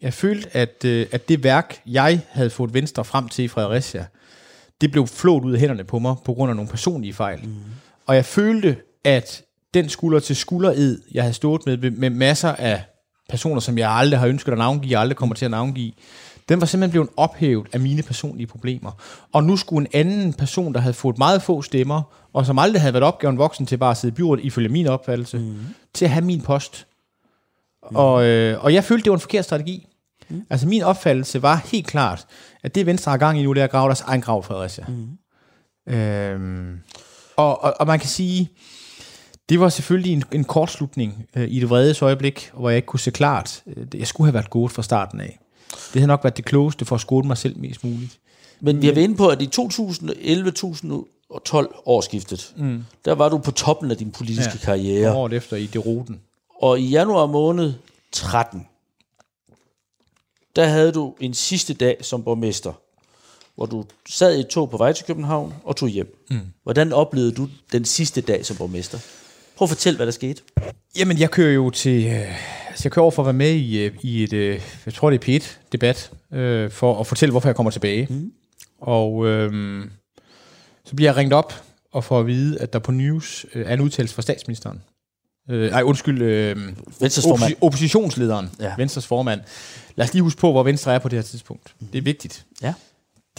Jeg 0.01 0.13
følte, 0.13 0.57
at, 0.57 0.85
øh, 0.85 1.05
at 1.11 1.29
det 1.29 1.43
værk, 1.43 1.81
jeg 1.85 2.21
havde 2.29 2.49
fået 2.49 2.73
Venstre 2.73 3.05
frem 3.05 3.29
til 3.29 3.45
i 3.45 3.47
Fredericia, 3.47 4.05
det 4.81 4.91
blev 4.91 5.07
flået 5.07 5.43
ud 5.43 5.53
af 5.53 5.59
hænderne 5.59 5.83
på 5.83 5.99
mig 5.99 6.15
på 6.25 6.33
grund 6.33 6.49
af 6.49 6.55
nogle 6.55 6.69
personlige 6.69 7.13
fejl. 7.13 7.39
Mm. 7.43 7.55
Og 8.05 8.15
jeg 8.15 8.25
følte, 8.25 8.77
at 9.03 9.43
den 9.73 9.89
skulder 9.89 10.19
til 10.19 10.35
skuldered, 10.35 10.97
jeg 11.11 11.23
havde 11.23 11.33
stået 11.33 11.61
med, 11.65 11.91
med 11.91 12.09
masser 12.09 12.49
af 12.49 12.83
personer, 13.29 13.59
som 13.59 13.77
jeg 13.77 13.91
aldrig 13.91 14.19
har 14.19 14.27
ønsket 14.27 14.51
at 14.51 14.57
navngive, 14.57 14.97
og 14.97 15.01
aldrig 15.01 15.17
kommer 15.17 15.35
til 15.35 15.45
at 15.45 15.51
navngive, 15.51 15.91
den 16.51 16.61
var 16.61 16.67
simpelthen 16.67 16.91
blevet 16.91 17.09
ophævet 17.17 17.67
af 17.73 17.79
mine 17.79 18.03
personlige 18.03 18.47
problemer. 18.47 18.91
Og 19.33 19.43
nu 19.43 19.57
skulle 19.57 19.87
en 19.87 19.91
anden 19.93 20.33
person, 20.33 20.73
der 20.73 20.79
havde 20.79 20.93
fået 20.93 21.17
meget 21.17 21.41
få 21.41 21.61
stemmer, 21.61 22.01
og 22.33 22.45
som 22.45 22.59
aldrig 22.59 22.81
havde 22.81 22.93
været 22.93 23.03
opgaven 23.03 23.37
voksen 23.37 23.65
til 23.65 23.77
bare 23.77 23.91
at 23.91 23.97
sidde 23.97 24.11
i 24.11 24.15
byrådet, 24.15 24.45
ifølge 24.45 24.69
min 24.69 24.87
opfattelse, 24.87 25.37
mm. 25.37 25.55
til 25.93 26.05
at 26.05 26.11
have 26.11 26.25
min 26.25 26.41
post. 26.41 26.87
Mm. 27.89 27.95
Og, 27.95 28.25
øh, 28.25 28.63
og 28.63 28.73
jeg 28.73 28.83
følte, 28.83 29.03
det 29.03 29.09
var 29.09 29.17
en 29.17 29.21
forkert 29.21 29.45
strategi. 29.45 29.87
Mm. 30.29 30.45
Altså 30.49 30.67
min 30.67 30.81
opfattelse 30.81 31.41
var 31.41 31.55
helt 31.71 31.87
klart, 31.87 32.25
at 32.63 32.75
det 32.75 32.85
Venstre 32.85 33.09
har 33.09 33.17
gang 33.17 33.39
i 33.39 33.43
nu, 33.43 33.53
det 33.53 33.59
er 33.59 33.63
at 33.63 33.71
grave 33.71 33.87
deres 33.87 34.01
egen 34.01 34.21
grav, 34.21 34.43
Fredericia. 34.43 34.85
Mm. 34.87 35.93
Øhm, 35.93 36.79
og, 37.35 37.63
og, 37.63 37.73
og 37.79 37.87
man 37.87 37.99
kan 37.99 38.09
sige, 38.09 38.49
det 39.49 39.59
var 39.59 39.69
selvfølgelig 39.69 40.13
en, 40.13 40.23
en 40.31 40.43
kortslutning 40.43 41.25
øh, 41.35 41.47
i 41.49 41.59
det 41.59 41.69
vredes 41.69 42.01
øjeblik, 42.01 42.51
hvor 42.53 42.69
jeg 42.69 42.75
ikke 42.75 42.85
kunne 42.85 42.99
se 42.99 43.11
klart. 43.11 43.63
Øh, 43.67 43.99
Jeg 43.99 44.07
skulle 44.07 44.27
have 44.27 44.33
været 44.33 44.49
gået 44.49 44.71
fra 44.71 44.83
starten 44.83 45.21
af. 45.21 45.40
Det 45.71 45.93
havde 45.93 46.07
nok 46.07 46.23
været 46.23 46.37
det 46.37 46.45
klogeste 46.45 46.85
for 46.85 46.95
at 46.95 47.01
skåne 47.01 47.27
mig 47.27 47.37
selv 47.37 47.59
mest 47.59 47.83
muligt. 47.83 48.19
Men 48.59 48.81
vi 48.81 48.87
har 48.87 48.93
været 48.93 49.03
inde 49.03 49.15
på, 49.15 49.27
at 49.27 49.41
i 49.41 49.49
2011-2012 49.55 51.81
årsskiftet, 51.85 52.53
mm. 52.57 52.85
der 53.05 53.11
var 53.11 53.29
du 53.29 53.37
på 53.37 53.51
toppen 53.51 53.91
af 53.91 53.97
din 53.97 54.11
politiske 54.11 54.53
ja. 54.53 54.65
karriere. 54.65 55.15
Året 55.15 55.33
efter 55.33 55.57
i 55.57 55.65
Deroten. 55.65 56.19
Og 56.61 56.79
i 56.79 56.89
januar 56.89 57.25
måned 57.25 57.73
13, 58.11 58.67
der 60.55 60.65
havde 60.65 60.91
du 60.91 61.15
en 61.19 61.33
sidste 61.33 61.73
dag 61.73 61.97
som 62.01 62.23
borgmester, 62.23 62.73
hvor 63.55 63.65
du 63.65 63.85
sad 64.09 64.37
i 64.37 64.39
et 64.39 64.47
tog 64.47 64.69
på 64.69 64.77
vej 64.77 64.93
til 64.93 65.05
København 65.05 65.53
og 65.63 65.75
tog 65.75 65.89
hjem. 65.89 66.17
Mm. 66.29 66.39
Hvordan 66.63 66.93
oplevede 66.93 67.31
du 67.31 67.47
den 67.71 67.85
sidste 67.85 68.21
dag 68.21 68.45
som 68.45 68.55
borgmester? 68.55 68.99
Prøv 69.61 69.65
at 69.65 69.69
fortælle, 69.69 69.97
hvad 69.97 70.05
der 70.05 70.11
skete. 70.11 70.41
Jamen, 70.97 71.19
jeg 71.19 71.31
kører 71.31 71.53
jo 71.53 71.69
til... 71.69 72.05
Øh, 72.05 72.69
altså, 72.69 72.81
jeg 72.83 72.91
kører 72.91 73.03
over 73.03 73.11
for 73.11 73.21
at 73.21 73.25
være 73.25 73.33
med 73.33 73.51
i, 73.51 73.85
øh, 73.85 73.91
i 74.01 74.23
et... 74.23 74.33
Øh, 74.33 74.61
jeg 74.85 74.93
tror, 74.93 75.09
det 75.09 75.27
er 75.29 75.39
P1-debat, 75.39 76.11
øh, 76.33 76.71
for 76.71 76.99
at 76.99 77.07
fortælle, 77.07 77.31
hvorfor 77.31 77.47
jeg 77.49 77.55
kommer 77.55 77.71
tilbage. 77.71 78.07
Mm. 78.09 78.31
Og 78.81 79.27
øh, 79.27 79.85
så 80.85 80.95
bliver 80.95 81.09
jeg 81.11 81.17
ringet 81.17 81.33
op 81.33 81.53
og 81.91 82.03
får 82.03 82.19
at 82.19 82.27
vide, 82.27 82.59
at 82.59 82.73
der 82.73 82.79
på 82.79 82.91
News 82.91 83.45
øh, 83.55 83.65
er 83.65 83.73
en 83.73 83.81
udtalelse 83.81 84.15
fra 84.15 84.21
statsministeren. 84.21 84.81
Øh, 85.49 85.71
ej, 85.71 85.81
undskyld. 85.81 86.21
Øh, 86.21 86.55
Venstres 86.99 87.25
formand. 87.25 87.53
opposi- 87.53 87.57
oppositionslederen. 87.61 88.49
Ja. 88.59 88.73
Venstres 88.77 89.07
formand. 89.07 89.41
Lad 89.95 90.05
os 90.05 90.13
lige 90.13 90.23
huske 90.23 90.39
på, 90.41 90.51
hvor 90.51 90.63
Venstre 90.63 90.93
er 90.93 90.99
på 90.99 91.09
det 91.09 91.17
her 91.17 91.23
tidspunkt. 91.23 91.75
Det 91.93 91.97
er 91.97 92.03
vigtigt. 92.03 92.45
Ja. 92.61 92.73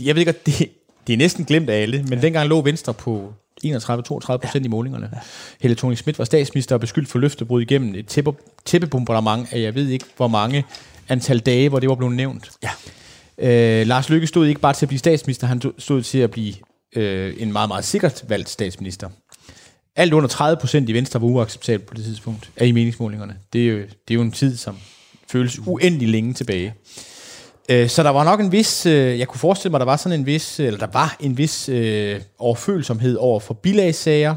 Jeg 0.01 0.15
ved 0.15 0.21
ikke, 0.21 0.33
det, 0.47 0.69
det 1.07 1.13
er 1.13 1.17
næsten 1.17 1.45
glemt 1.45 1.71
af 1.71 1.83
alle, 1.83 2.03
men 2.03 2.13
ja. 2.13 2.21
dengang 2.21 2.49
lå 2.49 2.61
Venstre 2.61 2.95
på 2.95 3.33
31-32 3.65 4.37
procent 4.37 4.55
ja. 4.55 4.61
i 4.65 4.69
målingerne. 4.69 5.11
Ja. 5.13 5.19
Helle 5.61 5.75
thorning 5.77 5.99
Schmidt 5.99 6.19
var 6.19 6.25
statsminister 6.25 6.75
og 6.75 6.81
beskyldt 6.81 7.09
for 7.09 7.19
løftebrud 7.19 7.63
igennem 7.63 7.95
et 7.95 8.07
tæppe, 8.07 8.33
tæppebombardement 8.65 9.53
af, 9.53 9.61
jeg 9.61 9.75
ved 9.75 9.89
ikke, 9.89 10.05
hvor 10.17 10.29
mange 10.29 10.65
antal 11.09 11.39
dage, 11.39 11.69
hvor 11.69 11.81
det 11.81 11.89
var 11.89 11.95
blevet 11.95 12.15
nævnt. 12.15 12.51
Ja. 12.63 12.71
Øh, 13.39 13.87
Lars 13.87 14.09
Løkke 14.09 14.27
stod 14.27 14.47
ikke 14.47 14.61
bare 14.61 14.73
til 14.73 14.87
at 14.87 14.89
blive 14.89 14.99
statsminister, 14.99 15.47
han 15.47 15.63
stod 15.79 16.03
til 16.03 16.19
at 16.19 16.31
blive 16.31 16.55
øh, 16.97 17.35
en 17.39 17.53
meget, 17.53 17.69
meget 17.69 17.85
sikkert 17.85 18.25
valgt 18.29 18.49
statsminister. 18.49 19.09
Alt 19.97 20.13
under 20.13 20.29
30 20.29 20.61
procent 20.61 20.89
i 20.89 20.93
Venstre 20.93 21.21
var 21.21 21.27
uacceptabelt 21.27 21.89
på 21.89 21.95
det 21.95 22.05
tidspunkt 22.05 22.51
af 22.57 22.67
i 22.67 22.73
meningsmålingerne. 22.73 23.37
Det 23.53 23.63
er 23.63 23.73
jo, 23.73 23.79
det 23.79 24.11
er 24.11 24.15
jo 24.15 24.23
en 24.23 24.33
tid, 24.33 24.57
som 24.57 24.79
føles 25.29 25.59
uendelig 25.67 26.09
længe 26.09 26.35
tilbage. 26.35 26.67
Øh, 26.67 27.12
Så 27.89 28.03
der 28.03 28.11
var 28.11 28.25
nok 28.25 28.41
en 28.41 28.53
vis, 28.53 28.87
øh, 28.87 29.19
jeg 29.19 29.29
kunne 29.29 29.39
forestille 29.39 29.71
mig, 29.71 29.81
der 29.81 29.87
var 29.87 29.97
sådan 29.97 30.21
en 30.21 30.27
vis, 30.27 30.61
eller 30.61 30.79
der 30.79 30.87
var 30.93 31.17
en 31.21 31.39
vis 31.39 31.69
øh, 31.69 32.21
overfølsomhed 32.39 33.17
over 33.17 33.41
for 33.41 33.55
bilagssager, 33.55 34.37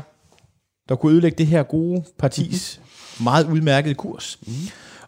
der 0.90 0.96
kunne 0.96 1.12
ødelægge 1.14 1.38
det 1.38 1.48
her 1.48 1.64
gode 1.64 2.04
partis 2.20 2.80
mm-hmm. 2.80 3.24
meget 3.24 3.48
udmærkede 3.48 3.94
kurs. 3.94 4.40
Mm. 4.48 4.54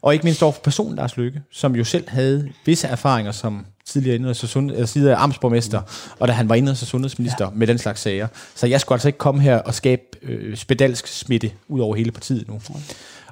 Og 0.02 0.14
ikke 0.14 0.24
mindst 0.24 0.44
over 0.44 0.52
for 0.52 0.62
personen 0.62 0.96
Lars 0.96 1.18
Løkke, 1.18 1.42
som 1.52 1.76
jo 1.76 1.84
selv 1.84 2.10
havde 2.10 2.50
visse 2.66 2.88
erfaringer 2.88 3.32
som 3.32 3.66
tidligere 3.86 4.16
indrigs- 4.16 4.44
og 4.44 4.50
sund- 4.50 4.72
eller 4.72 4.86
tidligere 4.86 5.16
amtsborgmester, 5.16 5.80
mm. 5.80 6.12
og 6.20 6.28
da 6.28 6.34
han 6.34 6.50
var 6.50 6.56
indrigs- 6.56 6.82
og 6.82 6.88
sundhedsminister 6.88 7.46
ja. 7.46 7.52
med 7.56 7.68
den 7.68 7.78
slags 7.78 8.02
sager. 8.02 8.28
Så 8.56 8.68
jeg 8.68 8.82
skulle 8.82 8.96
altså 8.96 9.08
ikke 9.08 9.18
komme 9.18 9.42
her 9.42 9.58
og 9.58 9.74
skabe 9.74 10.02
øh, 10.22 10.58
spedalsk 10.58 11.08
smitte 11.08 11.52
ud 11.68 11.80
over 11.80 11.96
hele 11.96 12.12
partiet 12.12 12.48
nu. 12.48 12.62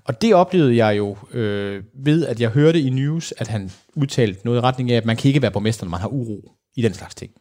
Og 0.06 0.22
det 0.22 0.36
oplevede 0.36 0.76
jeg 0.86 0.97
jo 0.97 1.18
øh, 1.34 1.84
ved, 1.93 2.26
at 2.26 2.41
jeg 2.41 2.49
hørte 2.49 2.82
i 2.82 2.89
news, 2.89 3.34
at 3.38 3.47
han 3.47 3.72
udtalte 3.95 4.41
noget 4.45 4.58
i 4.58 4.62
retning 4.62 4.91
af, 4.91 4.97
at 4.97 5.06
man 5.06 5.18
kan 5.18 5.28
ikke 5.28 5.41
være 5.41 5.51
borgmester, 5.51 5.86
når 5.86 5.89
man 5.89 5.99
har 5.99 6.08
uro 6.08 6.51
i 6.76 6.82
den 6.82 6.93
slags 6.93 7.16
ting. 7.16 7.32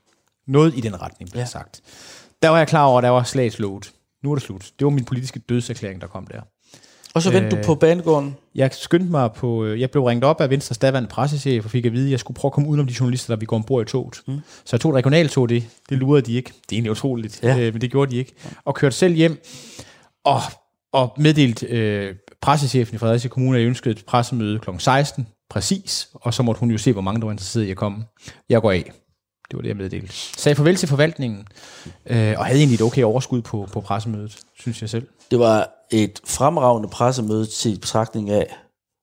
Noget 0.47 0.75
i 0.77 0.81
den 0.81 1.03
retning 1.03 1.31
blev 1.31 1.41
Ja. 1.41 1.47
sagt. 1.47 1.81
Der 2.43 2.49
var 2.49 2.59
jeg 2.59 2.69
klar 2.69 2.85
over, 2.85 2.99
at 2.99 3.03
der 3.03 3.09
var 3.11 3.23
slagslået. 3.23 3.93
Nu 4.23 4.31
er 4.31 4.35
det 4.35 4.43
slut. 4.45 4.71
Det 4.79 4.85
var 4.85 4.91
min 4.91 5.05
politiske 5.05 5.39
dødserklæring, 5.39 6.01
der 6.01 6.07
kom 6.07 6.27
der. 6.27 6.41
Og 7.15 7.23
så 7.23 7.31
vendte 7.31 7.57
øh, 7.57 7.63
du 7.63 7.67
på 7.67 7.75
banegården. 7.75 8.37
Jeg 8.55 8.71
skyndte 8.73 9.11
mig 9.11 9.33
på, 9.33 9.65
øh, 9.65 9.81
jeg 9.81 9.91
blev 9.91 10.05
ringet 10.05 10.25
op 10.25 10.41
af 10.41 10.51
Venstres 10.51 10.79
daværende 10.79 11.09
pressechef 11.09 11.65
og 11.65 11.71
fik 11.71 11.87
at 11.87 11.93
vide, 11.93 12.05
at 12.07 12.11
jeg 12.11 12.21
skulle 12.21 12.35
prøve 12.35 12.49
at 12.49 12.53
komme 12.53 12.69
udenom 12.69 12.87
de 12.87 12.95
journalister, 13.01 13.35
der 13.35 13.41
vi 13.41 13.47
går 13.47 13.57
ombord 13.57 13.83
i 13.89 13.91
toget. 13.91 14.21
Mm. 14.27 14.39
Så 14.65 14.77
jeg 14.77 14.81
tog 14.81 14.91
et 14.91 14.97
regionaltog, 14.97 15.49
det, 15.49 15.65
det 15.89 15.99
lurede 15.99 16.23
de 16.27 16.33
ikke. 16.33 16.49
Det 16.51 16.57
er 16.73 16.77
egentlig 16.77 16.91
utroligt, 16.91 17.41
Ja. 17.43 17.59
øh, 17.59 17.73
men 17.73 17.81
det 17.81 17.91
gjorde 17.91 18.11
de 18.11 18.17
ikke. 18.17 18.33
Og 18.65 18.75
kørte 18.75 18.97
selv 18.97 19.15
hjem 19.15 19.43
og, 20.25 20.41
og 20.93 21.15
meddelt 21.19 21.63
øh, 21.63 22.15
pressechefen 22.45 22.95
i 22.95 22.99
Fredericia 22.99 23.29
Kommune, 23.29 23.59
ønskede 23.59 23.95
et 23.99 24.05
pressemøde 24.07 24.59
kl. 24.59 24.71
16 24.79 25.27
præcis, 25.51 26.09
og 26.15 26.35
så 26.35 26.43
måtte 26.43 26.61
hun 26.61 26.71
jo 26.71 26.79
se, 26.79 26.93
hvor 26.93 27.01
mange 27.03 27.21
der 27.21 27.25
var 27.27 27.33
interesseret 27.33 27.65
i 27.65 27.71
at 27.71 27.77
komme. 27.77 28.05
Jeg 28.49 28.63
går 28.63 28.71
af. 28.73 28.93
Det 29.51 29.57
var 29.57 29.61
det, 29.61 29.69
jeg 29.69 29.77
meddelte. 29.77 30.09
Sagde 30.13 30.57
farvel 30.57 30.77
til 30.77 30.89
forvaltningen, 30.89 31.47
øh, 32.07 32.35
og 32.39 32.47
havde 32.47 32.59
egentlig 32.59 32.75
et 32.75 32.83
okay 32.83 33.03
overskud 33.03 33.43
på, 33.43 33.69
på 33.73 33.81
pressemødet, 33.81 34.39
synes 34.61 34.81
jeg 34.83 34.91
selv. 34.91 35.07
Det 35.31 35.39
var 35.39 35.69
et 35.91 36.21
fremragende 36.27 36.89
pressemøde 36.89 37.47
til 37.47 37.79
betragtning 37.81 38.31
af 38.31 38.47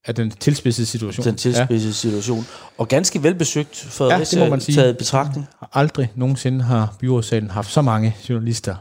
Af 0.05 0.15
den 0.15 0.31
tilspidsede 0.31 0.85
situation. 0.87 1.25
den 1.25 1.35
tilspidsede 1.35 1.89
ja. 1.89 1.91
situation. 1.91 2.45
Og 2.77 2.87
ganske 2.87 3.23
velbesøgt 3.23 3.75
for 3.75 4.11
Ja, 4.11 4.19
det 4.19 4.39
må 4.39 4.49
man 4.49 4.61
sige. 4.61 4.75
taget 4.75 4.97
betragtning. 4.97 5.47
Aldrig 5.73 6.11
nogensinde 6.15 6.63
har 6.63 6.95
byrådssalen 6.99 7.49
haft 7.49 7.71
så 7.71 7.81
mange 7.81 8.15
journalister 8.29 8.75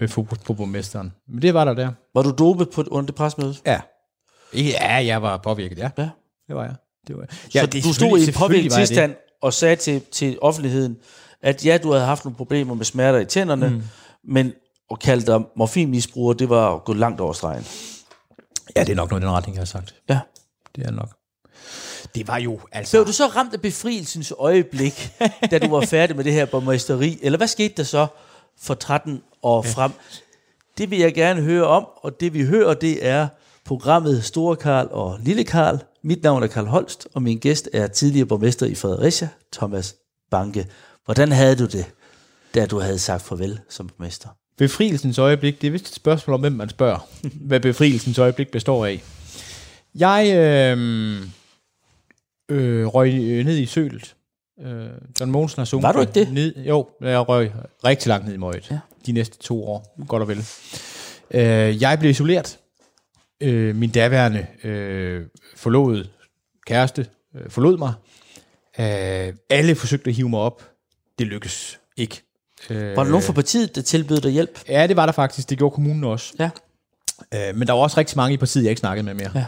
med 0.00 0.08
fokus 0.08 0.38
på 0.38 0.54
borgmesteren. 0.54 1.12
Men 1.28 1.42
det 1.42 1.54
var 1.54 1.64
der 1.64 1.74
der. 1.74 1.92
Var 2.14 2.22
du 2.22 2.30
dopet 2.30 2.70
på, 2.70 2.84
under 2.90 3.06
det 3.06 3.14
pressemøde? 3.14 3.54
Ja. 3.66 3.80
Ja, 4.54 4.94
jeg 4.94 5.22
var 5.22 5.36
påvirket, 5.36 5.78
ja. 5.78 5.90
Ja. 5.98 6.08
Det 6.48 6.56
var 6.56 6.64
jeg. 6.64 6.74
Det 7.08 7.16
var 7.16 7.22
jeg. 7.22 7.54
Ja, 7.54 7.60
så 7.60 7.66
det 7.66 7.84
du 7.84 7.92
stod 7.92 8.18
i 8.18 8.26
en 8.28 8.34
påvirket 8.34 8.72
tilstand 8.72 9.14
og 9.42 9.52
sagde 9.52 9.76
til, 9.76 10.02
til 10.12 10.38
offentligheden, 10.42 10.96
at 11.42 11.66
ja, 11.66 11.78
du 11.82 11.92
havde 11.92 12.04
haft 12.04 12.24
nogle 12.24 12.36
problemer 12.36 12.74
med 12.74 12.84
smerter 12.84 13.18
i 13.18 13.24
tænderne, 13.24 13.68
mm. 13.68 13.82
men 14.24 14.52
at 14.90 14.98
kalde 14.98 15.26
dig 15.26 15.40
morfinmisbruger, 15.56 16.32
det 16.32 16.48
var 16.48 16.74
at 16.74 16.84
gå 16.84 16.92
langt 16.92 17.20
over 17.20 17.32
stregen. 17.32 17.64
Ja, 18.76 18.80
det 18.80 18.92
er 18.92 18.96
nok 18.96 19.10
noget 19.10 19.22
i 19.22 19.26
den 19.26 19.34
retning, 19.34 19.54
jeg 19.54 19.60
har 19.60 19.66
sagt. 19.66 19.94
Ja. 20.08 20.20
Det 20.76 20.86
er 20.86 20.90
nok. 20.90 21.08
Det 22.14 22.28
var 22.28 22.38
jo 22.38 22.60
altså... 22.72 22.96
Blev 22.96 23.06
du 23.06 23.12
så 23.12 23.26
ramt 23.26 23.54
af 23.54 23.60
befrielsens 23.60 24.32
øjeblik, 24.38 25.12
da 25.50 25.58
du 25.58 25.68
var 25.68 25.80
færdig 25.80 26.16
med 26.16 26.24
det 26.24 26.32
her 26.32 26.44
borgmesteri? 26.44 27.18
Eller 27.22 27.36
hvad 27.36 27.46
skete 27.46 27.74
der 27.76 27.82
så 27.82 28.06
for 28.60 28.74
13 28.74 29.22
år 29.42 29.66
ja. 29.66 29.72
frem? 29.72 29.92
Det 30.78 30.90
vil 30.90 30.98
jeg 30.98 31.14
gerne 31.14 31.42
høre 31.42 31.66
om, 31.66 31.86
og 31.96 32.20
det 32.20 32.34
vi 32.34 32.44
hører, 32.44 32.74
det 32.74 33.06
er 33.06 33.28
programmet 33.64 34.24
Store 34.24 34.56
Karl 34.56 34.88
og 34.90 35.18
Lille 35.22 35.44
Karl. 35.44 35.78
Mit 36.02 36.22
navn 36.22 36.42
er 36.42 36.46
Karl 36.46 36.66
Holst, 36.66 37.08
og 37.14 37.22
min 37.22 37.38
gæst 37.38 37.68
er 37.72 37.86
tidligere 37.86 38.26
borgmester 38.26 38.66
i 38.66 38.74
Fredericia, 38.74 39.28
Thomas 39.52 39.96
Banke. 40.30 40.66
Hvordan 41.04 41.32
havde 41.32 41.56
du 41.56 41.66
det, 41.66 41.86
da 42.54 42.66
du 42.66 42.78
havde 42.78 42.98
sagt 42.98 43.22
farvel 43.22 43.60
som 43.68 43.88
borgmester? 43.88 44.28
Befrielsens 44.58 45.18
øjeblik, 45.18 45.60
det 45.60 45.66
er 45.66 45.70
vist 45.70 45.88
et 45.88 45.94
spørgsmål 45.94 46.34
om, 46.34 46.40
hvem 46.40 46.52
man 46.52 46.68
spørger, 46.68 47.08
hvad 47.48 47.60
befrielsens 47.60 48.18
øjeblik 48.18 48.50
består 48.50 48.86
af. 48.86 49.02
Jeg 49.94 50.32
øh, 50.36 51.22
øh, 52.48 52.86
røg 52.86 53.14
ned 53.44 53.58
i 53.58 53.66
sølet. 53.66 54.14
Øh, 54.62 54.86
John 55.20 55.30
Mogensen 55.30 55.60
har 55.60 55.64
sunget. 55.64 55.82
Var 55.82 55.92
du 55.92 56.00
ikke 56.00 56.12
det? 56.12 56.32
Ned, 56.32 56.54
jo, 56.56 56.88
jeg 57.00 57.28
røg 57.28 57.52
rigtig 57.84 58.08
langt 58.08 58.26
ned 58.26 58.34
i 58.34 58.36
møget. 58.36 58.70
Ja. 58.70 58.74
Ja. 58.74 58.80
De 59.06 59.12
næste 59.12 59.38
to 59.38 59.64
år, 59.64 59.96
godt 60.08 60.22
og 60.22 60.28
vel. 60.28 60.44
Øh, 61.30 61.82
jeg 61.82 61.98
blev 61.98 62.10
isoleret. 62.10 62.58
Øh, 63.40 63.76
min 63.76 63.90
daværende 63.90 64.46
øh, 64.64 65.26
forlovede 65.56 66.08
kæreste 66.66 67.06
øh, 67.36 67.50
forlod 67.50 67.78
mig. 67.78 67.92
Øh, 68.78 69.34
alle 69.50 69.74
forsøgte 69.74 70.10
at 70.10 70.16
hive 70.16 70.28
mig 70.28 70.40
op. 70.40 70.62
Det 71.18 71.26
lykkedes 71.26 71.80
ikke. 71.96 72.22
Øh, 72.70 72.96
Var 72.96 73.04
der 73.04 73.10
nogen 73.10 73.26
fra 73.26 73.32
partiet, 73.32 73.74
der 73.74 73.82
tilbød 73.82 74.20
dig 74.20 74.30
hjælp? 74.32 74.58
Ja, 74.68 74.86
det 74.86 74.96
var 74.96 75.06
der 75.06 75.12
faktisk. 75.12 75.50
Det 75.50 75.58
gjorde 75.58 75.74
kommunen 75.74 76.04
også. 76.04 76.34
Ja. 76.38 76.50
Øh, 77.34 77.56
men 77.56 77.68
der 77.68 77.72
var 77.72 77.80
også 77.80 77.96
rigtig 77.98 78.16
mange 78.16 78.34
i 78.34 78.36
partiet, 78.36 78.62
jeg 78.62 78.70
ikke 78.70 78.80
snakkede 78.80 79.04
med 79.04 79.14
mere. 79.14 79.30
Ja. 79.34 79.44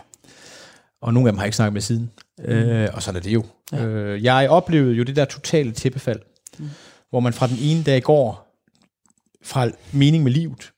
Og 1.02 1.14
nogle 1.14 1.28
af 1.28 1.32
dem 1.32 1.38
har 1.38 1.44
jeg 1.44 1.48
ikke 1.48 1.56
snakket 1.56 1.72
med 1.72 1.80
siden. 1.80 2.10
Mm. 2.38 2.44
Øh, 2.44 2.88
og 2.92 3.02
sådan 3.02 3.16
er 3.18 3.22
det 3.22 3.30
jo. 3.30 3.44
Ja. 3.72 3.84
Øh, 3.84 4.24
jeg 4.24 4.50
oplevede 4.50 4.94
jo 4.94 5.02
det 5.02 5.16
der 5.16 5.24
totale 5.24 5.72
tæppefald, 5.72 6.20
mm. 6.58 6.70
hvor 7.10 7.20
man 7.20 7.32
fra 7.32 7.46
den 7.46 7.56
ene 7.60 7.82
dag 7.82 8.02
går 8.02 8.50
fra 9.42 9.70
mening 9.92 10.24
med 10.24 10.32
livet, 10.32 10.72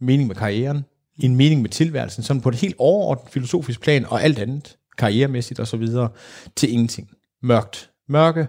mening 0.00 0.28
med 0.28 0.36
karrieren, 0.36 0.84
en 1.18 1.36
mening 1.36 1.62
med 1.62 1.70
tilværelsen, 1.70 2.22
sådan 2.22 2.40
på 2.40 2.48
et 2.48 2.54
helt 2.54 2.74
overordnet 2.78 3.32
filosofisk 3.32 3.80
plan, 3.80 4.06
og 4.06 4.22
alt 4.22 4.38
andet, 4.38 4.76
karrieremæssigt 4.98 5.60
og 5.60 5.66
så 5.66 5.76
videre, 5.76 6.08
til 6.56 6.72
ingenting. 6.72 7.10
Mørkt. 7.42 7.90
Mørke 8.08 8.46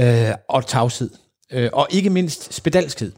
øh, 0.00 0.30
og 0.48 0.66
tavshed. 0.66 1.10
Øh, 1.52 1.70
og 1.72 1.88
ikke 1.90 2.10
mindst 2.10 2.54
spedalskhed. 2.54 3.12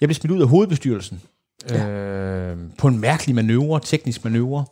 Jeg 0.00 0.08
blev 0.08 0.14
smidt 0.14 0.32
ud 0.32 0.42
af 0.42 0.48
hovedbestyrelsen 0.48 1.22
ja. 1.70 1.88
øh, 1.88 2.58
på 2.78 2.88
en 2.88 2.98
mærkelig 2.98 3.34
manøvre, 3.34 3.80
teknisk 3.80 4.24
manøvre. 4.24 4.64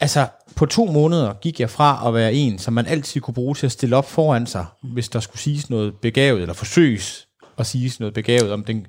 Altså, 0.00 0.26
på 0.56 0.66
to 0.66 0.84
måneder 0.86 1.34
gik 1.34 1.60
jeg 1.60 1.70
fra 1.70 2.08
at 2.08 2.14
være 2.14 2.34
en, 2.34 2.58
som 2.58 2.74
man 2.74 2.86
altid 2.86 3.20
kunne 3.20 3.34
bruge 3.34 3.54
til 3.54 3.66
at 3.66 3.72
stille 3.72 3.96
op 3.96 4.10
foran 4.10 4.46
sig, 4.46 4.66
hvis 4.82 5.08
der 5.08 5.20
skulle 5.20 5.40
siges 5.40 5.70
noget 5.70 5.94
begavet, 6.02 6.40
eller 6.40 6.54
forsøges 6.54 7.28
at 7.58 7.66
siges 7.66 8.00
noget 8.00 8.14
begavet 8.14 8.52
om 8.52 8.64
den, 8.64 8.86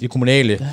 det 0.00 0.10
kommunale, 0.10 0.58
ja. 0.60 0.68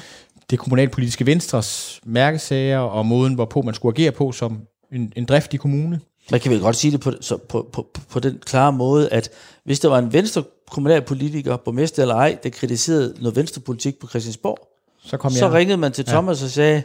det 0.50 0.60
kommunalpolitiske 0.60 1.26
venstres 1.26 2.00
mærkesager, 2.06 2.80
og 2.80 3.06
måden, 3.06 3.34
hvorpå 3.34 3.62
man 3.62 3.74
skulle 3.74 3.98
agere 3.98 4.12
på 4.12 4.32
som 4.32 4.62
en, 4.92 5.14
en 5.16 5.26
driftig 5.26 5.60
kommune. 5.60 6.00
Man 6.32 6.40
kan 6.40 6.52
vel 6.52 6.60
godt 6.62 6.76
sige 6.76 6.92
det 6.92 7.00
på, 7.00 7.12
så 7.22 7.38
på, 7.38 7.70
på, 7.74 7.90
på 8.10 8.20
den 8.20 8.40
klare 8.46 8.72
måde, 8.72 9.10
at 9.10 9.30
hvis 9.64 9.80
der 9.80 9.90
var 9.90 10.00
en 10.00 10.14
venstre 10.14 10.44
kommunalpolitiker, 10.72 11.58
borgmester 11.58 12.02
eller 12.02 12.16
ej, 12.16 12.38
der 12.44 12.50
kritiserede 12.50 13.16
noget 13.20 13.36
venstrepolitik 13.36 14.00
på 14.00 14.08
Christiansborg, 14.08 14.68
Så 15.04 15.18
kom 15.18 15.32
så 15.32 15.46
jeg. 15.46 15.54
ringede 15.54 15.78
man 15.78 15.92
til 15.92 16.06
Thomas 16.06 16.44
og 16.44 16.50
sagde, 16.50 16.84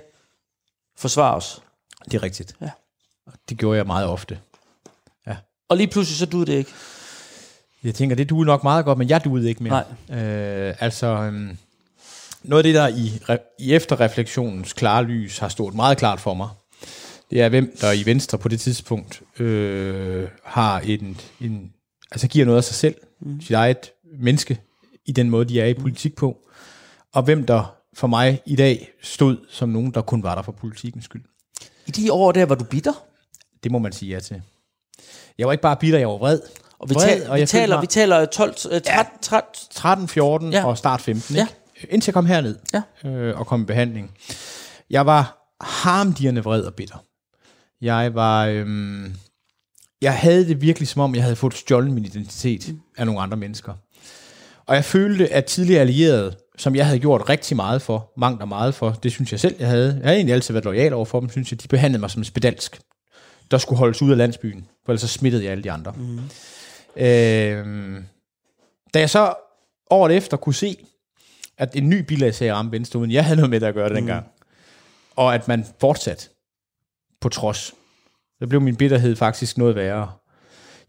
forsvar 0.98 1.36
os. 1.36 1.62
Det 2.04 2.14
er 2.14 2.22
rigtigt. 2.22 2.56
Ja. 2.60 2.70
Det 3.48 3.58
gjorde 3.58 3.76
jeg 3.76 3.86
meget 3.86 4.06
ofte. 4.06 4.38
Og 5.72 5.78
lige 5.78 5.88
pludselig 5.88 6.18
så 6.18 6.26
du 6.26 6.44
det 6.44 6.52
ikke. 6.52 6.70
Jeg 7.84 7.94
tænker, 7.94 8.16
det 8.16 8.30
duede 8.30 8.46
nok 8.46 8.62
meget 8.62 8.84
godt, 8.84 8.98
men 8.98 9.08
jeg 9.08 9.24
duede 9.24 9.48
ikke 9.48 9.62
mere. 9.62 9.84
Nej. 10.08 10.18
Øh, 10.18 10.74
altså, 10.80 11.06
øhm, 11.06 11.58
noget 12.42 12.58
af 12.58 12.64
det, 12.64 12.74
der 12.74 12.88
i, 12.88 13.08
re- 13.08 13.56
i 13.58 13.74
efterreflektionens 13.74 14.72
klare 14.72 15.04
lys 15.04 15.38
har 15.38 15.48
stået 15.48 15.74
meget 15.74 15.98
klart 15.98 16.20
for 16.20 16.34
mig, 16.34 16.48
det 17.30 17.40
er, 17.40 17.48
hvem 17.48 17.76
der 17.80 17.92
i 17.92 18.06
Venstre 18.06 18.38
på 18.38 18.48
det 18.48 18.60
tidspunkt 18.60 19.22
øh, 19.40 20.28
har 20.44 20.80
en, 20.80 21.20
en, 21.40 21.72
altså 22.10 22.28
giver 22.28 22.46
noget 22.46 22.58
af 22.58 22.64
sig 22.64 22.74
selv, 22.74 22.94
mm. 23.20 23.40
sit 23.40 23.50
eget 23.50 23.90
menneske, 24.18 24.60
i 25.06 25.12
den 25.12 25.30
måde, 25.30 25.44
de 25.48 25.60
er 25.60 25.66
i 25.66 25.74
politik 25.74 26.14
på, 26.16 26.38
og 27.12 27.22
hvem 27.22 27.46
der 27.46 27.74
for 27.94 28.06
mig 28.06 28.40
i 28.46 28.56
dag 28.56 28.88
stod 29.02 29.36
som 29.48 29.68
nogen, 29.68 29.90
der 29.90 30.02
kun 30.02 30.22
var 30.22 30.34
der 30.34 30.42
for 30.42 30.52
politikens 30.52 31.04
skyld. 31.04 31.22
I 31.86 31.90
de 31.90 32.12
år 32.12 32.32
der 32.32 32.46
var 32.46 32.54
du 32.54 32.64
bitter. 32.64 33.04
Det 33.62 33.72
må 33.72 33.78
man 33.78 33.92
sige 33.92 34.14
ja 34.14 34.20
til. 34.20 34.42
Jeg 35.38 35.46
var 35.46 35.52
ikke 35.52 35.62
bare 35.62 35.76
bitter, 35.76 35.98
jeg 35.98 36.08
var 36.08 36.16
vred. 36.18 36.40
Og 36.78 36.88
vi, 36.90 36.94
Vred, 36.94 37.02
tal, 37.20 37.30
og 37.30 37.38
vi, 37.40 37.46
taler, 37.46 37.76
mig- 37.76 37.82
vi 37.82 37.86
taler 37.86 38.24
12, 38.24 38.54
øh, 38.72 38.80
13, 38.80 39.12
13, 39.22 39.48
13, 39.70 40.08
14 40.08 40.52
Ja. 40.52 40.58
ja. 40.58 40.66
og 40.66 40.78
start 40.78 41.00
15, 41.00 41.34
Ja. 41.34 41.40
ikke? 41.76 41.92
Indtil 41.92 42.10
jeg 42.10 42.14
kom 42.14 42.26
herned 42.26 42.56
Ja. 42.74 43.08
øh, 43.10 43.38
og 43.40 43.46
kom 43.46 43.62
i 43.62 43.64
behandling. 43.64 44.10
Jeg 44.90 45.06
var 45.06 45.54
harmdirrende 45.60 46.44
vred 46.44 46.62
og 46.62 46.74
bitter. 46.74 47.04
Jeg 47.80 48.14
var... 48.14 48.46
Øhm, 48.46 49.14
jeg 50.02 50.18
havde 50.18 50.48
det 50.48 50.60
virkelig 50.60 50.88
som 50.88 51.00
om, 51.02 51.14
jeg 51.14 51.22
havde 51.22 51.36
fået 51.36 51.54
stjålet 51.54 51.90
min 51.92 52.04
identitet 52.04 52.68
mm. 52.68 52.80
af 52.96 53.06
nogle 53.06 53.20
andre 53.20 53.36
mennesker. 53.36 53.74
Og 54.66 54.74
jeg 54.74 54.84
følte, 54.84 55.32
at 55.32 55.44
tidligere 55.44 55.80
allierede, 55.80 56.36
som 56.58 56.76
jeg 56.76 56.86
havde 56.86 56.98
gjort 56.98 57.28
rigtig 57.28 57.56
meget 57.56 57.82
for, 57.82 58.12
mangt 58.16 58.42
og 58.42 58.48
meget 58.48 58.74
for, 58.74 58.90
det 58.90 59.12
synes 59.12 59.32
jeg 59.32 59.40
selv, 59.40 59.56
jeg 59.58 59.68
havde. 59.68 59.94
Jeg 59.94 60.04
havde 60.04 60.16
egentlig 60.16 60.34
altid 60.34 60.54
været 60.54 60.64
lojal 60.64 60.92
over 60.92 61.04
for 61.04 61.20
dem, 61.20 61.30
synes 61.30 61.52
jeg. 61.52 61.62
De 61.62 61.68
behandlede 61.68 62.00
mig 62.00 62.10
som 62.10 62.24
spedalsk, 62.24 62.80
der 63.50 63.58
skulle 63.58 63.78
holdes 63.78 64.02
ud 64.02 64.10
af 64.10 64.16
landsbyen, 64.16 64.66
for 64.84 64.92
ellers 64.92 65.00
så 65.00 65.08
smittede 65.08 65.44
jeg 65.44 65.52
alle 65.52 65.64
de 65.64 65.70
andre. 65.70 65.92
Mm. 65.96 66.20
Øhm, 66.96 68.04
da 68.94 68.98
jeg 68.98 69.10
så 69.10 69.34
året 69.90 70.16
efter 70.16 70.36
kunne 70.36 70.54
se, 70.54 70.76
at 71.58 71.76
en 71.76 71.88
ny 71.88 71.98
bilagsag 71.98 72.52
ramte 72.52 72.72
venstre, 72.72 72.98
uden 72.98 73.10
jeg 73.10 73.24
havde 73.24 73.36
noget 73.36 73.50
med 73.50 73.60
det 73.60 73.66
at 73.66 73.74
gøre 73.74 73.88
det 73.88 73.96
dengang, 73.96 74.26
og 75.16 75.34
at 75.34 75.48
man 75.48 75.66
fortsat 75.80 76.30
på 77.20 77.28
trods, 77.28 77.74
så 78.38 78.46
blev 78.46 78.60
min 78.60 78.76
bitterhed 78.76 79.16
faktisk 79.16 79.58
noget 79.58 79.74
værre. 79.74 80.12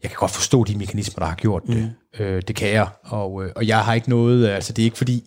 Jeg 0.04 0.10
kan 0.10 0.18
godt 0.18 0.30
forstå 0.30 0.64
de 0.64 0.78
mekanismer, 0.78 1.18
der 1.18 1.26
har 1.26 1.34
gjort 1.34 1.62
det. 1.66 1.94
Øh, 2.18 2.42
det 2.48 2.56
kan 2.56 2.68
jeg, 2.68 2.88
og, 3.04 3.44
øh, 3.44 3.52
og 3.56 3.66
jeg 3.66 3.84
har 3.84 3.94
ikke 3.94 4.10
noget, 4.10 4.48
altså 4.48 4.72
det 4.72 4.82
er 4.82 4.84
ikke 4.84 4.96
fordi, 4.96 5.24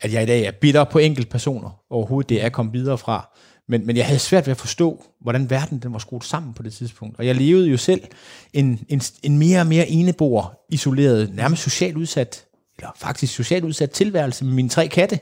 at 0.00 0.12
jeg 0.12 0.22
i 0.22 0.26
dag 0.26 0.42
er 0.42 0.50
bitter 0.50 0.84
på 0.84 0.98
enkelte 0.98 1.30
personer 1.30 1.70
overhovedet, 1.90 2.28
det 2.28 2.38
er 2.38 2.42
jeg 2.42 2.52
kommet 2.52 2.74
videre 2.74 2.98
fra. 2.98 3.28
Men, 3.68 3.86
men 3.86 3.96
jeg 3.96 4.06
havde 4.06 4.18
svært 4.18 4.46
ved 4.46 4.50
at 4.50 4.56
forstå, 4.56 5.04
hvordan 5.20 5.50
verden 5.50 5.78
den 5.78 5.92
var 5.92 5.98
skruet 5.98 6.24
sammen 6.24 6.54
på 6.54 6.62
det 6.62 6.72
tidspunkt. 6.72 7.18
Og 7.18 7.26
jeg 7.26 7.34
levede 7.34 7.68
jo 7.68 7.76
selv 7.76 8.00
en, 8.52 8.84
en, 8.88 9.02
en 9.22 9.38
mere 9.38 9.60
og 9.60 9.66
mere 9.66 9.88
eneboer, 9.88 10.54
isoleret, 10.68 11.34
nærmest 11.34 11.62
socialt 11.62 11.96
udsat, 11.96 12.44
eller 12.78 12.90
faktisk 12.96 13.34
socialt 13.34 13.64
udsat 13.64 13.90
tilværelse 13.90 14.44
med 14.44 14.54
mine 14.54 14.68
tre 14.68 14.88
katte. 14.88 15.18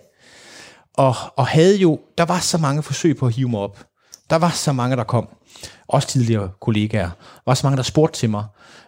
Og, 0.95 1.15
og 1.37 1.47
havde 1.47 1.77
jo, 1.77 2.01
der 2.19 2.25
var 2.25 2.39
så 2.39 2.59
mange 2.59 2.83
forsøg 2.83 3.17
på 3.17 3.27
at 3.27 3.35
hive 3.35 3.49
mig 3.49 3.61
op. 3.61 3.87
Der 4.31 4.37
var 4.37 4.51
så 4.51 4.73
mange, 4.73 4.97
der 4.97 5.05
kom. 5.05 5.29
Også 5.89 6.09
tidligere 6.09 6.51
kollegaer. 6.61 7.11
Der 7.11 7.43
var 7.47 7.55
så 7.55 7.67
mange, 7.67 7.77
der 7.77 7.83
spurgte 7.83 8.19
til 8.19 8.31
mig. 8.31 8.45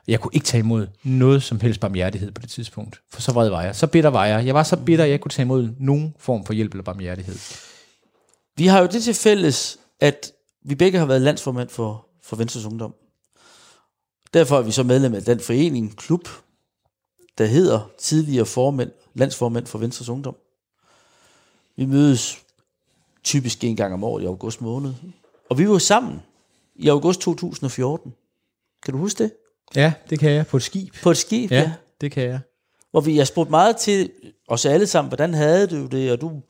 Jeg 0.09 0.20
kunne 0.20 0.34
ikke 0.34 0.47
tage 0.47 0.59
imod 0.59 0.86
noget 1.05 1.43
som 1.43 1.61
helst 1.61 1.80
barmhjertighed 1.80 2.32
på 2.32 2.43
det 2.43 2.51
tidspunkt. 2.51 3.01
For 3.11 3.20
så 3.20 3.32
vred 3.32 3.49
var 3.49 3.62
jeg. 3.62 3.76
Så 3.76 3.86
bitter 3.86 4.11
var 4.11 4.26
jeg. 4.26 4.47
Jeg 4.47 4.55
var 4.55 4.62
så 4.62 4.76
bitter, 4.76 5.05
at 5.05 5.09
jeg 5.09 5.12
ikke 5.12 5.22
kunne 5.22 5.30
tage 5.30 5.45
imod 5.45 5.68
nogen 5.78 6.14
form 6.18 6.45
for 6.45 6.53
hjælp 6.53 6.72
eller 6.72 6.84
barmhjertighed. 6.84 7.36
Vi 8.57 8.66
har 8.66 8.80
jo 8.80 8.86
det 8.86 9.03
til 9.03 9.14
fælles, 9.14 9.78
at 10.01 10.32
vi 10.62 10.74
begge 10.74 10.99
har 10.99 11.07
været 11.07 11.20
landsformand 11.20 11.68
for, 11.68 12.07
for 12.22 12.36
Venstres 12.36 12.64
Ungdom. 12.64 12.95
Derfor 14.34 14.59
er 14.59 14.62
vi 14.62 14.70
så 14.70 14.82
medlem 14.82 15.14
af 15.14 15.22
den 15.22 15.41
forening, 15.41 15.97
klub, 15.97 16.28
der 17.38 17.47
hedder 17.47 17.91
tidligere 17.99 18.47
formand, 18.47 18.91
landsformand 19.14 19.66
for 19.66 19.78
Venstres 19.78 20.09
Ungdom. 20.09 20.36
Vi 21.76 21.84
mødes 21.84 22.38
typisk 23.24 23.64
en 23.64 23.76
gang 23.76 23.95
om 23.95 24.05
året 24.05 24.22
i 24.22 24.26
august 24.26 24.61
måned. 24.61 24.95
Og 25.51 25.59
vi 25.59 25.68
var 25.68 25.78
sammen 25.78 26.20
i 26.76 26.88
august 26.88 27.20
2014. 27.20 28.12
Kan 28.84 28.94
du 28.94 28.98
huske 29.01 29.22
det? 29.22 29.32
Ja, 29.74 29.92
det 30.11 30.18
kan 30.18 30.30
jeg. 30.30 30.46
På 30.46 30.57
et 30.57 30.62
skib. 30.62 30.94
På 31.03 31.11
et 31.11 31.16
skib, 31.16 31.51
ja. 31.51 31.57
Ja, 31.57 31.62
ja. 31.62 31.72
det 32.01 32.12
kan 32.12 32.22
jeg. 32.22 32.40
Hvor 32.90 33.01
vi 33.01 33.18
har 33.18 33.24
spurgt 33.24 33.51
meget 33.51 33.76
til 33.76 34.11
os 34.48 34.66
alle 34.66 34.86
sammen, 34.86 35.09
hvordan 35.09 35.34
havde 35.34 35.66
du 35.66 35.86
det? 35.86 36.12
Og 36.12 36.20
du, 36.20 36.42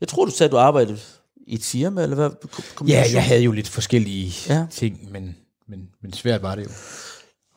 jeg 0.00 0.08
tror, 0.08 0.24
du 0.24 0.30
sagde, 0.30 0.50
du 0.50 0.56
arbejdede 0.58 0.98
i 1.46 1.54
et 1.54 1.64
firma, 1.64 2.02
eller 2.02 2.14
hvad? 2.16 2.30
Kom- 2.74 2.86
Ja, 2.86 3.04
jeg 3.12 3.24
havde 3.24 3.42
jo 3.42 3.52
lidt 3.52 3.68
forskellige 3.68 4.32
Ja. 4.48 4.54
ja. 4.54 4.66
ting, 4.70 5.12
men, 5.12 5.36
men, 5.68 5.88
men 6.02 6.12
svært 6.12 6.42
var 6.42 6.54
det 6.54 6.62
jo. 6.64 6.68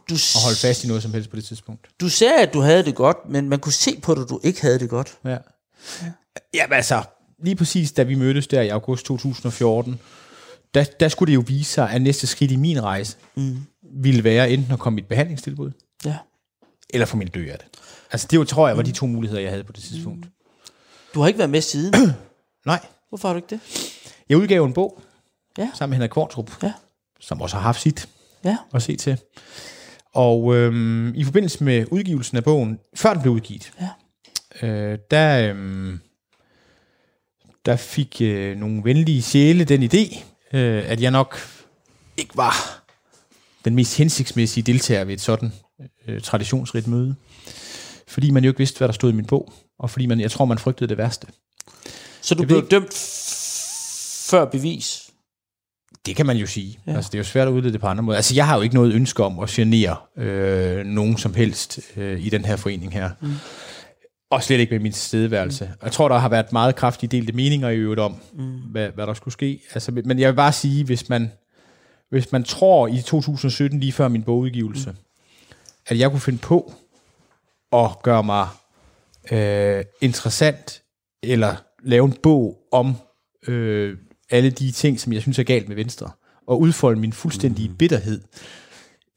du, 0.09 0.13
At 0.13 0.37
holde 0.43 0.57
fast 0.57 0.83
i 0.83 0.87
noget 0.87 1.03
som 1.03 1.13
helst 1.13 1.29
på 1.29 1.35
det 1.35 1.45
tidspunkt. 1.45 1.87
du 2.01 2.09
sagde, 2.09 2.35
at 2.41 2.53
du 2.53 2.59
havde 2.59 2.85
det 2.85 2.95
godt, 2.95 3.17
men 3.29 3.49
man 3.49 3.59
kunne 3.59 3.73
se 3.73 3.99
på 4.01 4.15
dig, 4.15 4.21
at 4.23 4.29
du 4.29 4.39
ikke 4.43 4.61
havde 4.61 4.79
det 4.79 4.89
godt. 4.89 5.17
Ja. 5.25 5.37
Jamen 6.53 6.73
altså, 6.73 7.03
lige 7.43 7.55
præcis 7.55 7.91
da 7.91 8.03
vi 8.03 8.15
mødtes 8.15 8.47
der 8.47 8.61
i 8.61 8.67
august 8.69 9.05
2014, 9.05 9.99
der, 10.73 10.83
der 10.99 11.07
skulle 11.07 11.31
det 11.31 11.35
jo 11.35 11.43
vise 11.47 11.71
sig, 11.73 11.89
at 11.91 12.01
næste 12.01 12.27
skridt 12.27 12.51
i 12.51 12.55
min 12.55 12.83
rejse 12.83 13.17
mm. 13.35 13.57
ville 13.93 14.23
være 14.23 14.51
enten 14.51 14.73
at 14.73 14.79
komme 14.79 14.99
i 14.99 15.01
et 15.01 15.07
behandlingstilbud, 15.07 15.71
Ja. 16.05 16.17
eller 16.89 17.05
for 17.05 17.17
min 17.17 17.27
dø 17.27 17.47
af 17.51 17.57
det. 17.57 17.67
Altså 18.11 18.27
det 18.31 18.37
jo, 18.37 18.43
tror 18.43 18.67
jeg 18.67 18.77
var 18.77 18.83
de 18.83 18.91
to 18.91 19.05
muligheder, 19.07 19.41
jeg 19.41 19.49
havde 19.51 19.63
på 19.63 19.71
det 19.71 19.83
tidspunkt. 19.83 20.27
Du 21.13 21.19
har 21.19 21.27
ikke 21.27 21.37
været 21.37 21.49
med 21.49 21.61
siden. 21.61 21.93
Nej, 22.65 22.85
Hvorfor 23.09 23.27
har 23.27 23.33
du 23.33 23.37
ikke 23.37 23.49
det? 23.49 23.59
jeg 24.29 24.37
udgav 24.37 24.65
en 24.65 24.73
bog 24.73 25.01
Ja. 25.57 25.69
sammen 25.73 25.89
med 25.91 25.97
Henrik 25.97 26.09
Kvartrup, 26.09 26.63
Ja. 26.63 26.73
som 27.19 27.41
også 27.41 27.55
har 27.55 27.63
haft 27.63 27.81
sit 27.81 28.09
Ja. 28.45 28.57
at 28.73 28.81
se 28.81 28.95
til. 28.95 29.17
Og 30.13 30.55
øhm, 30.55 31.13
i 31.15 31.23
forbindelse 31.23 31.63
med 31.63 31.85
udgivelsen 31.91 32.37
af 32.37 32.43
bogen, 32.43 32.79
før 32.95 33.13
den 33.13 33.21
blev 33.21 33.33
udgivet, 33.33 33.71
Ja. 34.61 34.67
øh, 34.67 34.99
der, 35.11 35.49
øhm, 35.49 35.99
der 37.65 37.75
fik 37.75 38.17
øh, 38.21 38.57
nogle 38.57 38.83
venlige 38.83 39.21
sjæle 39.21 39.63
den 39.63 39.83
idé, 39.83 40.23
øh, 40.53 40.83
at 40.91 41.01
jeg 41.01 41.11
nok 41.11 41.39
ikke 42.17 42.37
var 42.37 42.83
den 43.65 43.75
mest 43.75 43.97
hensigtsmæssige 43.97 44.63
deltager 44.63 45.03
ved 45.03 45.13
et 45.13 45.21
sådan 45.21 45.53
øh, 46.07 46.21
traditionsrigt 46.21 46.87
møde. 46.87 47.15
Fordi 48.07 48.31
man 48.31 48.43
jo 48.43 48.49
ikke 48.49 48.57
vidste, 48.57 48.77
hvad 48.77 48.87
der 48.87 48.93
stod 48.93 49.09
i 49.11 49.15
min 49.15 49.25
bog, 49.25 49.53
og 49.79 49.89
fordi 49.89 50.05
man, 50.05 50.19
jeg 50.19 50.31
tror, 50.31 50.45
man 50.45 50.57
frygtede 50.57 50.89
det 50.89 50.97
værste. 50.97 51.27
Så 52.21 52.35
du 52.35 52.41
Jeg 52.41 52.47
blev 52.47 52.57
ikke- 52.57 52.69
dømt 52.69 52.93
før 54.29 54.45
bevis. 54.45 55.03
Det 56.05 56.15
kan 56.15 56.25
man 56.25 56.37
jo 56.37 56.45
sige. 56.47 56.79
Ja. 56.87 56.95
Altså, 56.95 57.09
det 57.09 57.15
er 57.15 57.19
jo 57.19 57.23
svært 57.23 57.47
at 57.47 57.51
udlede 57.51 57.73
det 57.73 57.81
på 57.81 57.87
andre 57.87 58.03
måder. 58.03 58.15
Altså, 58.15 58.35
jeg 58.35 58.47
har 58.47 58.55
jo 58.55 58.61
ikke 58.61 58.75
noget 58.75 58.93
ønske 58.93 59.23
om 59.23 59.39
at 59.39 59.49
genere 59.49 59.95
øh, 60.17 60.85
nogen 60.85 61.17
som 61.17 61.33
helst 61.33 61.79
øh, 61.97 62.25
i 62.25 62.29
den 62.29 62.45
her 62.45 62.55
forening 62.55 62.93
her. 62.93 63.09
Mm. 63.21 63.33
Og 64.29 64.43
slet 64.43 64.59
ikke 64.59 64.71
med 64.71 64.79
min 64.79 64.91
tilstedeværelse. 64.91 65.65
Mm. 65.65 65.71
Jeg 65.83 65.91
tror, 65.91 66.07
der 66.07 66.17
har 66.17 66.29
været 66.29 66.53
meget 66.53 66.75
kraftige 66.75 67.09
delte 67.09 67.33
meninger 67.33 67.69
i 67.69 67.77
øvrigt 67.77 67.99
om, 67.99 68.15
mm. 68.33 68.57
hvad, 68.57 68.89
hvad 68.89 69.07
der 69.07 69.13
skulle 69.13 69.33
ske. 69.33 69.61
Altså, 69.73 69.91
men 69.91 70.19
jeg 70.19 70.29
vil 70.29 70.35
bare 70.35 70.51
sige, 70.53 70.85
hvis 70.85 71.09
man, 71.09 71.31
hvis 72.09 72.31
man 72.31 72.43
tror 72.43 72.87
i 72.87 73.01
2017, 73.01 73.79
lige 73.79 73.91
før 73.91 74.07
min 74.07 74.23
bogudgivelse, 74.23 74.89
mm. 74.89 74.97
at 75.87 75.99
jeg 75.99 76.09
kunne 76.09 76.19
finde 76.19 76.39
på 76.39 76.73
at 77.73 77.89
gøre 78.03 78.23
mig 78.23 78.47
øh, 79.31 79.85
interessant, 80.01 80.83
eller 81.23 81.55
lave 81.83 82.05
en 82.05 82.15
bog 82.23 82.57
om 82.71 82.95
øh, 83.47 83.97
alle 84.29 84.49
de 84.49 84.71
ting, 84.71 84.99
som 84.99 85.13
jeg 85.13 85.21
synes 85.21 85.39
er 85.39 85.43
galt 85.43 85.67
med 85.67 85.75
Venstre, 85.75 86.11
og 86.47 86.59
udfolde 86.61 86.99
min 86.99 87.13
fuldstændige 87.13 87.69
bitterhed 87.69 88.21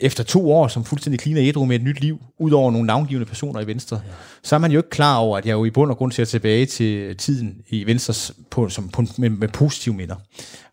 efter 0.00 0.24
to 0.24 0.52
år 0.52 0.68
som 0.68 0.84
fuldstændig 0.84 1.20
clean 1.20 1.38
og 1.38 1.44
ædru 1.44 1.64
med 1.64 1.76
et 1.76 1.82
nyt 1.82 2.00
liv, 2.00 2.18
ud 2.38 2.50
over 2.50 2.70
nogle 2.70 2.86
navngivende 2.86 3.26
personer 3.26 3.60
i 3.60 3.66
Venstre, 3.66 4.00
ja. 4.06 4.12
så 4.42 4.54
er 4.54 4.58
man 4.58 4.72
jo 4.72 4.78
ikke 4.78 4.90
klar 4.90 5.16
over, 5.18 5.38
at 5.38 5.46
jeg 5.46 5.52
jo 5.52 5.64
i 5.64 5.70
bund 5.70 5.90
og 5.90 5.96
grund 5.96 6.12
ser 6.12 6.24
tilbage 6.24 6.66
til 6.66 7.16
tiden 7.16 7.62
i 7.68 7.86
Venstres 7.86 8.32
på, 8.50 8.68
som, 8.68 8.88
på, 8.88 9.04
med, 9.18 9.30
med 9.30 9.48
positive 9.48 9.94
minder. 9.94 10.14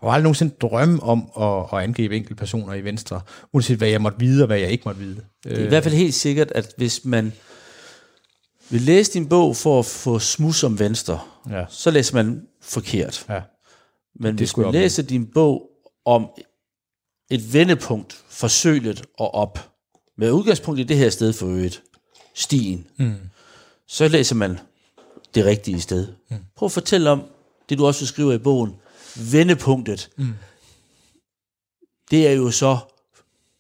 Har 0.02 0.10
aldrig 0.10 0.24
nogensinde 0.24 0.56
drømme 0.62 1.04
om 1.04 1.30
at, 1.42 1.78
at 1.78 1.84
angribe 1.84 2.16
enkelte 2.16 2.36
personer 2.36 2.74
i 2.74 2.84
Venstre, 2.84 3.22
uanset 3.54 3.78
hvad 3.78 3.88
jeg 3.88 4.02
måtte 4.02 4.20
vide 4.20 4.44
og 4.44 4.48
hvad 4.48 4.58
jeg 4.60 4.70
ikke 4.70 4.84
måtte 4.86 5.02
vide. 5.02 5.18
Det 5.44 5.60
er 5.60 5.66
i 5.66 5.68
hvert 5.68 5.84
fald 5.84 5.96
helt 5.96 6.14
sikkert, 6.14 6.52
at 6.52 6.74
hvis 6.78 7.06
man 7.06 7.34
vil 8.70 8.82
læse 8.82 9.14
din 9.14 9.30
bog 9.30 9.56
for 9.56 9.80
at 9.80 9.86
få 9.86 10.20
smus 10.20 10.64
om 10.64 10.80
venstre, 10.80 11.20
Ja. 11.50 11.64
så 11.70 11.92
læser 11.92 12.16
man 12.16 12.42
forkert. 12.62 13.26
Ja. 13.30 13.42
Men 14.20 14.36
hvis 14.36 14.50
skulle 14.50 14.66
man 14.66 14.74
læser 14.74 15.04
din 15.04 15.26
bog 15.34 15.70
om 16.06 16.28
et 17.30 17.54
vendepunkt, 17.54 18.24
forsøgeligt 18.30 19.06
og 19.18 19.34
op, 19.34 19.72
med 20.18 20.32
udgangspunkt 20.32 20.80
i 20.80 20.84
det 20.84 20.98
her 20.98 21.10
sted 21.10 21.34
for 21.34 21.48
øget, 21.48 21.84
stien, 22.34 22.88
mm. 22.98 23.16
så 23.88 24.08
læser 24.08 24.36
man 24.36 24.60
det 25.36 25.46
rigtige 25.46 25.82
sted. 25.82 26.08
Mm. 26.30 26.38
Prøv 26.56 26.66
at 26.66 26.72
fortælle 26.72 27.10
om 27.10 27.24
det, 27.70 27.78
du 27.78 27.86
også 27.86 28.06
skriver 28.06 28.34
i 28.34 28.38
bogen, 28.38 28.76
vendepunktet. 29.32 30.10
Mm. 30.18 30.34
Det 32.12 32.28
er 32.28 32.32
jo 32.32 32.52
så 32.52 32.78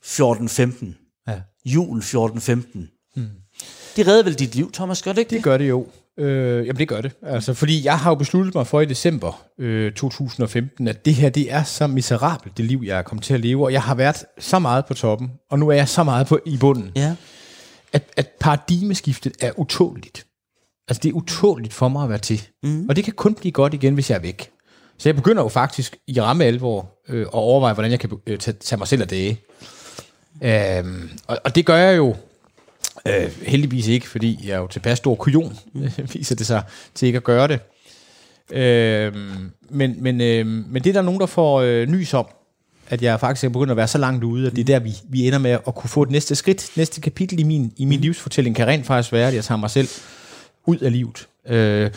14-15. 0.05 0.85
Ja. 1.27 1.41
Julen 1.65 2.01
14-15. 2.01 2.79
Mm. 3.15 3.29
Det 3.95 4.07
redder 4.07 4.23
vel 4.23 4.39
dit 4.39 4.55
liv, 4.55 4.71
Thomas, 4.71 5.01
gør 5.01 5.13
det 5.13 5.19
ikke 5.21 5.35
Det 5.35 5.43
gør 5.43 5.57
det 5.57 5.69
jo. 5.69 5.87
Øh, 6.19 6.67
jamen 6.67 6.77
det 6.79 6.87
gør 6.87 7.01
det. 7.01 7.11
Altså, 7.23 7.53
fordi 7.53 7.85
jeg 7.85 7.99
har 7.99 8.11
jo 8.11 8.15
besluttet 8.15 8.55
mig 8.55 8.67
for 8.67 8.81
i 8.81 8.85
december 8.85 9.43
øh, 9.59 9.91
2015, 9.93 10.87
at 10.87 11.05
det 11.05 11.13
her 11.15 11.29
det 11.29 11.51
er 11.53 11.63
så 11.63 11.87
miserabelt, 11.87 12.57
det 12.57 12.65
liv, 12.65 12.81
jeg 12.85 12.97
er 12.97 13.01
kommet 13.01 13.23
til 13.23 13.33
at 13.33 13.39
leve, 13.39 13.63
og 13.65 13.73
jeg 13.73 13.81
har 13.81 13.95
været 13.95 14.25
så 14.39 14.59
meget 14.59 14.85
på 14.85 14.93
toppen, 14.93 15.31
og 15.51 15.59
nu 15.59 15.67
er 15.69 15.73
jeg 15.73 15.89
så 15.89 16.03
meget 16.03 16.27
på, 16.27 16.39
i 16.45 16.57
bunden, 16.57 16.91
Ja. 16.95 17.15
at, 17.93 18.03
at 18.17 18.27
paradigmeskiftet 18.39 19.33
er 19.41 19.51
utåligt. 19.59 20.25
Altså 20.87 21.01
det 21.03 21.09
er 21.09 21.13
utåligt 21.13 21.73
for 21.73 21.87
mig 21.87 22.03
at 22.03 22.09
være 22.09 22.17
til. 22.17 22.41
Mm. 22.63 22.89
Og 22.89 22.95
det 22.95 23.03
kan 23.03 23.13
kun 23.13 23.35
blive 23.35 23.51
godt 23.51 23.73
igen, 23.73 23.93
hvis 23.93 24.09
jeg 24.09 24.15
er 24.15 24.19
væk. 24.21 24.49
Så 24.97 25.09
jeg 25.09 25.15
begynder 25.15 25.43
jo 25.43 25.49
faktisk 25.49 25.97
i 26.07 26.21
ramme 26.21 26.45
alvor 26.45 26.89
øh, 27.09 27.21
at 27.21 27.33
overveje, 27.33 27.73
hvordan 27.73 27.91
jeg 27.91 27.99
kan 27.99 28.09
øh, 28.27 28.37
tage, 28.37 28.57
tage 28.59 28.77
mig 28.77 28.87
selv 28.87 29.01
af 29.01 29.07
dage. 29.07 29.39
Øhm, 30.43 31.09
og, 31.27 31.37
og 31.45 31.55
det 31.55 31.65
gør 31.65 31.75
jeg 31.75 31.97
jo 31.97 32.15
øh, 33.07 33.31
heldigvis 33.47 33.87
ikke, 33.87 34.07
fordi 34.07 34.39
jeg 34.43 34.53
er 34.53 34.57
jo 34.57 34.67
tilpas 34.67 34.97
stor 34.97 35.15
kujon, 35.15 35.57
viser 36.13 36.35
det 36.35 36.45
sig 36.45 36.63
til 36.95 37.05
ikke 37.05 37.17
at 37.17 37.23
gøre 37.23 37.47
det. 37.47 37.59
Øhm, 38.51 39.51
men, 39.69 39.95
men, 40.03 40.21
øh, 40.21 40.45
men 40.45 40.83
det 40.83 40.89
er 40.89 40.93
der 40.93 41.01
nogen, 41.01 41.19
der 41.19 41.25
får 41.25 41.61
øh, 41.61 41.87
nys 41.87 42.13
om, 42.13 42.27
at 42.89 43.01
jeg 43.01 43.19
faktisk 43.19 43.43
er 43.43 43.49
begyndt 43.49 43.71
at 43.71 43.77
være 43.77 43.87
så 43.87 43.97
langt 43.97 44.23
ude, 44.23 44.47
at 44.47 44.55
det 44.55 44.61
er 44.61 44.65
der, 44.65 44.79
vi, 44.79 44.93
vi 45.09 45.27
ender 45.27 45.39
med 45.39 45.51
at 45.51 45.75
kunne 45.75 45.89
få 45.89 46.03
et 46.03 46.11
næste 46.11 46.35
skridt. 46.35 46.71
Næste 46.75 47.01
kapitel 47.01 47.39
i 47.39 47.43
min, 47.43 47.73
i 47.77 47.85
min 47.85 47.99
livsfortælling 47.99 48.55
kan 48.55 48.67
rent 48.67 48.85
faktisk 48.85 49.13
være, 49.13 49.27
at 49.27 49.35
jeg 49.35 49.43
tager 49.43 49.59
mig 49.59 49.69
selv 49.69 49.87
ud 50.65 50.77
af 50.77 50.91
livet. 50.91 51.27
Øh, 51.47 51.91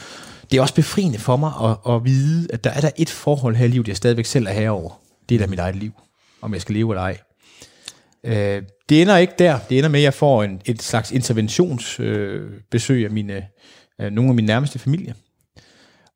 det 0.51 0.59
er 0.59 0.61
også 0.61 0.75
befriende 0.75 1.19
for 1.19 1.37
mig 1.37 1.53
at, 1.65 1.95
at 1.95 2.05
vide, 2.05 2.49
at 2.53 2.65
der 2.65 2.71
er 2.71 2.81
der 2.81 2.91
et 2.97 3.11
forhold 3.11 3.57
her 3.57 3.65
i 3.65 3.69
livet, 3.69 3.89
jeg 3.89 3.97
stadigvæk 3.97 4.27
selv 4.27 4.47
er 4.47 4.53
herover. 4.53 5.01
Det 5.29 5.35
er 5.35 5.39
da 5.39 5.47
mit 5.47 5.59
eget 5.59 5.77
liv, 5.77 5.93
om 6.43 6.53
jeg 6.55 6.61
skal 6.61 6.75
leve 6.75 6.93
eller 6.93 7.03
ej. 7.03 7.19
Øh, 8.25 8.63
det 8.89 9.03
ender 9.03 9.17
ikke 9.17 9.35
der. 9.39 9.59
Det 9.69 9.79
ender 9.79 9.91
med, 9.91 10.01
at 10.01 10.05
jeg 10.05 10.15
får 10.15 10.43
en, 10.43 10.63
et 10.65 10.83
slags 10.83 11.11
interventionsbesøg 11.11 12.99
øh, 12.99 13.05
af 13.05 13.11
mine, 13.11 13.47
af 13.99 14.13
nogle 14.13 14.29
af 14.29 14.35
mine 14.35 14.47
nærmeste 14.47 14.79
familie. 14.79 15.15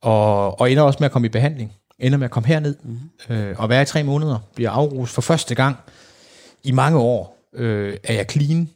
Og, 0.03 0.61
og 0.61 0.71
ender 0.71 0.83
også 0.83 0.97
med 1.01 1.07
at 1.07 1.13
komme 1.13 1.27
i 1.27 1.31
behandling. 1.31 1.73
Ender 1.99 2.19
med 2.19 2.25
at 2.25 2.31
komme 2.31 2.47
herned 2.47 2.75
mm. 2.83 3.35
øh, 3.35 3.55
og 3.59 3.69
være 3.69 3.83
i 3.83 3.85
tre 3.85 4.03
måneder. 4.03 4.39
Bliver 4.55 4.71
afruset 4.71 5.15
for 5.15 5.23
første 5.23 5.55
gang 5.55 5.77
i 6.65 6.73
mange 6.73 6.99
år. 6.99 7.51
Øh, 7.55 7.97
er 8.05 8.15
jeg 8.15 8.27
clean 8.31 8.71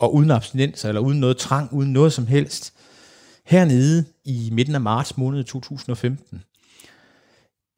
og 0.00 0.14
uden 0.14 0.30
abstinenser, 0.30 0.88
eller 0.88 1.00
uden 1.00 1.20
noget 1.20 1.36
trang, 1.36 1.72
uden 1.72 1.92
noget 1.92 2.12
som 2.12 2.26
helst. 2.26 2.72
Hernede 3.46 4.04
i 4.24 4.48
midten 4.52 4.74
af 4.74 4.80
marts 4.80 5.16
måned 5.16 5.44
2015. 5.44 6.42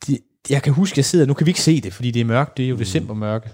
Det, 0.06 0.20
jeg 0.50 0.62
kan 0.62 0.72
huske, 0.72 0.98
jeg 0.98 1.04
sidder, 1.04 1.26
nu 1.26 1.34
kan 1.34 1.46
vi 1.46 1.50
ikke 1.50 1.60
se 1.60 1.80
det, 1.80 1.92
fordi 1.92 2.10
det 2.10 2.20
er 2.20 2.24
mørkt, 2.24 2.56
det 2.56 2.64
er 2.64 2.68
jo 2.68 2.74
mm. 2.74 2.78
decembermørke. 2.78 3.48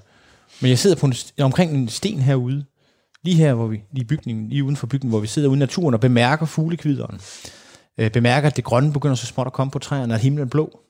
Men 0.60 0.70
jeg 0.70 0.78
sidder 0.78 0.96
på 0.96 1.06
en, 1.06 1.14
omkring 1.40 1.72
en 1.72 1.88
sten 1.88 2.20
herude, 2.20 2.64
lige 3.22 3.36
her, 3.36 3.54
hvor 3.54 3.66
vi, 3.66 3.82
lige, 3.92 4.04
bygningen, 4.04 4.48
lige 4.48 4.64
uden 4.64 4.76
for 4.76 4.86
bygningen, 4.86 5.10
hvor 5.10 5.20
vi 5.20 5.26
sidder 5.26 5.48
ude 5.48 5.56
i 5.56 5.58
naturen 5.58 5.94
og 5.94 6.00
bemærker 6.00 6.46
fuglekvideren. 6.46 7.20
Øh, 7.98 8.10
bemærker, 8.10 8.48
at 8.48 8.56
det 8.56 8.64
grønne 8.64 8.92
begynder 8.92 9.14
så 9.14 9.26
småt 9.26 9.46
at 9.46 9.52
komme 9.52 9.70
på 9.70 9.78
træerne, 9.78 10.14
og 10.14 10.20
himlen 10.20 10.46
er 10.46 10.50
blå. 10.50 10.80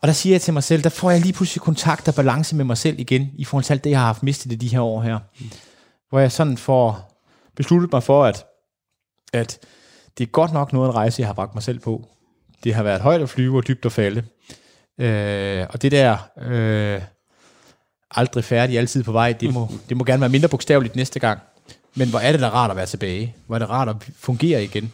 Og 0.00 0.08
der 0.08 0.12
siger 0.12 0.34
jeg 0.34 0.40
til 0.40 0.54
mig 0.54 0.62
selv, 0.62 0.82
der 0.82 0.90
får 0.90 1.10
jeg 1.10 1.20
lige 1.20 1.32
pludselig 1.32 1.62
kontakt 1.62 2.08
og 2.08 2.14
balance 2.14 2.56
med 2.56 2.64
mig 2.64 2.78
selv 2.78 3.00
igen, 3.00 3.30
i 3.34 3.44
forhold 3.44 3.64
til 3.64 3.72
alt 3.72 3.84
det, 3.84 3.90
jeg 3.90 3.98
har 3.98 4.06
haft 4.06 4.22
mistet 4.22 4.52
i 4.52 4.54
de 4.54 4.68
her 4.68 4.80
år 4.80 5.02
her. 5.02 5.18
Mm. 5.40 5.50
Hvor 6.08 6.18
jeg 6.18 6.32
sådan 6.32 6.56
får 6.56 7.18
besluttet 7.56 7.92
mig 7.92 8.02
for, 8.02 8.24
at, 8.24 8.46
at 9.32 9.58
det 10.18 10.24
er 10.24 10.28
godt 10.28 10.52
nok 10.52 10.72
noget 10.72 10.88
en 10.88 10.94
rejse, 10.94 11.20
jeg 11.20 11.28
har 11.28 11.34
bragt 11.34 11.54
mig 11.54 11.62
selv 11.62 11.78
på. 11.78 12.08
Det 12.64 12.74
har 12.74 12.82
været 12.82 13.00
højt 13.00 13.22
at 13.22 13.28
flyve 13.28 13.56
og 13.56 13.68
dybt 13.68 13.84
at 13.84 13.92
falde. 13.92 14.24
Øh, 14.98 15.66
og 15.70 15.82
det 15.82 15.92
der... 15.92 16.16
Øh, 16.38 17.02
aldrig 18.14 18.44
færdig, 18.44 18.78
altid 18.78 19.02
på 19.02 19.12
vej. 19.12 19.32
Det 19.32 19.54
må, 19.54 19.68
det 19.88 19.96
må 19.96 20.04
gerne 20.04 20.20
være 20.20 20.30
mindre 20.30 20.48
bogstaveligt 20.48 20.96
næste 20.96 21.20
gang. 21.20 21.38
Men 21.94 22.08
hvor 22.08 22.18
er 22.18 22.32
det 22.32 22.40
da 22.40 22.48
rart 22.48 22.70
at 22.70 22.76
være 22.76 22.86
tilbage? 22.86 23.34
Hvor 23.46 23.54
er 23.54 23.58
det 23.58 23.70
rart 23.70 23.88
at 23.88 23.96
fungere 24.18 24.64
igen? 24.64 24.92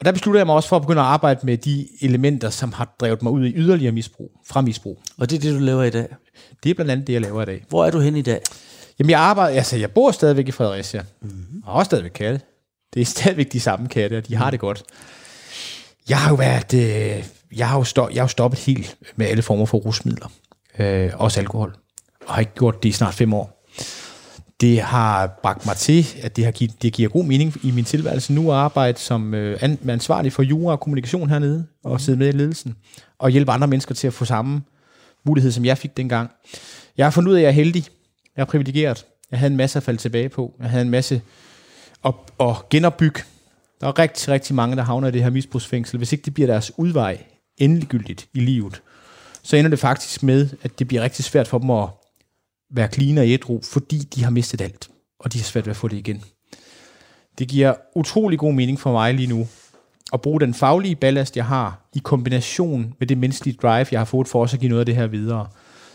Og 0.00 0.06
der 0.06 0.12
beslutter 0.12 0.40
jeg 0.40 0.46
mig 0.46 0.54
også 0.54 0.68
for 0.68 0.76
at 0.76 0.82
begynde 0.82 1.00
at 1.00 1.06
arbejde 1.06 1.40
med 1.42 1.58
de 1.58 1.88
elementer, 2.00 2.50
som 2.50 2.72
har 2.72 2.94
drevet 3.00 3.22
mig 3.22 3.32
ud 3.32 3.46
i 3.46 3.52
yderligere 3.56 3.92
misbrug, 3.92 4.30
fra 4.46 4.60
misbrug. 4.60 5.02
Og 5.18 5.30
det 5.30 5.36
er 5.36 5.40
det, 5.40 5.54
du 5.54 5.58
laver 5.58 5.82
i 5.82 5.90
dag. 5.90 6.08
Det 6.62 6.70
er 6.70 6.74
blandt 6.74 6.90
andet 6.90 7.06
det, 7.06 7.12
jeg 7.12 7.20
laver 7.20 7.42
i 7.42 7.44
dag. 7.44 7.64
Hvor 7.68 7.84
er 7.84 7.90
du 7.90 8.00
hen 8.00 8.16
i 8.16 8.22
dag? 8.22 8.40
Jamen 8.98 9.10
jeg 9.10 9.20
arbejder, 9.20 9.56
altså 9.56 9.76
jeg 9.76 9.90
bor 9.90 10.10
stadigvæk 10.10 10.48
i 10.48 10.50
Fredericia. 10.50 11.02
Mm-hmm. 11.20 11.62
Og 11.66 11.74
også 11.74 11.88
stadigvæk 11.88 12.10
katte. 12.10 12.40
Det 12.94 13.02
er 13.02 13.06
stadigvæk 13.06 13.52
de 13.52 13.60
samme 13.60 13.88
katte, 13.88 14.18
og 14.18 14.28
de 14.28 14.36
har 14.36 14.50
det 14.50 14.60
godt. 14.60 14.82
Jeg 16.08 16.18
har 16.18 16.30
jo 16.30 16.34
været, 16.34 16.74
øh, 16.74 17.24
jeg 17.56 17.68
har 17.68 17.78
jo, 17.78 17.84
stop, 17.84 18.10
jeg 18.10 18.20
har 18.20 18.24
jo 18.24 18.28
stoppet 18.28 18.60
helt 18.60 18.96
med 19.16 19.26
alle 19.26 19.42
former 19.42 19.66
for 19.66 19.78
rusmidler. 19.78 20.32
Øh, 20.78 21.10
også 21.14 21.40
alkohol 21.40 21.79
og 22.26 22.34
har 22.34 22.40
ikke 22.40 22.54
gjort 22.54 22.82
det 22.82 22.88
i 22.88 22.92
snart 22.92 23.14
fem 23.14 23.34
år. 23.34 23.66
Det 24.60 24.80
har 24.80 25.26
bragt 25.42 25.66
mig 25.66 25.76
til, 25.76 26.06
at 26.22 26.36
det, 26.36 26.44
har 26.44 26.52
givet, 26.52 26.82
det 26.82 26.92
giver 26.92 27.08
god 27.08 27.24
mening 27.24 27.54
i 27.62 27.70
min 27.70 27.84
tilværelse 27.84 28.32
nu 28.32 28.50
at 28.50 28.56
arbejde 28.56 28.98
som 28.98 29.34
øh, 29.34 29.62
ansvarlig 29.88 30.32
for 30.32 30.42
jura 30.42 30.72
og 30.72 30.80
kommunikation 30.80 31.28
hernede, 31.28 31.66
og 31.84 32.00
sidde 32.00 32.18
med 32.18 32.28
i 32.28 32.36
ledelsen, 32.36 32.76
og 33.18 33.30
hjælpe 33.30 33.52
andre 33.52 33.68
mennesker 33.68 33.94
til 33.94 34.06
at 34.06 34.12
få 34.12 34.24
samme 34.24 34.62
mulighed, 35.24 35.52
som 35.52 35.64
jeg 35.64 35.78
fik 35.78 35.96
dengang. 35.96 36.30
Jeg 36.96 37.06
har 37.06 37.10
fundet 37.10 37.30
ud 37.30 37.36
af, 37.36 37.38
at 37.38 37.42
jeg 37.42 37.48
er 37.48 37.52
heldig. 37.52 37.84
Jeg 38.36 38.42
er 38.42 38.46
privilegeret. 38.46 39.06
Jeg 39.30 39.38
havde 39.38 39.50
en 39.50 39.56
masse 39.56 39.76
at 39.76 39.82
falde 39.82 40.00
tilbage 40.00 40.28
på. 40.28 40.54
Jeg 40.60 40.70
havde 40.70 40.82
en 40.82 40.90
masse 40.90 41.22
at, 42.04 42.14
at 42.40 42.68
genopbygge. 42.70 43.22
Der 43.80 43.86
er 43.86 43.98
rigtig, 43.98 44.28
rigtig 44.28 44.54
mange, 44.54 44.76
der 44.76 44.82
havner 44.82 45.08
i 45.08 45.10
det 45.10 45.22
her 45.22 45.30
misbrugsfængsel. 45.30 45.98
Hvis 45.98 46.12
ikke 46.12 46.24
det 46.24 46.34
bliver 46.34 46.46
deres 46.46 46.72
udvej 46.76 47.18
endeliggyldigt 47.58 48.28
i 48.34 48.40
livet, 48.40 48.82
så 49.42 49.56
ender 49.56 49.70
det 49.70 49.78
faktisk 49.78 50.22
med, 50.22 50.48
at 50.62 50.78
det 50.78 50.88
bliver 50.88 51.02
rigtig 51.02 51.24
svært 51.24 51.48
for 51.48 51.58
dem 51.58 51.70
at 51.70 51.88
være 52.70 52.88
clean 52.88 53.18
og 53.18 53.28
ædru, 53.28 53.60
fordi 53.62 53.98
de 53.98 54.24
har 54.24 54.30
mistet 54.30 54.60
alt, 54.60 54.90
og 55.20 55.32
de 55.32 55.38
har 55.38 55.44
svært 55.44 55.66
ved 55.66 55.70
at 55.70 55.76
få 55.76 55.88
det 55.88 55.96
igen. 55.96 56.24
Det 57.38 57.48
giver 57.48 57.74
utrolig 57.94 58.38
god 58.38 58.52
mening 58.52 58.80
for 58.80 58.92
mig 58.92 59.14
lige 59.14 59.26
nu, 59.26 59.48
at 60.12 60.20
bruge 60.20 60.40
den 60.40 60.54
faglige 60.54 60.96
ballast, 60.96 61.36
jeg 61.36 61.44
har, 61.44 61.88
i 61.94 61.98
kombination 61.98 62.94
med 62.98 63.06
det 63.06 63.18
menneskelige 63.18 63.58
drive, 63.62 63.86
jeg 63.90 64.00
har 64.00 64.04
fået 64.04 64.28
for 64.28 64.42
os 64.42 64.54
at 64.54 64.60
give 64.60 64.68
noget 64.68 64.80
af 64.80 64.86
det 64.86 64.96
her 64.96 65.06
videre. 65.06 65.48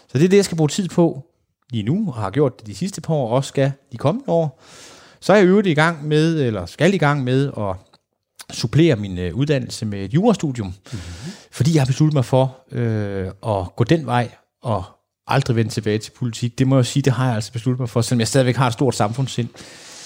Så 0.08 0.18
det 0.18 0.26
er 0.26 0.30
det, 0.30 0.38
jeg 0.38 0.46
skal 0.46 0.58
bruge 0.58 0.70
tid 0.70 0.90
på 0.90 1.26
lige 1.72 1.84
nu, 1.84 2.08
og 2.08 2.14
har 2.14 2.30
gjort 2.30 2.60
det 2.60 2.68
de 2.68 2.76
sidste 2.76 3.02
par 3.02 3.14
år, 3.14 3.28
og 3.28 3.36
også 3.36 3.48
skal 3.48 3.72
de 3.92 3.98
kommende 3.98 4.30
år. 4.32 4.62
Så 5.20 5.34
er 5.34 5.38
jeg 5.38 5.46
øvrigt 5.46 5.68
i 5.68 5.74
gang 5.74 6.08
med, 6.08 6.42
eller 6.42 6.66
skal 6.66 6.94
i 6.94 6.98
gang 6.98 7.24
med 7.24 7.52
at 7.58 7.76
supplere 8.56 8.96
min 8.96 9.18
øh, 9.18 9.36
uddannelse 9.36 9.86
med 9.86 10.06
et 10.06 10.14
jurastudium, 10.14 10.68
mm-hmm. 10.68 11.32
fordi 11.52 11.74
jeg 11.74 11.82
har 11.82 11.86
besluttet 11.86 12.14
mig 12.14 12.26
for 12.26 12.58
øh, 12.72 13.28
at 13.28 13.76
gå 13.76 13.84
den 13.84 14.06
vej 14.06 14.32
og 14.62 14.84
aldrig 15.28 15.56
vende 15.56 15.72
tilbage 15.72 15.98
til 15.98 16.12
politik. 16.12 16.60
Det 16.60 16.68
må 16.68 16.76
jeg 16.76 16.86
sige, 16.86 17.04
det 17.04 17.14
har 17.14 17.26
jeg 17.26 17.36
altså 17.36 17.52
besluttet 17.52 17.80
mig 17.80 17.90
for, 17.90 18.02
selvom 18.02 18.20
jeg 18.20 18.28
stadigvæk 18.28 18.56
har 18.56 18.68
et 18.68 18.74
stort 18.74 18.96
samfundssind. 18.96 19.50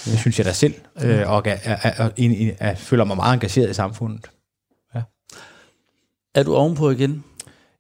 Det 0.06 0.20
synes 0.20 0.38
jeg 0.38 0.46
da 0.46 0.54
selv, 0.54 0.74
øh, 1.02 1.30
og 1.30 1.44
er, 1.46 1.58
er, 1.64 1.78
er, 1.84 2.10
er, 2.18 2.52
er, 2.60 2.76
føler 2.76 3.04
mig 3.04 3.16
meget 3.16 3.34
engageret 3.34 3.70
i 3.70 3.74
samfundet. 3.74 4.26
Ja. 4.96 5.02
Er 6.36 6.44
du 6.44 6.56
ovenpå 6.56 6.90
igen? 6.90 7.24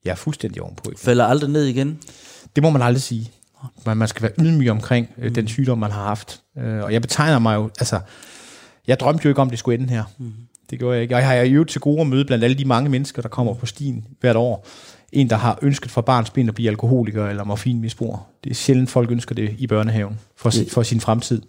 Jeg 0.06 0.12
er 0.12 0.16
fuldstændig 0.16 0.62
ovenpå 0.62 0.90
igen. 0.90 0.98
Falder 0.98 1.26
aldrig 1.26 1.50
ned 1.50 1.66
igen? 1.66 2.00
Det 2.56 2.64
må 2.64 2.70
man 2.70 2.82
aldrig 2.82 3.02
sige. 3.02 3.32
Man, 3.86 3.98
man 3.98 4.08
skal 4.08 4.22
være 4.22 4.32
ydmyg 4.40 4.72
omkring 4.72 5.10
øh, 5.18 5.36
den 5.36 5.48
sygdom, 5.48 5.78
man 5.78 5.92
har 5.92 6.04
haft. 6.04 6.42
Øh, 6.58 6.84
og 6.84 6.94
jeg 6.94 7.02
betegner 7.02 7.40
mig 7.40 7.56
jo, 7.56 7.70
altså, 7.80 8.00
jeg 8.88 9.00
drømte 9.00 9.26
jo 9.26 9.30
ikke 9.30 9.42
om, 9.42 9.50
det 9.50 9.60
skulle 9.60 9.80
ende 9.80 9.94
her. 9.94 10.04
Mm. 10.18 10.34
Det 10.70 10.80
gjorde 10.80 10.96
jeg 10.96 11.04
ikke. 11.04 11.16
Og 11.16 11.22
jeg 11.22 11.28
har 11.28 11.36
jo 11.36 11.64
til 11.64 11.82
gode 11.82 12.02
at 12.02 12.08
møde 12.08 12.26
blandt 12.26 12.44
alle 12.44 12.58
de 12.58 12.66
mange 12.66 12.90
mennesker, 12.90 13.22
der 13.22 13.30
kommer 13.30 13.54
på 13.54 13.66
stien 13.66 14.06
hvert 14.20 14.36
år 14.36 14.68
en, 15.12 15.30
der 15.30 15.36
har 15.36 15.60
ønsket 15.62 15.92
fra 15.92 16.02
barns 16.02 16.30
ben 16.30 16.50
at 16.50 16.56
blive 16.56 16.70
alkoholiker 16.70 17.28
eller 17.28 17.44
morfinmisbruger. 17.44 18.28
Det 18.44 18.50
er 18.50 18.56
sjældent, 18.56 18.90
folk 18.90 19.12
ønsker 19.12 19.36
det 19.36 19.56
i 19.58 19.68
børnehaven 19.68 20.20
for, 20.36 20.52
for 20.72 20.84
sin 20.84 21.02
fremtid. 21.02 21.42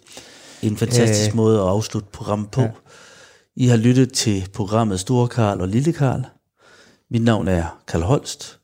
En 0.61 0.77
fantastisk 0.77 1.29
Æh, 1.29 1.35
måde 1.35 1.59
at 1.59 1.67
afslutte 1.67 2.09
programmet 2.11 2.51
på. 2.51 2.61
Ja. 2.61 2.69
I 3.55 3.67
har 3.67 3.77
lyttet 3.77 4.13
til 4.13 4.49
programmet 4.53 4.99
Store 4.99 5.27
Karl 5.27 5.61
og 5.61 5.67
Lille 5.67 5.93
Karl. 5.93 6.25
Mit 7.11 7.23
navn 7.23 7.47
er 7.47 7.81
Karl 7.87 8.01
Holst. 8.01 8.59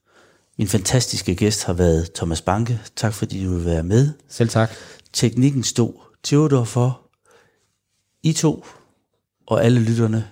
Min 0.58 0.68
fantastiske 0.68 1.36
gæst 1.36 1.64
har 1.64 1.74
været 1.74 2.14
Thomas 2.14 2.42
Banke. 2.42 2.80
Tak 2.96 3.14
fordi 3.14 3.44
du 3.44 3.56
vil 3.56 3.66
være 3.66 3.84
med. 3.84 4.10
Selv 4.30 4.50
tak. 4.50 4.72
Teknikken 5.14 5.64
stod 5.64 5.94
Theodor 6.24 6.64
for. 6.64 7.02
I 8.24 8.34
to 8.34 8.66
og 9.48 9.66
alle 9.66 9.80
lytterne 9.80 10.28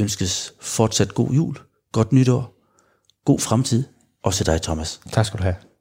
ønskes 0.00 0.54
fortsat 0.60 1.14
god 1.14 1.30
jul, 1.30 1.56
godt 1.92 2.12
nytår 2.12 2.61
God 3.24 3.38
fremtid, 3.38 3.84
også 4.22 4.36
til 4.36 4.46
dig, 4.46 4.62
Thomas. 4.62 5.00
Tak 5.12 5.26
skal 5.26 5.38
du 5.38 5.42
have. 5.42 5.71